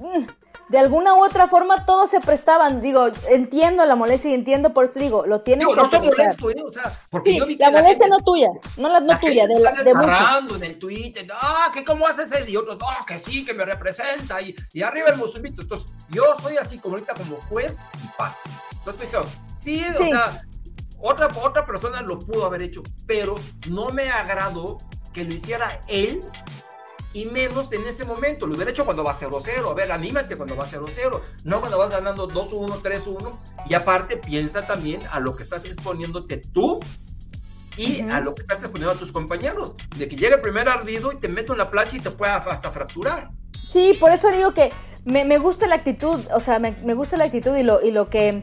mm, 0.00 0.24
de 0.68 0.78
alguna 0.78 1.14
u 1.14 1.24
otra 1.24 1.48
forma 1.48 1.84
todos 1.86 2.10
se 2.10 2.20
prestaban. 2.20 2.80
Digo, 2.80 3.06
entiendo 3.28 3.84
la 3.84 3.96
molestia 3.96 4.30
y 4.30 4.34
entiendo, 4.34 4.72
por 4.74 4.86
eso 4.86 4.98
digo, 4.98 5.24
lo 5.26 5.40
tienen 5.40 5.60
Digo, 5.60 5.72
que 5.72 5.76
no 5.76 5.82
estoy 5.84 5.98
aterrizar. 5.98 6.36
molesto, 6.42 6.50
¿eh? 6.50 6.64
O 6.66 6.70
sea, 6.72 6.92
porque 7.10 7.30
Sí, 7.32 7.38
yo 7.38 7.46
vi 7.46 7.56
que 7.56 7.64
la 7.64 7.70
molestia 7.70 7.92
gente- 8.06 8.08
no 8.10 8.18
tuya, 8.24 8.48
no 8.76 8.88
la 8.88 9.00
no 9.00 9.06
la 9.06 9.18
tuya, 9.18 9.46
de, 9.46 9.54
está 9.54 9.72
la- 9.74 9.82
de 9.82 10.56
en 10.56 10.64
el 10.64 10.78
Twitter, 10.78 11.26
ah, 11.34 11.70
que 11.72 11.84
cómo 11.84 12.06
haces 12.06 12.30
eso, 12.32 12.48
y 12.48 12.56
otros, 12.56 12.78
no, 12.78 12.86
que 13.06 13.20
sí, 13.20 13.44
que 13.44 13.54
me 13.54 13.64
representa, 13.64 14.40
y, 14.42 14.54
y 14.72 14.82
arriba 14.82 15.08
el 15.10 15.16
Musumbito. 15.16 15.62
Entonces, 15.62 15.90
yo 16.10 16.24
soy 16.42 16.56
así 16.56 16.78
como 16.78 16.94
ahorita 16.96 17.14
como 17.14 17.36
juez 17.42 17.80
y 18.04 18.08
parte. 18.16 18.38
Entonces, 18.78 19.10
dije, 19.10 19.18
sí, 19.58 19.84
o 19.98 20.02
Sí. 20.04 20.08
sea, 20.10 20.42
otra, 21.00 21.28
otra 21.42 21.64
persona 21.64 22.02
lo 22.02 22.18
pudo 22.18 22.44
haber 22.46 22.62
hecho, 22.62 22.82
pero 23.06 23.34
no 23.70 23.88
me 23.90 24.10
agradó 24.10 24.78
que 25.12 25.24
lo 25.24 25.34
hiciera 25.34 25.80
él 25.88 26.20
y 27.12 27.24
menos 27.26 27.72
en 27.72 27.86
ese 27.86 28.04
momento. 28.04 28.46
Lo 28.46 28.54
hubiera 28.54 28.70
hecho 28.70 28.84
cuando 28.84 29.04
va 29.04 29.14
0-0. 29.14 29.70
A 29.70 29.74
ver, 29.74 29.92
anímate 29.92 30.36
cuando 30.36 30.56
va 30.56 30.66
0-0. 30.66 31.20
No 31.44 31.60
cuando 31.60 31.78
vas 31.78 31.90
ganando 31.90 32.28
2-1, 32.28 32.80
3-1. 32.80 33.38
Y 33.68 33.74
aparte, 33.74 34.16
piensa 34.16 34.66
también 34.66 35.00
a 35.10 35.20
lo 35.20 35.34
que 35.34 35.42
estás 35.42 35.64
exponiéndote 35.64 36.38
tú 36.38 36.80
y 37.78 38.00
a 38.00 38.20
lo 38.20 38.34
que 38.34 38.42
estás 38.42 38.58
exponiendo 38.60 38.92
a 38.92 38.98
tus 38.98 39.12
compañeros, 39.12 39.76
de 39.96 40.08
que 40.08 40.16
llegue 40.16 40.34
el 40.34 40.40
primer 40.40 40.68
ardido 40.68 41.12
y 41.12 41.16
te 41.16 41.28
meto 41.28 41.52
en 41.52 41.58
la 41.58 41.70
plancha 41.70 41.96
y 41.96 42.00
te 42.00 42.10
pueda 42.10 42.34
hasta 42.36 42.72
fracturar. 42.72 43.30
Sí, 43.64 43.96
por 44.00 44.10
eso 44.10 44.30
digo 44.32 44.52
que 44.52 44.70
me, 45.04 45.24
me 45.24 45.38
gusta 45.38 45.68
la 45.68 45.76
actitud, 45.76 46.20
o 46.34 46.40
sea, 46.40 46.58
me, 46.58 46.72
me, 46.84 46.94
gusta 46.94 47.16
la 47.16 47.24
actitud 47.24 47.56
y 47.56 47.62
lo, 47.62 47.80
y 47.80 47.92
lo 47.92 48.10
que 48.10 48.42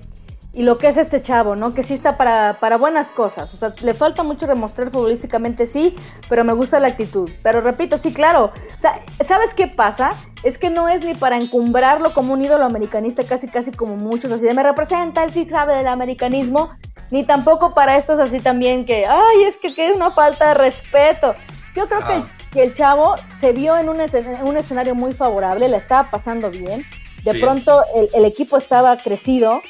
y 0.55 0.63
lo 0.63 0.77
que 0.77 0.87
es 0.87 0.95
este 0.95 1.21
chavo, 1.21 1.57
¿no? 1.57 1.73
Que 1.73 1.83
sí 1.83 1.93
está 1.93 2.15
para, 2.15 2.57
para 2.59 2.77
buenas 2.77 3.09
cosas. 3.09 3.53
O 3.53 3.57
sea, 3.57 3.73
le 3.81 3.93
falta 3.93 4.23
mucho 4.23 4.47
demostrar 4.47 4.89
futbolísticamente, 4.89 5.67
sí, 5.67 5.93
pero 6.29 6.45
me 6.45 6.53
gusta 6.53 6.79
la 6.79 6.87
actitud. 6.87 7.29
Pero 7.43 7.59
repito, 7.59 7.97
sí, 7.97 8.13
claro. 8.13 8.53
O 8.77 8.79
sea, 8.79 9.01
¿sabes 9.27 9.53
qué 9.53 9.67
pasa? 9.67 10.11
Es 10.43 10.57
que 10.57 10.69
no 10.69 10.87
es 10.87 11.05
ni 11.05 11.13
para 11.13 11.35
encumbrarlo 11.35 12.13
como 12.13 12.31
un 12.31 12.41
ídolo 12.41 12.63
americanista, 12.63 13.23
casi, 13.23 13.47
casi 13.47 13.71
como 13.71 13.97
muchos, 13.97 14.31
así 14.31 14.45
de 14.45 14.53
me 14.53 14.63
representa, 14.63 15.25
él 15.25 15.31
sí 15.31 15.45
sabe 15.45 15.75
del 15.75 15.87
americanismo, 15.87 16.69
ni 17.11 17.25
tampoco 17.25 17.73
para 17.73 17.97
estos 17.97 18.17
así 18.19 18.39
también 18.39 18.85
que, 18.85 19.05
ay, 19.05 19.43
es 19.43 19.57
que, 19.57 19.73
que 19.73 19.89
es 19.89 19.95
una 19.95 20.09
falta 20.09 20.49
de 20.49 20.53
respeto. 20.53 21.35
Yo 21.75 21.85
creo 21.87 21.99
que, 21.99 22.13
ah. 22.13 22.25
que, 22.53 22.63
el 22.63 22.73
chavo 22.73 23.15
se 23.41 23.51
vio 23.51 23.77
en 23.77 23.89
un, 23.89 23.99
en 23.99 24.47
un 24.47 24.55
escenario 24.55 24.95
muy 24.95 25.11
favorable, 25.11 25.67
le 25.67 25.75
estaba 25.77 26.09
pasando 26.09 26.49
bien. 26.49 26.85
De 27.25 27.33
pronto 27.39 27.81
el, 27.95 28.07
el 28.13 28.23
equipo 28.23 28.55
estaba 28.55 28.95
crecido, 28.97 29.61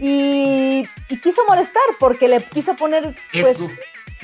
y, 0.00 0.88
quiso 1.22 1.42
molestar 1.48 1.82
porque 1.98 2.28
le 2.28 2.42
quiso 2.42 2.74
poner. 2.74 3.14
Pues, 3.32 3.56
Eso. 3.56 3.68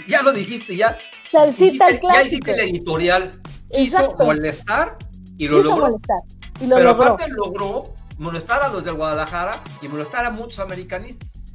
Ya 0.06 0.22
lo 0.22 0.32
dijiste, 0.32 0.76
ya. 0.76 0.96
Salsita 1.30 1.86
al 1.86 2.00
Ya 2.00 2.22
hiciste 2.22 2.52
el 2.52 2.60
editorial. 2.60 3.30
Quiso 3.70 4.16
molestar 4.18 4.96
y 5.38 5.48
lo 5.48 5.62
logró. 5.62 5.86
Molestar, 5.86 6.18
y 6.60 6.66
lo 6.66 6.76
Pero 6.76 6.88
logró. 6.90 7.04
aparte 7.04 7.28
logró 7.28 7.82
molestar 8.18 8.62
a 8.62 8.68
los 8.68 8.84
de 8.84 8.92
Guadalajara 8.92 9.60
y 9.82 9.88
molestar 9.88 10.24
a 10.24 10.30
muchos 10.30 10.58
americanistas. 10.60 11.46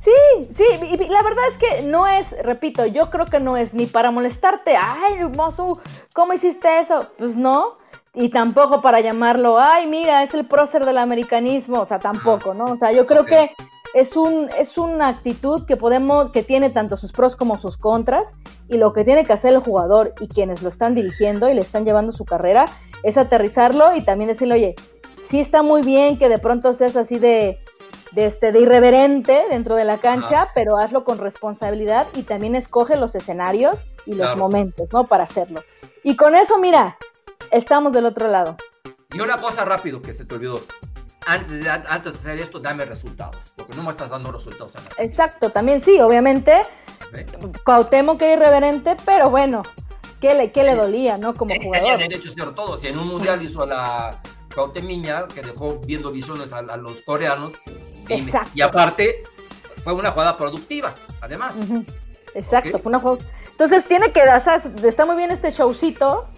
Sí, 0.00 0.48
sí, 0.54 0.64
y 0.82 0.96
la 0.96 1.22
verdad 1.22 1.44
es 1.50 1.58
que 1.58 1.82
no 1.82 2.06
es, 2.06 2.30
repito, 2.42 2.86
yo 2.86 3.10
creo 3.10 3.26
que 3.26 3.40
no 3.40 3.56
es 3.56 3.74
ni 3.74 3.86
para 3.86 4.10
molestarte, 4.10 4.76
ay, 4.76 5.14
hermoso, 5.18 5.80
¿cómo 6.14 6.32
hiciste 6.32 6.78
eso? 6.78 7.10
Pues 7.18 7.34
no, 7.34 7.77
y 8.14 8.30
tampoco 8.30 8.80
para 8.80 9.00
llamarlo, 9.00 9.58
ay, 9.58 9.86
mira, 9.86 10.22
es 10.22 10.34
el 10.34 10.46
prócer 10.46 10.84
del 10.84 10.98
americanismo, 10.98 11.80
o 11.80 11.86
sea, 11.86 11.98
tampoco, 11.98 12.54
¿no? 12.54 12.64
O 12.64 12.76
sea, 12.76 12.92
yo 12.92 13.06
creo 13.06 13.24
que 13.24 13.50
es 13.94 14.16
un 14.16 14.48
es 14.58 14.76
una 14.76 15.08
actitud 15.08 15.64
que 15.66 15.76
podemos 15.76 16.30
que 16.30 16.42
tiene 16.42 16.68
tanto 16.68 16.96
sus 16.96 17.12
pros 17.12 17.36
como 17.36 17.58
sus 17.58 17.78
contras 17.78 18.34
y 18.68 18.76
lo 18.76 18.92
que 18.92 19.02
tiene 19.04 19.24
que 19.24 19.32
hacer 19.32 19.54
el 19.54 19.60
jugador 19.60 20.14
y 20.20 20.28
quienes 20.28 20.62
lo 20.62 20.68
están 20.68 20.94
dirigiendo 20.94 21.48
y 21.48 21.54
le 21.54 21.60
están 21.60 21.86
llevando 21.86 22.12
su 22.12 22.24
carrera 22.26 22.66
es 23.02 23.16
aterrizarlo 23.16 23.94
y 23.94 24.02
también 24.02 24.28
decirle, 24.28 24.54
"Oye, 24.54 24.74
sí 25.22 25.40
está 25.40 25.62
muy 25.62 25.82
bien 25.82 26.18
que 26.18 26.28
de 26.28 26.38
pronto 26.38 26.74
seas 26.74 26.96
así 26.96 27.18
de 27.18 27.60
de, 28.12 28.26
este, 28.26 28.52
de 28.52 28.60
irreverente 28.60 29.44
dentro 29.50 29.74
de 29.74 29.84
la 29.84 29.98
cancha, 29.98 30.48
pero 30.54 30.78
hazlo 30.78 31.04
con 31.04 31.18
responsabilidad 31.18 32.06
y 32.14 32.22
también 32.22 32.54
escoge 32.54 32.96
los 32.96 33.14
escenarios 33.14 33.84
y 34.06 34.14
los 34.14 34.36
momentos, 34.36 34.92
¿no? 34.92 35.04
Para 35.04 35.24
hacerlo. 35.24 35.62
Y 36.02 36.16
con 36.16 36.34
eso, 36.34 36.58
mira, 36.58 36.96
estamos 37.50 37.92
del 37.92 38.06
otro 38.06 38.28
lado. 38.28 38.56
Y 39.12 39.20
una 39.20 39.38
cosa 39.38 39.64
rápido 39.64 40.02
que 40.02 40.12
se 40.12 40.24
te 40.24 40.34
olvidó. 40.34 40.60
Antes 41.26 41.62
de, 41.62 41.68
antes 41.68 42.12
de 42.12 42.18
hacer 42.18 42.38
esto, 42.38 42.58
dame 42.58 42.84
resultados, 42.84 43.52
porque 43.54 43.76
no 43.76 43.82
me 43.82 43.90
estás 43.90 44.10
dando 44.10 44.32
resultados 44.32 44.76
a. 44.76 45.02
Exacto, 45.02 45.50
también 45.50 45.80
sí, 45.80 46.00
obviamente. 46.00 46.60
¿Sí? 47.12 47.20
Cuauhtémoc 47.64 48.20
era 48.22 48.34
irreverente, 48.34 48.96
pero 49.04 49.28
bueno, 49.28 49.62
¿qué 50.20 50.34
le, 50.34 50.52
qué 50.52 50.62
le 50.62 50.74
dolía, 50.74 51.18
no? 51.18 51.34
Como 51.34 51.54
jugador. 51.62 51.90
Tenía 51.90 52.08
derecho 52.08 52.30
a 52.30 52.32
hacer 52.32 52.54
todo. 52.54 52.78
Si 52.78 52.86
en 52.86 52.98
un 52.98 53.08
mundial 53.08 53.42
hizo 53.42 53.62
a 53.62 53.66
la 53.66 54.22
Cuauhtemiña, 54.54 55.26
que 55.26 55.42
dejó 55.42 55.78
viendo 55.86 56.10
visiones 56.10 56.52
a, 56.52 56.58
a 56.58 56.76
los 56.76 57.00
coreanos, 57.02 57.52
y, 58.08 58.26
y, 58.54 58.60
aparte 58.62 59.22
fue 59.84 59.92
una 59.92 60.12
jugada 60.12 60.38
productiva, 60.38 60.94
además. 61.20 61.56
Uh 61.56 61.74
-huh. 61.74 61.94
Exacto, 62.34 62.70
okay. 62.70 62.82
fue 62.82 62.90
una 62.90 63.00
jugada. 63.00 63.24
Entonces 63.50 63.84
tiene 63.86 64.12
que, 64.12 64.22
o 64.22 64.40
sea, 64.40 64.62
está 64.84 65.04
muy 65.04 65.16
bien 65.16 65.30
este 65.30 65.50
showcito, 65.50 66.28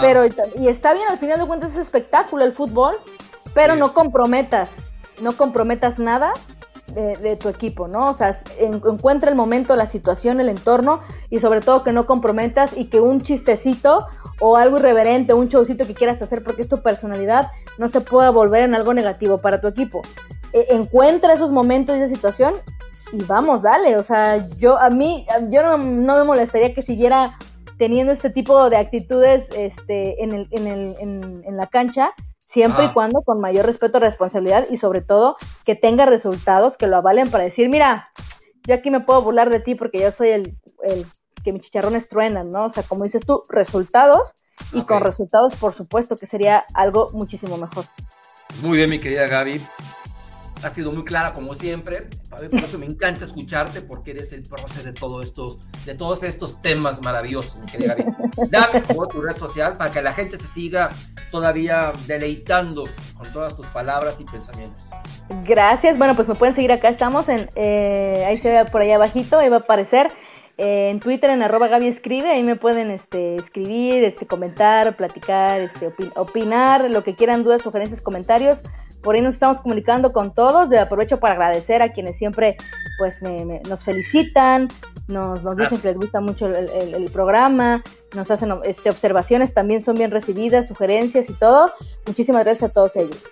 Pero, 0.00 0.24
y 0.56 0.68
está 0.68 0.94
bien, 0.94 1.06
al 1.08 1.18
final 1.18 1.38
de 1.38 1.46
cuentas 1.46 1.72
es 1.72 1.78
espectáculo 1.78 2.44
el 2.44 2.52
fútbol, 2.52 2.96
pero 3.52 3.74
sí. 3.74 3.80
no 3.80 3.92
comprometas, 3.92 4.76
no 5.20 5.32
comprometas 5.32 5.98
nada 5.98 6.32
de, 6.94 7.16
de, 7.16 7.36
tu 7.36 7.48
equipo, 7.48 7.88
¿no? 7.88 8.10
O 8.10 8.14
sea, 8.14 8.34
en, 8.58 8.74
encuentra 8.74 9.28
el 9.28 9.36
momento, 9.36 9.76
la 9.76 9.86
situación, 9.86 10.40
el 10.40 10.48
entorno, 10.48 11.00
y 11.28 11.40
sobre 11.40 11.60
todo 11.60 11.82
que 11.82 11.92
no 11.92 12.06
comprometas 12.06 12.76
y 12.76 12.86
que 12.86 13.00
un 13.00 13.20
chistecito 13.20 14.06
o 14.40 14.56
algo 14.56 14.78
irreverente, 14.78 15.34
un 15.34 15.48
showcito 15.48 15.86
que 15.86 15.94
quieras 15.94 16.22
hacer 16.22 16.42
porque 16.42 16.62
es 16.62 16.68
tu 16.68 16.82
personalidad, 16.82 17.50
no 17.78 17.88
se 17.88 18.00
pueda 18.00 18.30
volver 18.30 18.62
en 18.62 18.74
algo 18.74 18.94
negativo 18.94 19.38
para 19.38 19.60
tu 19.60 19.68
equipo. 19.68 20.02
E, 20.52 20.66
encuentra 20.70 21.32
esos 21.32 21.52
momentos 21.52 21.96
y 21.96 22.00
esa 22.00 22.14
situación 22.14 22.54
y 23.12 23.22
vamos, 23.24 23.62
dale. 23.62 23.96
O 23.96 24.02
sea, 24.02 24.48
yo 24.56 24.78
a 24.78 24.90
mí, 24.90 25.26
yo 25.50 25.62
no, 25.62 25.78
no 25.78 26.16
me 26.16 26.24
molestaría 26.24 26.74
que 26.74 26.82
siguiera 26.82 27.38
teniendo 27.78 28.12
este 28.12 28.30
tipo 28.30 28.68
de 28.70 28.76
actitudes 28.76 29.48
este, 29.56 30.22
en, 30.22 30.32
el, 30.32 30.48
en, 30.50 30.66
el, 30.66 30.96
en, 31.00 31.42
en 31.44 31.56
la 31.56 31.66
cancha, 31.66 32.12
siempre 32.46 32.84
y 32.84 32.92
cuando 32.92 33.22
con 33.22 33.40
mayor 33.40 33.66
respeto, 33.66 33.98
responsabilidad 33.98 34.66
y 34.70 34.76
sobre 34.76 35.00
todo 35.00 35.36
que 35.64 35.74
tenga 35.74 36.06
resultados 36.06 36.76
que 36.76 36.86
lo 36.86 36.96
avalen 36.96 37.30
para 37.30 37.44
decir, 37.44 37.68
mira, 37.68 38.10
yo 38.66 38.74
aquí 38.74 38.90
me 38.90 39.00
puedo 39.00 39.22
burlar 39.22 39.50
de 39.50 39.60
ti 39.60 39.74
porque 39.74 39.98
yo 39.98 40.12
soy 40.12 40.28
el, 40.28 40.56
el 40.82 41.06
que 41.42 41.52
mis 41.52 41.62
chicharrones 41.62 42.08
truenan, 42.08 42.50
¿no? 42.50 42.66
O 42.66 42.70
sea, 42.70 42.82
como 42.82 43.04
dices 43.04 43.22
tú, 43.26 43.42
resultados 43.48 44.34
y 44.72 44.78
okay. 44.78 44.86
con 44.86 45.02
resultados, 45.02 45.56
por 45.56 45.74
supuesto, 45.74 46.16
que 46.16 46.26
sería 46.26 46.64
algo 46.74 47.08
muchísimo 47.12 47.56
mejor. 47.56 47.84
Muy 48.62 48.78
bien, 48.78 48.90
mi 48.90 48.98
querida 48.98 49.26
Gaby. 49.26 49.60
Ha 50.64 50.70
sido 50.70 50.92
muy 50.92 51.04
clara 51.04 51.32
como 51.32 51.54
siempre. 51.54 52.08
Por 52.30 52.42
eso 52.42 52.78
me 52.78 52.86
encanta 52.86 53.24
escucharte 53.24 53.82
porque 53.82 54.12
eres 54.12 54.32
el 54.32 54.42
prócer 54.42 54.82
de 54.84 54.92
todo 54.92 55.20
estos, 55.20 55.58
de 55.84 55.94
todos 55.94 56.22
estos 56.22 56.62
temas 56.62 57.02
maravillosos, 57.02 57.58
mi 57.58 57.66
querida. 57.66 57.94
Dame 58.50 58.80
por 58.80 59.08
tu 59.08 59.20
red 59.20 59.36
social 59.36 59.74
para 59.74 59.92
que 59.92 60.00
la 60.00 60.12
gente 60.12 60.38
se 60.38 60.46
siga 60.46 60.90
todavía 61.30 61.92
deleitando 62.06 62.84
con 63.16 63.32
todas 63.32 63.56
tus 63.56 63.66
palabras 63.66 64.20
y 64.20 64.24
pensamientos. 64.24 64.90
Gracias. 65.44 65.98
Bueno, 65.98 66.14
pues 66.14 66.28
me 66.28 66.34
pueden 66.34 66.54
seguir 66.54 66.72
acá. 66.72 66.88
Estamos 66.88 67.28
en, 67.28 67.48
eh, 67.56 68.24
ahí 68.26 68.38
se 68.38 68.50
ve 68.50 68.64
por 68.64 68.80
allá 68.80 68.96
abajito, 68.96 69.38
ahí 69.38 69.48
va 69.48 69.56
a 69.56 69.60
aparecer. 69.60 70.10
Eh, 70.56 70.90
en 70.90 71.00
Twitter 71.00 71.30
en 71.30 71.42
arroba 71.42 71.66
Gaby 71.66 71.88
escribe, 71.88 72.30
ahí 72.30 72.44
me 72.44 72.54
pueden 72.54 72.90
este, 72.90 73.36
escribir, 73.36 74.04
este, 74.04 74.26
comentar, 74.26 74.96
platicar, 74.96 75.60
este, 75.60 75.88
opin 75.88 76.12
opinar, 76.14 76.88
lo 76.90 77.02
que 77.02 77.16
quieran, 77.16 77.42
dudas, 77.42 77.62
sugerencias, 77.62 78.00
comentarios. 78.00 78.62
Por 79.04 79.14
ahí 79.14 79.22
nos 79.22 79.34
estamos 79.34 79.60
comunicando 79.60 80.12
con 80.12 80.34
todos. 80.34 80.70
De 80.70 80.78
aprovecho 80.78 81.20
para 81.20 81.34
agradecer 81.34 81.82
a 81.82 81.92
quienes 81.92 82.16
siempre 82.16 82.56
pues 82.98 83.22
me, 83.22 83.44
me, 83.44 83.60
nos 83.68 83.84
felicitan, 83.84 84.68
nos, 85.06 85.42
nos 85.42 85.56
dicen 85.56 85.80
que 85.80 85.88
les 85.88 85.96
gusta 85.96 86.20
mucho 86.20 86.46
el, 86.46 86.70
el, 86.70 86.94
el, 86.94 87.10
programa, 87.10 87.82
nos 88.14 88.30
hacen 88.30 88.52
este, 88.64 88.88
observaciones, 88.90 89.52
también 89.52 89.82
son 89.82 89.96
bien 89.96 90.10
recibidas, 90.10 90.68
sugerencias 90.68 91.28
y 91.28 91.34
todo. 91.34 91.72
Muchísimas 92.06 92.44
gracias 92.44 92.70
a 92.70 92.72
todos 92.72 92.96
ellos. 92.96 93.28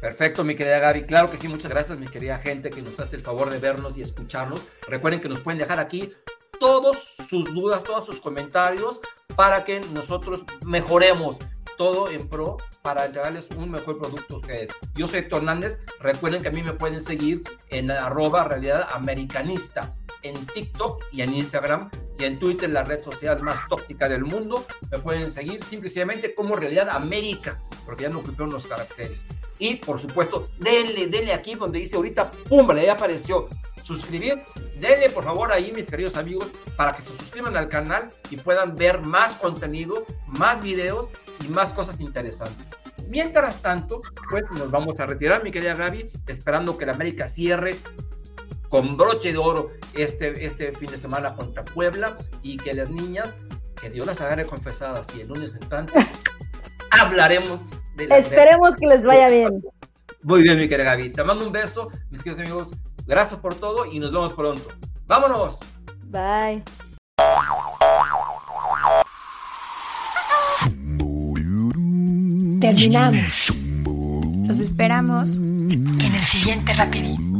Perfecto, 0.00 0.42
mi 0.42 0.56
querida 0.56 0.80
Gaby. 0.80 1.04
Claro 1.04 1.30
que 1.30 1.38
sí, 1.38 1.46
muchas 1.46 1.70
gracias, 1.70 1.98
mi 1.98 2.08
querida 2.08 2.38
gente 2.38 2.70
que 2.70 2.82
nos 2.82 2.98
hace 2.98 3.14
el 3.14 3.22
favor 3.22 3.52
de 3.52 3.60
vernos 3.60 3.96
y 3.96 4.02
escucharnos. 4.02 4.66
Recuerden 4.88 5.20
que 5.20 5.28
nos 5.28 5.40
pueden 5.40 5.58
dejar 5.58 5.78
aquí 5.78 6.12
todas 6.58 7.16
sus 7.28 7.54
dudas, 7.54 7.84
todos 7.84 8.06
sus 8.06 8.20
comentarios 8.20 9.00
para 9.36 9.64
que 9.64 9.80
nosotros 9.92 10.42
mejoremos 10.66 11.38
todo 11.82 12.08
en 12.08 12.28
pro 12.28 12.58
para 12.80 13.06
entregarles 13.06 13.48
un 13.56 13.68
mejor 13.68 13.98
producto 13.98 14.36
a 14.36 14.38
ustedes. 14.38 14.70
Yo 14.94 15.08
soy 15.08 15.18
Héctor 15.18 15.38
Hernández. 15.38 15.80
Recuerden 15.98 16.40
que 16.40 16.46
a 16.46 16.52
mí 16.52 16.62
me 16.62 16.74
pueden 16.74 17.00
seguir 17.00 17.42
en 17.70 17.90
arroba 17.90 18.44
realidad 18.44 18.86
americanista 18.92 19.92
en 20.22 20.34
TikTok 20.46 21.02
y 21.10 21.22
en 21.22 21.34
Instagram 21.34 21.90
y 22.20 22.24
en 22.24 22.38
Twitter, 22.38 22.70
la 22.70 22.84
red 22.84 23.02
social 23.02 23.42
más 23.42 23.66
tóxica 23.66 24.08
del 24.08 24.22
mundo. 24.22 24.64
Me 24.92 25.00
pueden 25.00 25.32
seguir 25.32 25.64
simplemente 25.64 26.36
como 26.36 26.54
Realidad 26.54 26.88
América, 26.88 27.60
porque 27.84 28.04
ya 28.04 28.10
no 28.10 28.20
ocuparon 28.20 28.50
los 28.50 28.64
caracteres. 28.64 29.24
Y 29.58 29.74
por 29.74 30.00
supuesto, 30.00 30.50
denle, 30.60 31.08
denle 31.08 31.32
aquí 31.32 31.56
donde 31.56 31.80
dice 31.80 31.96
ahorita, 31.96 32.30
pum, 32.48 32.72
ya 32.76 32.92
apareció 32.92 33.48
suscribir. 33.82 34.42
Denle 34.78 35.10
por 35.10 35.24
favor 35.24 35.52
ahí, 35.52 35.72
mis 35.72 35.86
queridos 35.86 36.16
amigos, 36.16 36.50
para 36.76 36.92
que 36.92 37.02
se 37.02 37.16
suscriban 37.16 37.56
al 37.56 37.68
canal 37.68 38.12
y 38.30 38.36
puedan 38.36 38.74
ver 38.74 39.04
más 39.04 39.34
contenido, 39.34 40.04
más 40.26 40.62
videos 40.62 41.10
y 41.44 41.48
más 41.48 41.70
cosas 41.70 42.00
interesantes. 42.00 42.70
Mientras 43.08 43.60
tanto, 43.60 44.00
pues 44.30 44.50
nos 44.52 44.70
vamos 44.70 44.98
a 45.00 45.06
retirar, 45.06 45.42
mi 45.44 45.50
querida 45.50 45.74
Gaby, 45.74 46.10
esperando 46.26 46.78
que 46.78 46.86
la 46.86 46.92
América 46.92 47.28
cierre 47.28 47.76
con 48.68 48.96
broche 48.96 49.32
de 49.32 49.38
oro 49.38 49.70
este, 49.94 50.46
este 50.46 50.72
fin 50.72 50.90
de 50.90 50.96
semana 50.96 51.34
contra 51.34 51.62
Puebla 51.64 52.16
y 52.42 52.56
que 52.56 52.72
las 52.72 52.88
niñas, 52.88 53.36
que 53.78 53.90
Dios 53.90 54.06
las 54.06 54.20
agarre 54.22 54.46
confesadas 54.46 55.08
y 55.14 55.20
el 55.20 55.28
lunes 55.28 55.54
entrante 55.54 55.92
hablaremos 56.90 57.60
de 57.96 58.06
la 58.06 58.16
Esperemos 58.16 58.74
de... 58.74 58.80
que 58.80 58.86
les 58.86 59.04
vaya 59.04 59.28
bien. 59.28 59.62
Muy 60.22 60.42
bien, 60.42 60.56
mi 60.56 60.68
querida 60.68 60.94
Gaby. 60.94 61.10
Te 61.10 61.22
mando 61.24 61.44
un 61.44 61.52
beso, 61.52 61.90
mis 62.10 62.22
queridos 62.22 62.46
amigos. 62.46 62.70
Gracias 63.06 63.40
por 63.40 63.54
todo 63.54 63.86
y 63.86 63.98
nos 63.98 64.12
vemos 64.12 64.34
pronto. 64.34 64.68
¡Vámonos! 65.06 65.58
Bye. 66.04 66.62
Terminamos. 72.60 73.52
Los 74.46 74.60
esperamos 74.60 75.34
en 75.36 76.14
el 76.14 76.24
siguiente 76.24 76.72
rapidín. 76.74 77.31